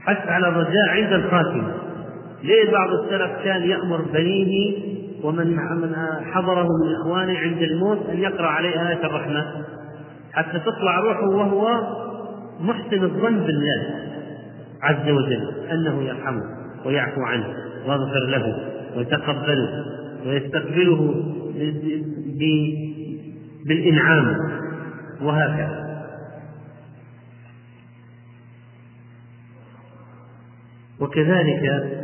حث 0.00 0.28
على 0.28 0.48
الرجاء 0.48 0.88
عند 0.88 1.12
الخاتمة. 1.12 1.83
ليه 2.44 2.70
بعض 2.72 2.88
السلف 2.90 3.30
كان 3.44 3.62
يأمر 3.62 4.02
بنيه 4.02 4.74
ومن 5.22 5.46
من 5.56 5.94
حضره 6.32 6.62
من 6.62 6.94
إخوانه 7.00 7.38
عند 7.38 7.62
الموت 7.62 8.08
أن 8.10 8.18
يقرأ 8.18 8.46
عليه 8.46 8.88
آية 8.88 9.06
الرحمة؟ 9.06 9.64
حتى 10.32 10.58
تطلع 10.58 10.98
روحه 10.98 11.28
وهو 11.28 11.68
محسن 12.60 13.04
الظن 13.04 13.40
بالله 13.40 13.84
عز 14.82 15.08
وجل 15.08 15.52
أنه 15.72 16.02
يرحمه 16.02 16.42
ويعفو 16.86 17.20
عنه 17.20 17.46
ويغفر 17.86 18.26
له 18.28 18.70
ويتقبله 18.96 19.84
ويستقبله 20.26 21.24
بالإنعام 23.66 24.36
وهكذا. 25.22 25.84
وكذلك 31.00 32.03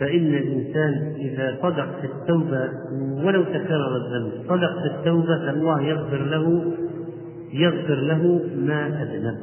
فإن 0.00 0.34
الإنسان 0.34 1.14
إذا 1.18 1.58
صدق 1.62 2.00
في 2.00 2.06
التوبة 2.06 2.68
ولو 3.24 3.42
تكرر 3.42 3.96
الذنب 3.96 4.32
صدق 4.48 4.78
في 4.82 4.86
التوبة 4.86 5.38
فالله 5.38 5.82
يغفر 5.82 6.24
له 6.24 6.72
يغفر 7.52 7.94
له 7.94 8.40
ما 8.56 8.86
أذنب. 8.86 9.38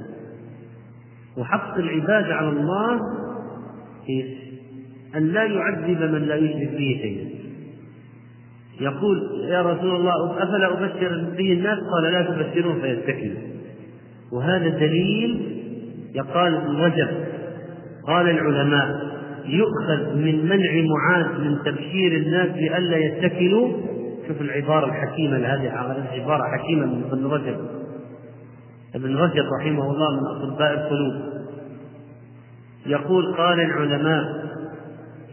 وحق 1.38 1.78
العباد 1.78 2.32
على 2.32 2.50
الله؟ 2.50 3.00
أن 5.16 5.28
لا 5.28 5.44
يعذب 5.44 6.02
من 6.02 6.22
لا 6.22 6.36
يشرك 6.36 6.70
به 6.70 7.00
شيئا. 7.02 7.30
يقول 8.82 9.46
يا 9.50 9.62
رسول 9.62 9.96
الله 9.96 10.44
أفلا 10.44 10.74
أبشر 10.74 11.34
به 11.38 11.54
الناس؟ 11.54 11.80
قال 11.80 12.14
لا 12.14 12.22
تبشرون 12.22 12.82
فيتكلوا 12.82 13.54
وهذا 14.32 14.70
دليل 14.70 15.60
يقال 16.16 16.54
رجب 16.80 17.08
قال 18.08 18.30
العلماء 18.30 19.13
يؤخذ 19.46 20.16
من 20.16 20.46
منع 20.46 20.72
معاذ 20.96 21.42
من 21.42 21.58
تبشير 21.66 22.12
الناس 22.12 22.50
لئلا 22.56 22.98
يتكلوا؟ 22.98 23.72
شوف 24.28 24.42
العبارة 24.42 24.86
الحكيمة 24.86 25.38
هذه 25.38 25.72
عبارة 26.12 26.44
حكيمة 26.58 26.86
من 26.86 27.04
ابن 27.12 27.26
رجب. 27.26 27.58
ابن 28.96 29.16
رجب 29.16 29.44
رحمه 29.60 29.92
الله 29.92 30.12
من 30.12 30.52
أطباء 30.52 30.74
القلوب. 30.74 31.34
يقول 32.86 33.34
قال 33.34 33.60
العلماء 33.60 34.24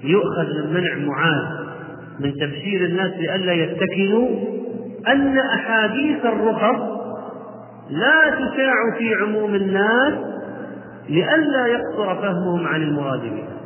يؤخذ 0.04 0.46
من 0.46 0.72
منع 0.72 0.94
معاذ 0.94 1.60
من 2.20 2.34
تبشير 2.34 2.84
الناس 2.84 3.12
لئلا 3.12 3.52
يتكلوا 3.52 4.28
أن 5.08 5.38
أحاديث 5.38 6.24
الرخص 6.24 7.00
لا 7.90 8.30
تشاع 8.30 8.98
في 8.98 9.14
عموم 9.14 9.54
الناس 9.54 10.14
لئلا 11.08 11.66
يقصر 11.66 12.14
فهمهم 12.22 12.66
عن 12.66 12.82
المراد 12.82 13.20
بها 13.20 13.59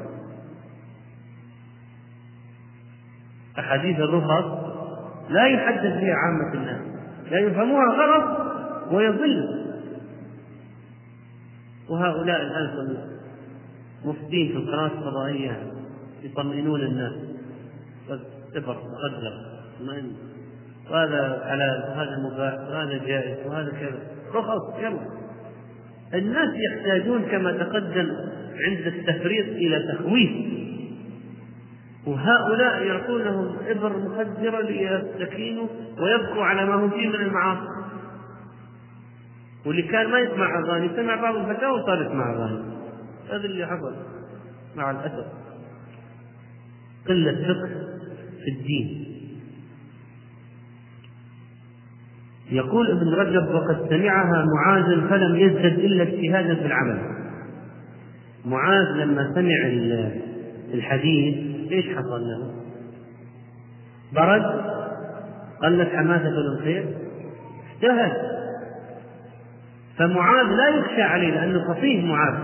أحاديث 3.58 4.00
الرخص 4.00 4.44
لا 5.30 5.46
يحدث 5.46 6.00
بها 6.00 6.14
عامة 6.14 6.54
الناس 6.54 6.80
لا 7.30 7.38
يفهموها 7.38 7.86
غلط 7.86 8.38
ويضل. 8.92 9.64
وهؤلاء 11.88 12.42
الآن 12.42 12.96
مفتين 14.04 14.48
في 14.52 14.56
القناة 14.56 14.86
الفضائية 14.86 15.72
يطمئنون 16.22 16.80
الناس. 16.80 17.12
صفر 18.54 18.76
مقدر 18.76 19.32
اطمئن 19.76 20.12
وهذا 20.90 21.44
حلال 21.48 21.84
وهذا 21.88 22.18
مباح 22.18 22.54
وهذا 22.54 23.06
جائز 23.06 23.46
وهذا 23.46 23.70
كذا. 23.70 23.98
رخص 24.34 24.78
يلا. 24.78 25.00
الناس 26.14 26.48
يحتاجون 26.54 27.22
كما 27.22 27.52
تقدم 27.52 28.16
عند 28.66 28.86
التفريط 28.86 29.46
إلى 29.46 29.92
تخويف. 29.92 30.30
وهؤلاء 32.06 32.82
يعطونهم 32.82 33.56
إبر 33.66 33.98
مخدرة 33.98 34.60
ليستكينوا 34.60 35.66
ويبقوا 35.98 36.44
على 36.44 36.66
ما 36.66 36.74
هم 36.74 36.90
فيه 36.90 37.08
من 37.08 37.14
المعاصي. 37.14 37.68
واللي 39.66 39.82
كان 39.82 40.10
ما 40.10 40.18
يسمع 40.18 40.58
أغاني 40.58 40.88
سمع 40.96 41.22
بعض 41.22 41.36
الفتاوى 41.36 41.80
وصار 41.80 42.02
يسمع 42.02 42.32
أغاني. 42.32 42.62
هذا 43.30 43.44
اللي 43.44 43.66
حصل 43.66 43.94
مع 44.76 44.90
الأسف. 44.90 45.26
قلة 47.08 47.32
فقه 47.32 47.68
في 48.44 48.50
الدين. 48.50 49.04
يقول 52.50 52.90
ابن 52.90 53.08
رجب 53.08 53.54
وقد 53.54 53.88
سمعها 53.88 54.46
معاذ 54.56 55.08
فلم 55.08 55.36
يزدد 55.36 55.78
إلا 55.78 56.02
اجتهادا 56.02 56.54
في 56.54 56.66
العمل. 56.66 56.98
معاذ 58.44 58.86
لما 58.96 59.32
سمع 59.34 59.66
الحديث 60.74 61.53
إيش 61.72 61.96
حصل 61.96 62.20
له؟ 62.20 62.50
برد 64.12 64.64
قلت 65.62 65.88
حماسة 65.88 66.28
الخير 66.28 66.86
اجتهد 67.74 68.12
فمعاذ 69.98 70.46
لا 70.46 70.68
يخشى 70.68 71.02
عليه 71.02 71.30
لأنه 71.30 71.74
فصيح 71.74 72.04
معاذ 72.04 72.34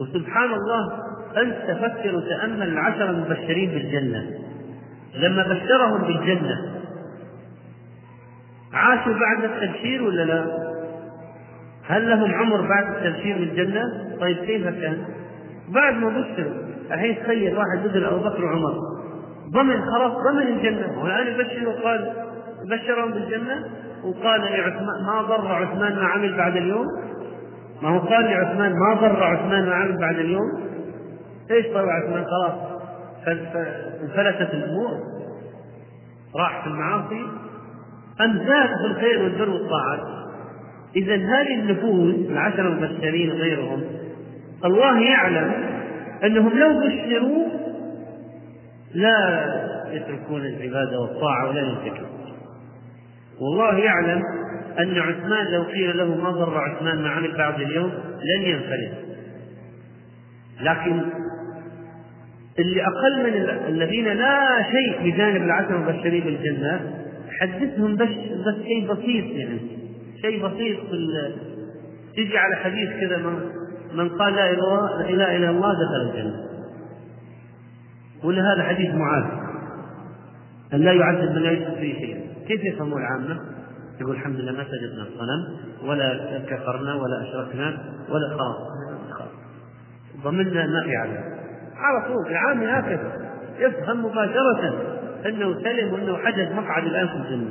وسبحان 0.00 0.52
الله 0.52 1.06
أنت 1.36 1.56
تفكر 1.68 2.16
وتأمل 2.16 2.62
العشر 2.62 3.10
المبشرين 3.10 3.70
بالجنة 3.70 4.30
لما 5.14 5.42
بشرهم 5.42 6.02
بالجنة 6.02 6.76
عاشوا 8.72 9.12
بعد 9.12 9.44
التبشير 9.44 10.02
ولا 10.02 10.22
لا؟ 10.22 10.66
هل 11.86 12.10
لهم 12.10 12.34
عمر 12.34 12.60
بعد 12.60 12.96
التبشير 12.96 13.38
بالجنة؟ 13.38 13.82
طيب 14.20 14.36
كيف 14.36 14.68
كان؟ 14.68 15.04
بعد 15.68 15.94
ما 15.94 16.08
بشروا 16.08 16.65
الحين 16.92 17.22
تخيل 17.22 17.58
واحد 17.58 17.86
مثل 17.88 18.04
أبو 18.04 18.18
بكر 18.18 18.44
وعمر. 18.44 18.74
ضمن 19.50 19.80
خلاص 19.80 20.12
ضمن 20.12 20.42
الجنة؟ 20.42 21.02
والآن 21.02 21.26
يبشر 21.26 21.68
وقال 21.68 22.12
بشرهم 22.64 23.10
بالجنة؟ 23.10 23.64
وقال 24.04 24.40
لعثمان 24.40 25.04
ما 25.06 25.22
ضر 25.22 25.52
عثمان 25.52 25.96
ما 25.96 26.06
عمل 26.06 26.36
بعد 26.36 26.56
اليوم؟ 26.56 26.86
ما 27.82 27.88
هو 27.88 27.98
قال 27.98 28.24
لعثمان 28.24 28.72
ما 28.72 28.94
ضر 28.94 29.22
عثمان 29.22 29.66
ما 29.66 29.74
عمل 29.74 29.98
بعد 30.00 30.18
اليوم؟ 30.18 30.60
إيش 31.50 31.66
طلع 31.66 31.92
عثمان؟ 31.92 32.24
خلاص 32.24 32.54
انفلتت 34.02 34.54
الأمور. 34.54 34.90
راح 36.36 36.62
في 36.62 36.66
المعاصي. 36.70 37.26
أم 38.20 38.38
زاد 38.38 38.68
في 38.68 38.86
الخير 38.86 39.22
والبر 39.22 39.50
والطاعات؟ 39.50 40.00
اذا 40.96 41.14
هذه 41.14 41.54
النفوس 41.54 42.14
العشر 42.30 42.68
المبشرين 42.68 43.30
غيرهم 43.30 43.84
الله 44.64 45.00
يعلم 45.00 45.75
أنهم 46.24 46.58
لو 46.58 46.80
بشروا 46.80 47.46
لا 48.94 49.46
يتركون 49.92 50.40
العبادة 50.40 51.00
والطاعة 51.00 51.48
ولا 51.48 51.60
ينتكسوا 51.60 52.06
والله 53.40 53.78
يعلم 53.78 54.22
أن 54.78 54.98
عثمان 54.98 55.46
لو 55.46 55.62
قيل 55.62 55.96
له 55.98 56.14
ما 56.14 56.30
ضر 56.30 56.58
عثمان 56.58 57.02
ما 57.02 57.08
عمل 57.08 57.36
بعد 57.36 57.60
اليوم 57.60 57.92
لن 58.22 58.42
ينفلت 58.42 58.92
لكن 60.60 61.00
اللي 62.58 62.82
أقل 62.82 63.22
من 63.22 63.48
الذين 63.68 64.08
لا 64.08 64.62
شيء 64.62 65.02
في 65.02 65.10
جانب 65.10 65.42
العشر 65.42 65.76
المبشرين 65.76 66.24
بالجنة 66.24 66.80
حدثهم 67.40 67.96
بس 67.96 68.08
بس 68.46 68.62
شيء 68.64 68.92
بسيط 68.92 69.24
يعني. 69.24 69.60
شيء 70.22 70.46
بسيط 70.46 70.78
في 70.80 71.32
تجي 72.16 72.38
على 72.38 72.56
حديث 72.56 72.90
كذا 73.00 73.16
من 73.96 74.08
قال 74.08 74.34
لا 74.34 74.50
إله 75.00 75.36
إلا 75.36 75.50
الله 75.50 75.72
دخل 75.72 76.10
الجنة. 76.10 76.46
ولا 78.24 78.42
هذا 78.52 78.62
حديث 78.62 78.94
معاذ. 78.94 79.24
أن 80.74 80.80
لا 80.80 80.92
يعذب 80.92 81.30
من 81.34 81.42
لا 81.42 81.50
يشرك 81.50 81.74
به 81.74 81.96
شيئا. 82.00 82.20
كيف 82.48 82.64
يفهمه 82.64 82.96
العامة؟ 82.96 83.40
يقول 84.00 84.16
الحمد 84.16 84.36
لله 84.36 84.52
ما 84.52 84.64
سجدنا 84.64 85.02
الصنم 85.02 85.58
ولا 85.88 86.38
كفرنا 86.48 86.94
ولا 86.94 87.22
أشركنا 87.22 87.78
ولا 88.08 88.28
خلاص 88.28 88.56
ضمننا 90.24 90.66
ما 90.66 90.82
في 90.84 90.96
عذاب 90.96 91.24
على 91.76 92.08
طول 92.08 92.26
العام 92.26 92.62
هكذا 92.62 93.12
يفهم 93.58 94.04
مباشرة 94.04 94.82
أنه 95.26 95.62
سلم 95.62 95.92
وأنه 95.92 96.16
حجز 96.16 96.52
مقعد 96.52 96.86
الآن 96.86 97.08
في 97.08 97.14
الجنة. 97.14 97.50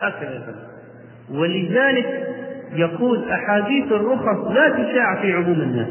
هكذا 0.00 0.34
يفهم. 0.36 0.54
ولذلك 1.30 2.31
يقول 2.74 3.30
أحاديث 3.30 3.92
الرخص 3.92 4.50
لا 4.50 4.68
تشاع 4.68 5.22
في 5.22 5.32
عموم 5.32 5.60
الناس. 5.60 5.88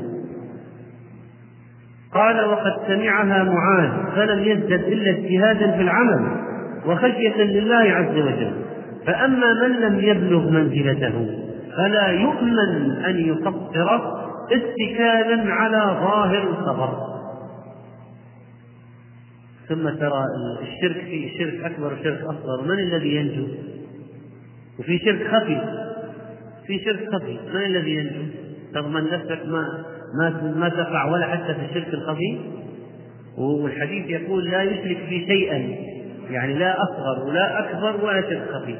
قال 2.14 2.46
وقد 2.46 2.74
سمعها 2.88 3.44
معاذ 3.44 4.16
فلم 4.16 4.44
يزدد 4.44 4.84
إلا 4.84 5.10
اجتهادا 5.10 5.72
في 5.72 5.82
العمل 5.82 6.42
وخشية 6.86 7.44
لله 7.44 7.76
عز 7.76 8.18
وجل. 8.18 8.54
فأما 9.06 9.54
من 9.68 9.80
لم 9.80 10.00
يبلغ 10.00 10.50
منزلته 10.50 11.30
فلا 11.78 12.08
يؤمن 12.08 12.92
أن 13.06 13.20
يقصر 13.20 14.00
اتكالا 14.52 15.54
على 15.54 15.98
ظاهر 16.02 16.44
الخبر. 16.44 17.12
ثم 19.70 19.90
ترى 19.90 20.26
الشرك 20.62 21.04
في 21.06 21.30
شرك 21.38 21.72
أكبر 21.72 21.94
وشرك 21.94 22.22
أصغر. 22.22 22.62
من 22.66 22.80
الذي 22.80 23.16
ينجو؟ 23.16 23.48
وفي 24.80 25.00
شرك 25.00 25.28
خفي. 25.28 25.62
في 26.68 26.80
شرك 26.86 27.10
خفي 27.14 27.40
من 27.54 27.66
الذي 27.66 27.96
ينجو؟ 27.96 28.22
تضمن 28.74 29.04
نفسك 29.04 29.46
ما 29.46 29.84
ما 30.20 30.54
ما 30.56 30.70
تقع 30.70 31.06
ولا 31.06 31.28
حتى 31.28 31.54
في 31.54 31.66
الشرك 31.70 31.94
الخفي 31.94 32.40
والحديث 33.38 34.10
يقول 34.10 34.46
لا 34.46 34.64
يشرك 34.64 34.98
في 35.10 35.26
شيئا. 35.26 35.76
يعني 36.30 36.54
لا 36.54 36.76
أصغر 36.84 37.28
ولا 37.28 37.60
أكبر 37.60 38.06
ولا 38.06 38.22
شرك 38.22 38.50
خفي 38.52 38.76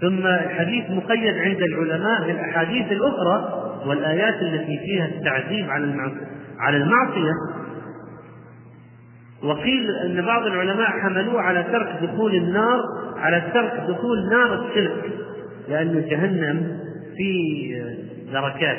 ثم 0.00 0.26
الحديث 0.26 0.90
مقيد 0.90 1.34
عند 1.34 1.62
العلماء 1.62 2.26
بالأحاديث 2.26 2.92
الأخرى 2.92 3.62
والآيات 3.86 4.42
التي 4.42 4.78
فيها 4.78 5.06
التعذيب 5.06 5.70
على 5.70 6.12
على 6.58 6.76
المعصية. 6.76 7.32
وقيل 9.42 9.90
أن 9.90 10.22
بعض 10.26 10.46
العلماء 10.46 10.90
حملوه 10.90 11.40
على 11.40 11.62
ترك 11.62 11.88
دخول 12.02 12.34
النار 12.34 12.80
على 13.16 13.42
ترك 13.54 13.72
دخول 13.88 14.28
نار 14.30 14.66
الشرك. 14.66 15.12
لأن 15.68 16.08
جهنم 16.08 16.78
في 17.16 17.32
دركات 18.32 18.78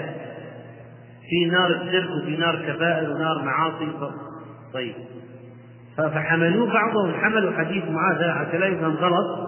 في 1.30 1.46
نار 1.46 1.72
الشرك 1.72 2.10
وفي 2.10 2.38
نار 2.38 2.56
كبائر 2.56 3.12
ونار 3.12 3.44
معاصي. 3.44 3.88
طيب. 4.74 4.94
فحملوه 5.98 6.74
بعضهم 6.74 7.14
حملوا 7.14 7.52
حديث 7.52 7.84
معاذ 7.90 8.32
حتى 8.32 8.58
لا 8.58 8.66
يفهم 8.66 8.96
غلط. 8.96 9.48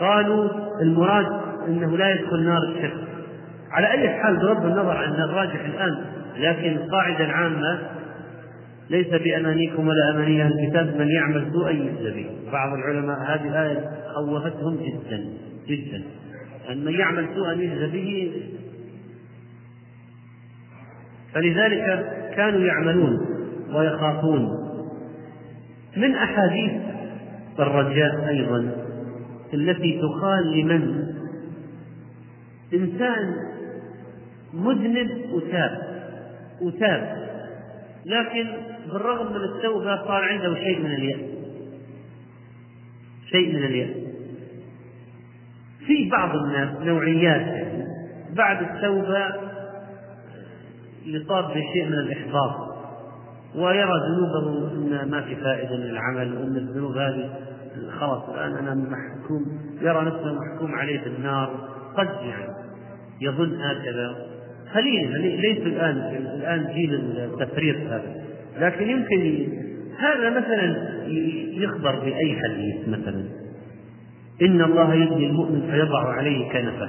قالوا 0.00 0.48
المراد 0.82 1.26
إنه 1.68 1.96
لا 1.96 2.10
يدخل 2.10 2.44
نار 2.44 2.62
الشرك 2.62 3.08
على 3.70 3.90
أي 3.90 4.08
حال 4.08 4.36
بغض 4.36 4.64
النظر 4.66 4.96
عن 4.96 5.12
الراجح 5.12 5.64
الآن 5.64 6.04
لكن 6.36 6.76
القاعده 6.76 7.24
العامه 7.24 7.78
ليس 8.90 9.08
بأمانيكم 9.08 9.88
ولا 9.88 10.10
أماني 10.10 10.42
أهل 10.42 10.52
الكتاب 10.52 10.96
من 10.96 11.08
يعمل 11.08 11.52
سوءا 11.52 11.70
يجزى 11.70 12.10
به. 12.10 12.50
بعض 12.52 12.72
العلماء 12.72 13.18
هذه 13.18 13.48
الآية 13.48 13.90
خوفتهم 14.14 14.76
جدا 14.76 15.24
جدا. 15.68 16.02
من 16.68 16.92
يعمل 16.92 17.28
سوءا 17.34 17.52
يجزى 17.52 17.86
به. 17.86 18.32
فلذلك 21.34 21.86
كانوا 22.36 22.60
يعملون 22.60 23.26
ويخافون. 23.74 24.68
من 25.96 26.14
أحاديث 26.14 26.72
الرجاء 27.58 28.28
أيضا 28.28 28.72
التي 29.54 30.00
تقال 30.00 30.60
لمن 30.60 31.08
إنسان 32.74 33.34
مذنب 34.54 35.32
وتاب 35.32 35.78
وتاب 36.62 37.28
لكن 38.06 38.46
بالرغم 38.92 39.32
من 39.32 39.44
التوبة 39.44 39.96
صار 39.96 40.24
عنده 40.24 40.54
شيء 40.54 40.78
من 40.78 40.94
اليأس 40.94 41.20
شيء 43.30 43.56
من 43.56 43.64
اليأس. 43.64 44.07
في 45.88 46.10
بعض 46.10 46.36
الناس 46.36 46.68
نوعيات 46.82 47.40
يعني. 47.40 47.84
بعد 48.36 48.62
التوبة 48.62 49.26
يصاب 51.06 51.44
بشيء 51.50 51.86
من 51.86 51.92
الإحباط 51.92 52.68
ويرى 53.54 53.92
ذنوبه 54.08 54.72
أن 54.72 55.10
ما 55.10 55.20
في 55.20 55.36
فائدة 55.36 55.76
من 55.76 55.90
العمل 55.90 56.36
وأن 56.36 56.56
الذنوب 56.56 56.96
هذه 56.96 57.30
خلاص 58.00 58.28
الآن 58.28 58.56
أنا 58.56 58.74
محكوم 58.74 59.46
يرى 59.82 60.04
نفسه 60.04 60.34
محكوم 60.34 60.74
عليه 60.74 61.04
بالنار 61.04 61.68
قد 61.96 62.08
يعني 62.28 62.52
يظن 63.20 63.60
هكذا. 63.60 64.16
قليل 64.74 65.20
ليس 65.40 65.58
الآن 65.58 65.96
الآن 66.36 66.74
جيل 66.74 66.94
التفريط 66.94 67.76
هذا. 67.76 68.14
لكن 68.58 68.90
يمكن 68.90 69.48
هذا 69.98 70.30
مثلا 70.30 70.76
يخبر 71.52 71.98
بأي 72.00 72.36
حديث 72.42 72.88
مثلا. 72.88 73.47
إن 74.42 74.62
الله 74.62 74.94
يبني 74.94 75.26
المؤمن 75.26 75.70
فيضع 75.70 76.12
عليه 76.12 76.52
كنفه 76.52 76.88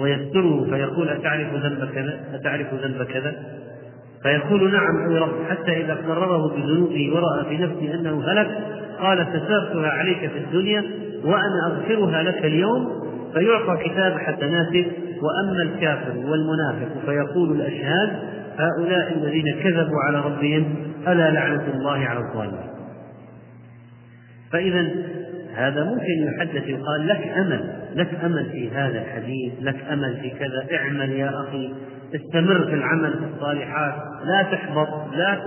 ويستره 0.00 0.64
فيقول 0.70 1.08
أتعرف 1.08 1.54
ذنب 1.54 1.88
كذا؟ 1.94 2.20
أتعرف 2.34 2.74
ذنب 2.74 3.02
كذا؟ 3.02 3.34
فيقول 4.22 4.72
نعم 4.72 5.10
أي 5.10 5.18
رب 5.18 5.34
حتى 5.50 5.80
إذا 5.80 5.94
قرره 5.94 6.48
بذنوبه 6.56 7.12
ورأى 7.14 7.44
في 7.48 7.62
نفسه 7.62 7.94
أنه 7.94 8.24
هلك 8.24 8.48
قال 9.00 9.26
سترتها 9.26 9.90
عليك 9.90 10.18
في 10.18 10.38
الدنيا 10.38 10.84
وأنا 11.24 11.66
أغفرها 11.66 12.22
لك 12.22 12.44
اليوم 12.44 13.06
فيعطى 13.34 13.84
كتاب 13.84 14.18
حسناته 14.18 14.86
وأما 15.22 15.62
الكافر 15.62 16.16
والمنافق 16.16 16.88
فيقول 17.06 17.60
الأشهاد 17.60 18.10
هؤلاء 18.58 19.12
الذين 19.16 19.54
كذبوا 19.62 20.00
على 20.06 20.20
ربهم 20.20 20.76
ألا 21.08 21.30
لعنة 21.30 21.64
الله 21.74 22.06
على 22.06 22.18
الظالمين. 22.18 22.70
فإذا 24.52 24.88
هذا 25.56 25.84
ممكن 25.84 26.34
يحدث 26.34 26.68
يقال 26.68 27.08
لك 27.08 27.28
أمل 27.36 27.72
لك 27.94 28.24
أمل 28.24 28.46
في 28.52 28.70
هذا 28.70 28.98
الحديث 28.98 29.52
لك 29.60 29.76
أمل 29.92 30.16
في 30.22 30.30
كذا 30.30 30.76
اعمل 30.78 31.12
يا 31.12 31.28
أخي 31.40 31.74
استمر 32.14 32.66
في 32.66 32.74
العمل 32.74 33.12
في 33.12 33.24
الصالحات 33.34 33.94
لا 34.24 34.42
تحبط 34.42 34.88
لا 35.14 35.38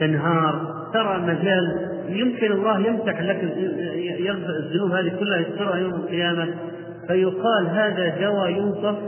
تنهار 0.00 0.80
ترى 0.92 1.18
مجال 1.18 1.90
يمكن 2.08 2.52
الله 2.52 2.78
يمسح 2.78 3.20
لك 3.20 3.42
يغفر 4.20 4.56
الذنوب 4.56 4.90
هذه 4.90 5.12
كلها 5.20 5.38
يسترها 5.38 5.76
يوم 5.76 5.94
القيامة. 5.94 6.48
فيقال 7.06 7.66
هذا 7.66 8.20
دواء 8.20 8.50
يوصف 8.50 8.98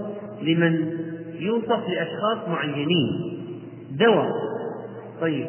لمن؟ 0.42 0.92
يوصف 1.38 1.88
لأشخاص 1.88 2.48
معينين. 2.48 3.38
دواء. 3.90 4.32
طيب 5.20 5.46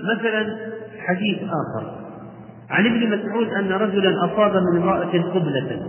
مثلا 0.00 0.56
حديث 0.98 1.38
آخر. 1.38 1.99
عن 2.70 2.86
ابن 2.86 3.18
مسعود 3.18 3.48
أن 3.48 3.72
رجلا 3.72 4.24
أصاب 4.24 4.52
من 4.56 4.82
امرأة 4.82 5.22
قبلة. 5.34 5.86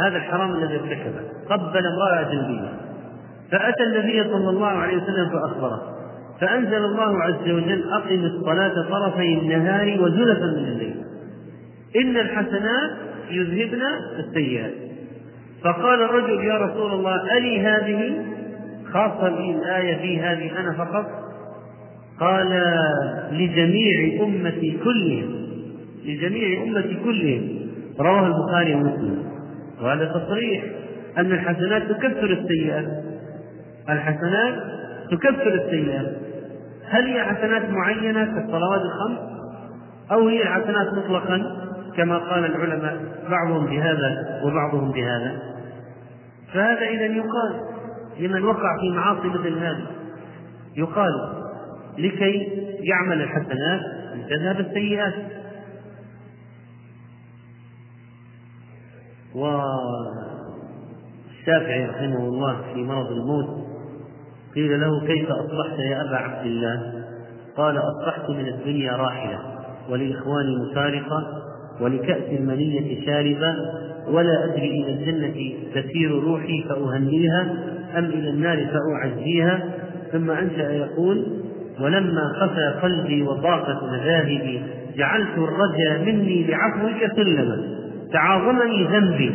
هذا 0.00 0.16
الحرام 0.16 0.54
الذي 0.54 0.74
ارتكبه 0.74 1.20
قبل 1.50 1.86
امرأة 1.86 2.20
أجنبية 2.20 2.72
فأتى 3.52 3.82
النبي 3.82 4.24
صلى 4.24 4.50
الله 4.50 4.66
عليه 4.66 4.96
وسلم 4.96 5.28
فأخبره. 5.28 5.82
فأنزل 6.40 6.84
الله 6.84 7.22
عز 7.22 7.50
وجل 7.50 7.84
أقم 7.92 8.24
الصلاة 8.24 8.88
طرفي 8.90 9.34
النهار 9.34 10.00
وزلفا 10.00 10.46
من 10.46 10.64
الليل. 10.68 10.96
إن 11.96 12.16
الحسنات 12.16 12.90
يذهبن 13.30 13.82
السيئات. 14.18 14.72
فقال 15.64 16.02
الرجل 16.02 16.44
يا 16.44 16.54
رسول 16.54 16.92
الله 16.92 17.36
ألي 17.38 17.60
هذه؟ 17.60 18.24
خاصة 18.92 19.28
الآية 19.28 19.96
في 20.02 20.20
هذه 20.20 20.60
أنا 20.60 20.72
فقط. 20.72 21.27
قال 22.20 22.62
لجميع 23.32 24.24
أمتي 24.24 24.78
كلهم 24.84 25.48
لجميع 26.04 26.62
أمتي 26.62 26.94
كلهم 27.04 27.58
رواه 28.00 28.26
البخاري 28.26 28.74
ومسلم. 28.74 29.24
وهذا 29.82 30.04
تصريح 30.04 30.64
أن 31.18 31.32
الحسنات 31.32 31.82
تكفر 31.82 32.30
السيئات 32.32 32.86
الحسنات 33.88 34.54
تكفر 35.10 35.54
السيئات 35.54 36.16
هل 36.88 37.04
هي 37.04 37.24
حسنات 37.24 37.70
معينة 37.70 38.24
كالصلوات 38.24 38.80
الخمس؟ 38.80 39.18
أو 40.12 40.28
هي 40.28 40.42
الحسنات 40.42 40.92
مطلقا؟ 40.92 41.68
كما 41.96 42.18
قال 42.18 42.44
العلماء 42.44 42.96
بعضهم 43.30 43.66
بهذا 43.66 44.40
وبعضهم 44.44 44.92
بهذا. 44.92 45.38
فهذا 46.54 46.80
إذا 46.80 47.04
يقال 47.04 47.60
لمن 48.20 48.44
وقع 48.44 48.78
في 48.80 48.90
معاصي 48.90 49.28
مثل 49.28 49.58
هذه 49.58 49.86
يقال 50.76 51.12
لكي 51.98 52.48
يعمل 52.80 53.22
الحسنات 53.22 53.80
لتذهب 54.14 54.60
السيئات. 54.60 55.14
والشافعي 61.38 61.86
رحمه 61.86 62.18
الله 62.28 62.60
في 62.74 62.82
مرض 62.82 63.12
الموت 63.12 63.68
قيل 64.54 64.80
له 64.80 65.06
كيف 65.06 65.30
أصبحت 65.30 65.78
يا 65.78 66.02
أبا 66.02 66.16
عبد 66.16 66.46
الله؟ 66.46 67.04
قال 67.56 67.78
أصبحت 67.78 68.30
من 68.30 68.48
الدنيا 68.48 68.92
راحلة 68.92 69.38
ولإخواني 69.90 70.56
مفارقة 70.70 71.42
ولكأس 71.80 72.32
المنية 72.38 73.06
شاربة 73.06 73.54
ولا 74.08 74.44
أدري 74.44 74.82
إلى 74.82 74.92
الجنة 74.92 75.54
تسير 75.74 76.10
روحي 76.10 76.64
فأهنيها 76.68 77.42
أم 77.98 78.04
إلى 78.04 78.30
النار 78.30 78.66
فأعزيها. 78.66 79.64
ثم 80.12 80.30
أنشأ 80.30 80.70
يقول 80.70 81.37
ولما 81.80 82.32
خفى 82.40 82.80
قلبي 82.82 83.22
وضاقت 83.22 83.82
مذاهبي 83.82 84.62
جعلت 84.96 85.38
الرجا 85.38 85.98
مني 86.12 86.46
بعفوك 86.48 87.16
سلما. 87.16 87.56
تعاظمني 88.12 88.84
ذنبي. 88.84 89.34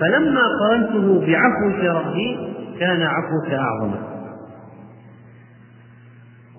فلما 0.00 0.40
قرنته 0.60 1.26
بعفوك 1.26 1.84
ربي 1.84 2.38
كان 2.80 3.02
عفوك 3.02 3.52
أعظم. 3.52 3.94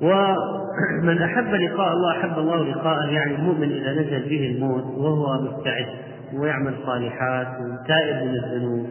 ومن 0.01 1.21
أحب 1.21 1.53
لقاء 1.53 1.93
الله 1.93 2.11
أحب 2.11 2.39
الله 2.39 2.63
لقاءه 2.63 3.09
يعني 3.09 3.35
المؤمن 3.35 3.71
إذا 3.71 3.91
نزل 3.93 4.29
به 4.29 4.55
الموت 4.55 4.83
وهو 4.83 5.41
مستعد 5.41 5.87
ويعمل 6.33 6.73
صالحات 6.85 7.47
وتائب 7.47 8.27
من 8.27 8.35
الذنوب 8.35 8.87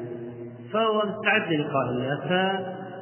فهو 0.72 1.02
مستعد 1.06 1.52
للقاء 1.52 1.90
الله. 1.90 2.16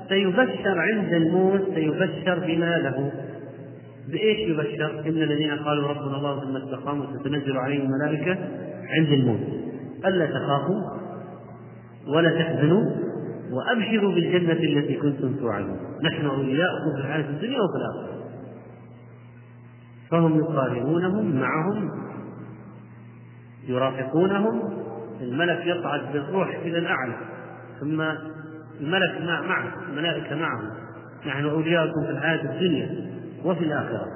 فسيبشر 0.08 0.80
عند 0.80 1.12
الموت 1.12 1.62
سيبشر 1.74 2.38
بما 2.46 2.78
له. 2.78 3.12
بإيش 4.12 4.38
يبشر؟ 4.38 5.00
إن 5.00 5.22
الذين 5.22 5.50
قالوا 5.50 5.88
ربنا 5.88 6.16
الله 6.16 6.40
ثم 6.40 6.56
استقاموا 6.56 7.06
تتنزل 7.06 7.56
عليهم 7.56 7.82
الملائكة 7.82 8.38
عند 8.88 9.08
الموت. 9.08 9.40
ألا 10.06 10.26
تخافوا 10.26 10.82
ولا 12.06 12.30
تحزنوا 12.30 12.84
وأبشروا 13.50 14.12
بالجنة 14.12 14.52
التي 14.52 14.96
كنتم 14.96 15.34
توعدون. 15.34 15.76
نحن 16.02 16.26
أولياؤكم 16.26 16.92
في 16.96 17.00
الحياة 17.00 17.30
الدنيا 17.30 17.58
وفي 17.60 17.76
الآخرة. 17.76 18.22
فهم 20.10 20.38
يقارنونهم 20.38 21.40
معهم 21.40 21.90
يرافقونهم. 23.68 24.82
الملك 25.20 25.66
يصعد 25.66 26.12
بالروح 26.12 26.48
إلى 26.48 26.78
الأعلى 26.78 27.16
ثم 27.80 28.00
الملك 28.80 29.20
مع 29.20 29.40
معه 29.40 29.72
الملائكة 29.88 30.36
معهم. 30.36 30.70
نحن 31.26 31.44
أولياؤكم 31.44 32.04
في 32.06 32.10
الحياة 32.10 32.54
الدنيا. 32.54 33.11
وفي 33.44 33.64
الآخرة. 33.64 34.06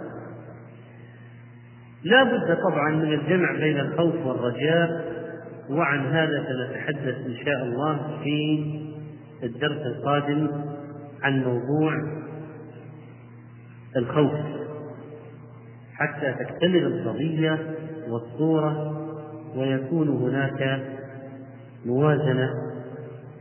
لا 2.02 2.22
بد 2.22 2.58
طبعا 2.62 2.90
من 2.90 3.12
الجمع 3.12 3.52
بين 3.52 3.80
الخوف 3.80 4.26
والرجاء 4.26 5.16
وعن 5.70 6.06
هذا 6.06 6.44
سنتحدث 6.48 7.26
إن 7.26 7.36
شاء 7.44 7.64
الله 7.64 8.18
في 8.24 8.64
الدرس 9.42 9.86
القادم 9.86 10.48
عن 11.22 11.44
موضوع 11.44 11.92
الخوف. 13.96 14.32
حتى 15.94 16.32
تكتمل 16.32 16.86
القضية 16.86 17.74
والصورة 18.08 18.96
ويكون 19.56 20.08
هناك 20.08 20.80
موازنة 21.86 22.50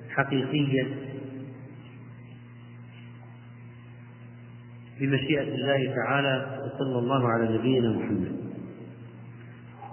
حقيقية 0.09 1.04
بمشيئة 4.99 5.55
الله 5.55 5.95
تعالى 5.95 6.45
وصلى 6.65 6.99
الله 6.99 7.27
على 7.27 7.57
نبينا 7.57 7.89
محمد. 7.89 8.31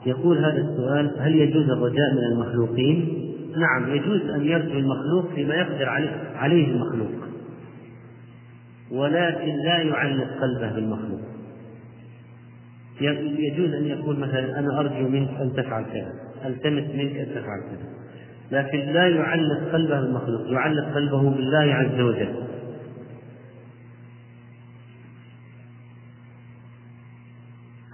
يقول 0.06 0.38
هذا 0.38 0.58
السؤال 0.58 1.14
هل 1.18 1.34
يجوز 1.34 1.70
الرجاء 1.70 2.12
من 2.12 2.24
المخلوقين؟ 2.32 3.28
نعم 3.56 3.94
يجوز 3.94 4.20
أن 4.30 4.44
يرجو 4.44 4.78
المخلوق 4.78 5.34
فيما 5.34 5.54
يقدر 5.54 5.88
عليه 6.34 6.66
المخلوق. 6.66 7.12
ولكن 8.90 9.52
لا 9.64 9.78
يعلق 9.78 10.28
قلبه 10.40 10.72
بالمخلوق. 10.72 11.20
يجوز 13.38 13.74
أن 13.74 13.86
يقول 13.86 14.18
مثلا 14.18 14.58
أنا 14.58 14.80
أرجو 14.80 15.08
منك 15.08 15.30
أن 15.40 15.52
تفعل 15.52 15.84
كذا 15.84 16.12
ألتمس 16.46 16.84
منك 16.94 17.16
أن 17.16 17.26
تفعل 17.26 17.60
كذا. 17.60 17.88
لكن 18.50 18.78
لا 18.78 19.08
يعلق 19.08 19.72
قلبه 19.72 20.00
بالمخلوق 20.00 20.50
يعلق 20.50 20.94
قلبه 20.94 21.30
بالله 21.30 21.74
عز 21.74 22.00
وجل. 22.00 22.34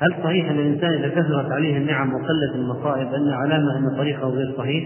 هل 0.01 0.15
صحيح 0.25 0.51
أن 0.51 0.59
الإنسان 0.59 0.91
إذا 0.91 1.09
كثرت 1.09 1.53
عليه 1.53 1.77
النعم 1.77 2.15
وقلت 2.15 2.55
المصائب 2.55 3.15
أن 3.15 3.31
علامة 3.31 3.79
أن 3.79 3.97
طريقه 3.97 4.29
غير 4.29 4.55
صحيح؟ 4.59 4.85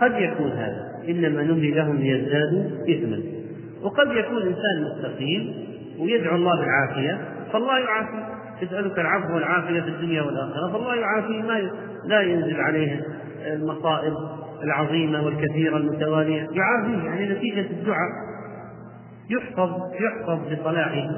قد 0.00 0.12
يكون 0.12 0.50
هذا. 0.50 0.84
إنما 1.08 1.42
نملي 1.42 1.70
لهم 1.70 1.96
ليزدادوا 1.96 2.64
إثما. 2.88 3.18
وقد 3.82 4.06
يكون 4.06 4.42
إنسان 4.42 4.84
مستقيم 4.84 5.52
ويدعو 5.98 6.36
الله 6.36 6.60
بالعافية 6.60 7.18
فالله 7.52 7.78
يعافي. 7.78 8.38
يسألك 8.62 8.98
العفو 8.98 9.34
والعافية 9.34 9.80
في 9.80 9.88
الدنيا 9.88 10.22
والآخرة 10.22 10.72
فالله 10.72 10.94
يعافيه 10.94 11.42
ما 11.42 11.70
لا 12.04 12.20
ينزل 12.20 12.60
عليه 12.60 13.00
المصائب 13.46 14.14
العظيمة 14.62 15.24
والكثيرة 15.24 15.76
المتوالية. 15.76 16.48
يعافيه 16.52 17.04
يعني 17.04 17.32
نتيجة 17.32 17.66
الدعاء. 17.70 18.10
يحفظ 19.30 19.70
يحفظ 20.00 20.52
بصلاحه. 20.52 21.08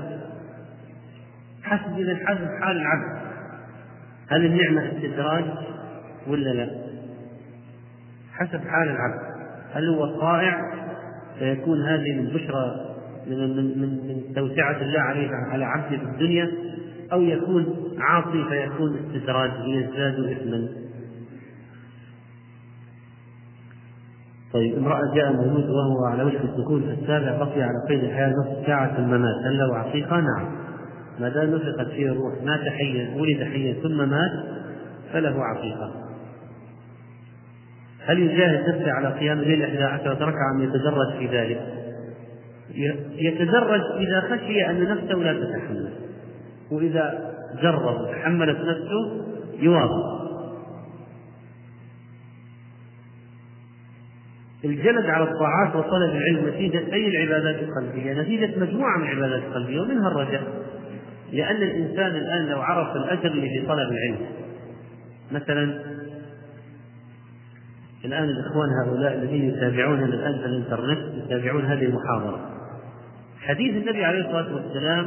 حسب 1.62 1.98
إذا 1.98 2.16
حسب 2.26 2.48
حال 2.62 2.76
العبد. 2.76 3.20
هل 4.28 4.44
النعمة 4.44 4.92
استدراج 4.92 5.44
ولا 6.26 6.50
لا؟ 6.50 6.70
حسب 8.32 8.60
حال 8.68 8.88
العبد. 8.88 9.20
هل 9.72 9.88
هو 9.88 10.20
طائع 10.20 10.72
فيكون 11.38 11.82
هذه 11.82 12.20
من 12.20 12.26
بشرى 12.26 12.90
من 13.26 13.56
من 13.56 13.78
من, 13.78 13.88
من 13.88 14.34
توسعة 14.34 14.80
الله 14.80 15.00
عليه 15.00 15.28
على 15.30 15.64
عبده 15.64 15.96
في 15.96 16.04
الدنيا 16.04 16.50
أو 17.12 17.22
يكون 17.22 17.66
عاصي 17.98 18.44
فيكون 18.48 18.96
استدراج 18.96 19.50
ليزداد 19.50 20.14
إثما. 20.14 20.68
طيب 24.52 24.78
امرأة 24.78 25.14
جاء 25.14 25.32
مولود 25.32 25.70
وهو 25.70 26.04
على 26.04 26.22
وشك 26.22 26.40
في 26.40 26.96
السابع 27.02 27.38
بقي 27.38 27.62
على 27.62 27.86
قيد 27.88 28.04
الحياة 28.04 28.28
نصف 28.28 28.66
ساعة 28.66 28.98
الممات. 28.98 29.36
هل 29.44 29.58
له 29.58 29.76
عقيقة؟ 29.76 30.20
نعم. 30.20 30.69
ما 31.20 31.28
دام 31.28 31.54
نفخت 31.54 31.90
فيه 31.90 32.06
الروح 32.06 32.42
مات 32.44 32.60
حيا 32.60 33.14
ولد 33.16 33.44
حيا 33.44 33.74
ثم 33.82 34.08
مات 34.08 34.32
فله 35.12 35.44
عقيقة 35.44 35.92
هل 38.06 38.18
يجاهد 38.18 38.68
نفسه 38.68 38.92
على 38.92 39.08
قيام 39.08 39.38
الليل 39.38 39.62
11 39.62 40.10
ركعة 40.10 40.54
أم 40.56 40.62
يتدرج 40.62 41.18
في 41.18 41.26
ذلك؟ 41.26 41.60
يتدرج 43.18 43.80
إذا 43.96 44.20
خشي 44.20 44.66
أن 44.70 44.88
نفسه 44.88 45.14
لا 45.14 45.32
تتحمل 45.32 45.92
وإذا 46.70 47.34
جرب 47.62 48.00
وتحملت 48.00 48.58
نفسه 48.58 49.26
يواظب 49.60 50.20
الجلد 54.64 55.06
على 55.06 55.24
الطاعات 55.24 55.76
وطلب 55.76 56.10
العلم 56.10 56.48
نتيجة 56.48 56.92
أي 56.92 57.08
العبادات 57.08 57.62
القلبية؟ 57.62 58.22
نتيجة 58.22 58.58
مجموعة 58.58 58.98
من 58.98 59.04
العبادات 59.04 59.42
القلبية 59.42 59.80
ومنها 59.80 60.08
الرجاء 60.08 60.42
لأن 61.32 61.56
الإنسان 61.56 62.16
الآن 62.16 62.46
لو 62.46 62.60
عرف 62.60 62.96
الأجر 62.96 63.26
اللي 63.26 63.48
في 63.48 63.66
طلب 63.66 63.88
العلم. 63.92 64.26
مثلا 65.32 65.80
الآن 68.04 68.24
الإخوان 68.24 68.68
هؤلاء 68.84 69.14
الذين 69.14 69.48
يتابعوننا 69.48 70.04
الآن 70.04 70.38
في 70.38 70.46
الإنترنت 70.46 70.98
يتابعون 71.24 71.64
هذه 71.64 71.84
المحاضرة. 71.84 72.50
حديث 73.40 73.76
النبي 73.76 74.04
عليه 74.04 74.20
الصلاة 74.20 74.54
والسلام 74.54 75.06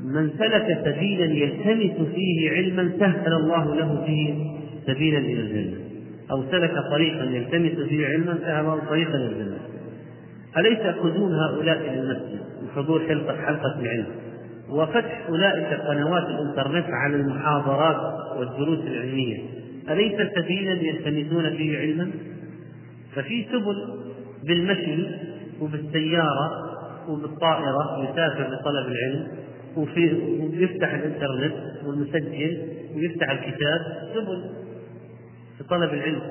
من 0.00 0.30
سلك 0.38 0.78
سبيلا 0.84 1.24
يلتمس 1.24 2.08
فيه 2.14 2.50
علما 2.50 2.92
سهل 2.98 3.32
الله 3.32 3.74
له 3.74 4.04
فيه 4.06 4.34
سبيلا 4.86 5.18
إلى 5.18 5.40
الجنة. 5.40 5.80
أو 6.30 6.42
سلك 6.50 6.74
طريقا 6.90 7.24
يلتمس 7.24 7.88
فيه 7.88 8.06
علما 8.06 8.38
سهل 8.40 8.60
الله 8.60 8.80
طريقا 8.88 9.14
إلى 9.14 9.26
الجنة. 9.26 9.58
أليس 10.56 10.78
قدوم 10.78 11.32
هؤلاء 11.32 11.80
إلى 11.80 12.00
المسجد 12.00 12.40
وحضور 12.64 13.08
حلقه 13.08 13.36
حلقة 13.36 13.80
العلم؟ 13.80 14.06
وفتح 14.70 15.26
أولئك 15.28 15.80
قنوات 15.80 16.22
الإنترنت 16.22 16.86
على 16.88 17.16
المحاضرات 17.16 18.36
والدروس 18.38 18.78
العلمية. 18.78 19.38
أليس 19.90 20.32
سبيلا 20.36 20.72
يلتمسون 20.72 21.50
فيه 21.50 21.78
علما؟ 21.78 22.10
ففي 23.14 23.44
سبل 23.44 23.76
بالمشي 24.44 25.06
وبالسيارة 25.60 26.50
وبالطائرة 27.08 28.10
يسافر 28.10 28.42
لطلب 28.42 28.86
العلم 28.92 29.26
وفي 29.76 30.14
ويفتح 30.40 30.94
الإنترنت 30.94 31.54
والمسجل 31.86 32.62
ويفتح 32.96 33.30
الكتاب 33.30 33.80
سبل 34.14 34.44
في 35.58 35.64
طلب 35.64 35.94
العلم. 35.94 36.22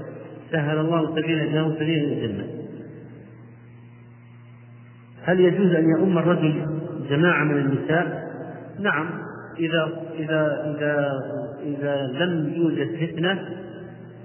سهل 0.52 0.78
الله 0.78 1.16
سبيلا 1.16 1.44
له 1.44 1.76
سبيلا 1.76 2.14
الجنة. 2.14 2.48
هل 5.24 5.40
يجوز 5.40 5.72
أن 5.72 5.90
يؤم 5.90 6.18
الرجل 6.18 6.66
جماعة 7.10 7.44
من 7.44 7.58
النساء؟ 7.58 8.25
نعم 8.80 9.10
إذا 9.60 9.90
إذا 10.20 10.74
إذا 10.76 11.12
إذا 11.66 12.26
لم 12.26 12.54
يوجد 12.56 13.08
فتنة 13.08 13.50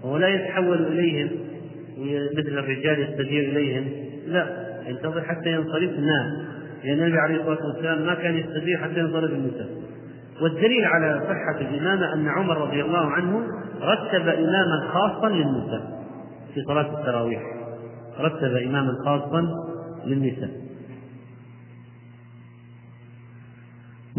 ولا 0.04 0.28
يتحول 0.28 0.86
إليهم 0.86 1.28
مثل 2.36 2.58
الرجال 2.58 3.00
يستجير 3.00 3.50
إليهم 3.50 3.88
لا 4.26 4.46
ينتظر 4.86 5.20
حتى 5.20 5.52
ينصرف 5.52 5.90
الناس. 5.90 6.32
لأن 6.84 6.98
النبي 6.98 7.18
عليه 7.18 7.36
الصلاة 7.36 7.66
والسلام 7.66 8.06
ما 8.06 8.14
كان 8.14 8.36
يستطيع 8.36 8.78
حتى 8.82 9.00
ينصرف 9.00 9.30
النساء. 9.30 9.68
والدليل 10.42 10.84
على 10.84 11.20
صحة 11.20 11.60
الإمامة 11.60 12.14
أن 12.14 12.28
عمر 12.28 12.58
رضي 12.58 12.82
الله 12.82 13.10
عنه 13.10 13.42
رتب 13.82 14.28
إماما 14.28 14.88
خاصا 14.92 15.28
للنساء 15.28 16.04
في 16.54 16.62
صلاة 16.62 17.00
التراويح. 17.00 17.42
رتب 18.20 18.56
إماما 18.56 18.92
خاصا 19.04 19.46
للنساء. 20.06 20.50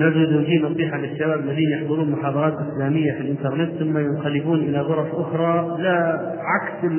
نرجو 0.02 0.26
توجيه 0.26 0.60
نصيحة 0.60 0.98
للشباب 0.98 1.40
الذين 1.40 1.72
يحضرون 1.72 2.12
محاضرات 2.12 2.54
إسلامية 2.54 3.12
في 3.12 3.22
الإنترنت 3.22 3.80
ثم 3.80 3.98
ينقلبون 3.98 4.60
إلى 4.60 4.82
غرف 4.82 5.16
أخرى 5.16 5.82
لا 5.84 6.20
عكس 6.40 6.92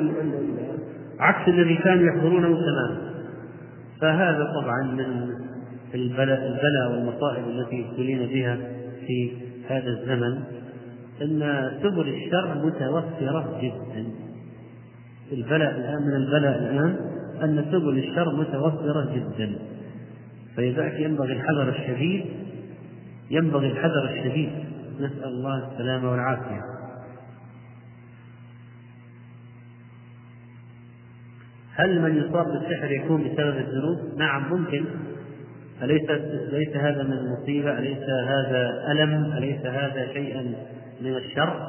عكس 1.19 1.47
الذي 1.47 1.75
كانوا 1.75 2.07
يحضرونه 2.07 2.47
تماما 2.47 3.13
فهذا 4.01 4.47
طبعا 4.61 4.83
من 4.83 5.29
البلاء 5.93 6.47
البلاء 6.47 6.91
والمصائب 6.91 7.47
التي 7.47 7.85
ابتلينا 7.85 8.25
بها 8.25 8.57
في 9.07 9.31
هذا 9.69 9.89
الزمن 9.89 10.39
إن 11.21 11.71
سبل 11.83 12.09
الشر 12.09 12.65
متوفرة 12.65 13.59
جدا. 13.61 14.05
البلاء 15.31 15.71
الآن 15.71 16.01
من 16.07 16.15
البلاء 16.15 16.57
الآن 16.57 16.95
أن 17.43 17.65
سبل 17.71 17.97
الشر 17.97 18.35
متوفرة 18.35 19.09
جدا. 19.15 19.55
فلذلك 20.57 20.99
ينبغي 20.99 21.33
الحذر 21.33 21.69
الشديد 21.69 22.25
ينبغي 23.33 23.67
الحذر 23.67 24.09
الشديد 24.09 24.51
نسأل 24.99 25.23
الله 25.23 25.71
السلامة 25.71 26.11
والعافية 26.11 26.61
هل 31.75 32.01
من 32.01 32.17
يصاب 32.17 32.45
بالسحر 32.45 32.91
يكون 32.91 33.23
بسبب 33.23 33.57
الذنوب؟ 33.57 34.17
نعم 34.17 34.53
ممكن 34.53 34.85
أليس 35.81 36.09
ليس 36.51 36.75
هذا 36.75 37.03
من 37.03 37.11
المصيبة؟ 37.13 37.79
أليس 37.79 38.03
هذا 38.27 38.91
ألم؟ 38.91 39.33
أليس 39.37 39.65
هذا 39.65 40.13
شيئا 40.13 40.55
من 41.01 41.15
الشر؟ 41.15 41.67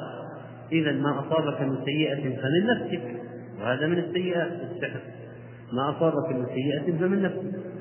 إذا 0.72 0.92
ما 0.92 1.20
أصابك 1.20 1.60
من 1.60 1.76
سيئة 1.84 2.22
فمن 2.22 2.66
نفسك 2.66 3.02
وهذا 3.60 3.86
من 3.86 3.98
السيئات 3.98 4.52
السحر 4.72 5.00
ما 5.72 5.90
أصابك 5.90 6.32
من 6.36 6.46
سيئة 6.46 6.98
فمن 6.98 7.22
نفسك 7.22 7.73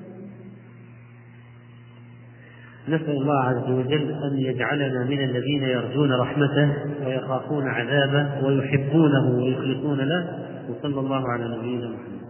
نسأل 2.88 3.12
الله 3.12 3.44
عز 3.44 3.72
وجل 3.72 4.12
أن 4.24 4.38
يجعلنا 4.38 5.04
من 5.04 5.24
الذين 5.24 5.64
يرجون 5.64 6.14
رحمته 6.14 6.74
ويخافون 7.06 7.68
عذابه 7.68 8.46
ويحبونه 8.48 9.38
ويخلصون 9.38 10.00
له 10.00 10.28
وصلى 10.70 11.00
الله 11.00 11.30
على 11.30 11.58
نبينا 11.58 11.88
محمد. 11.88 12.23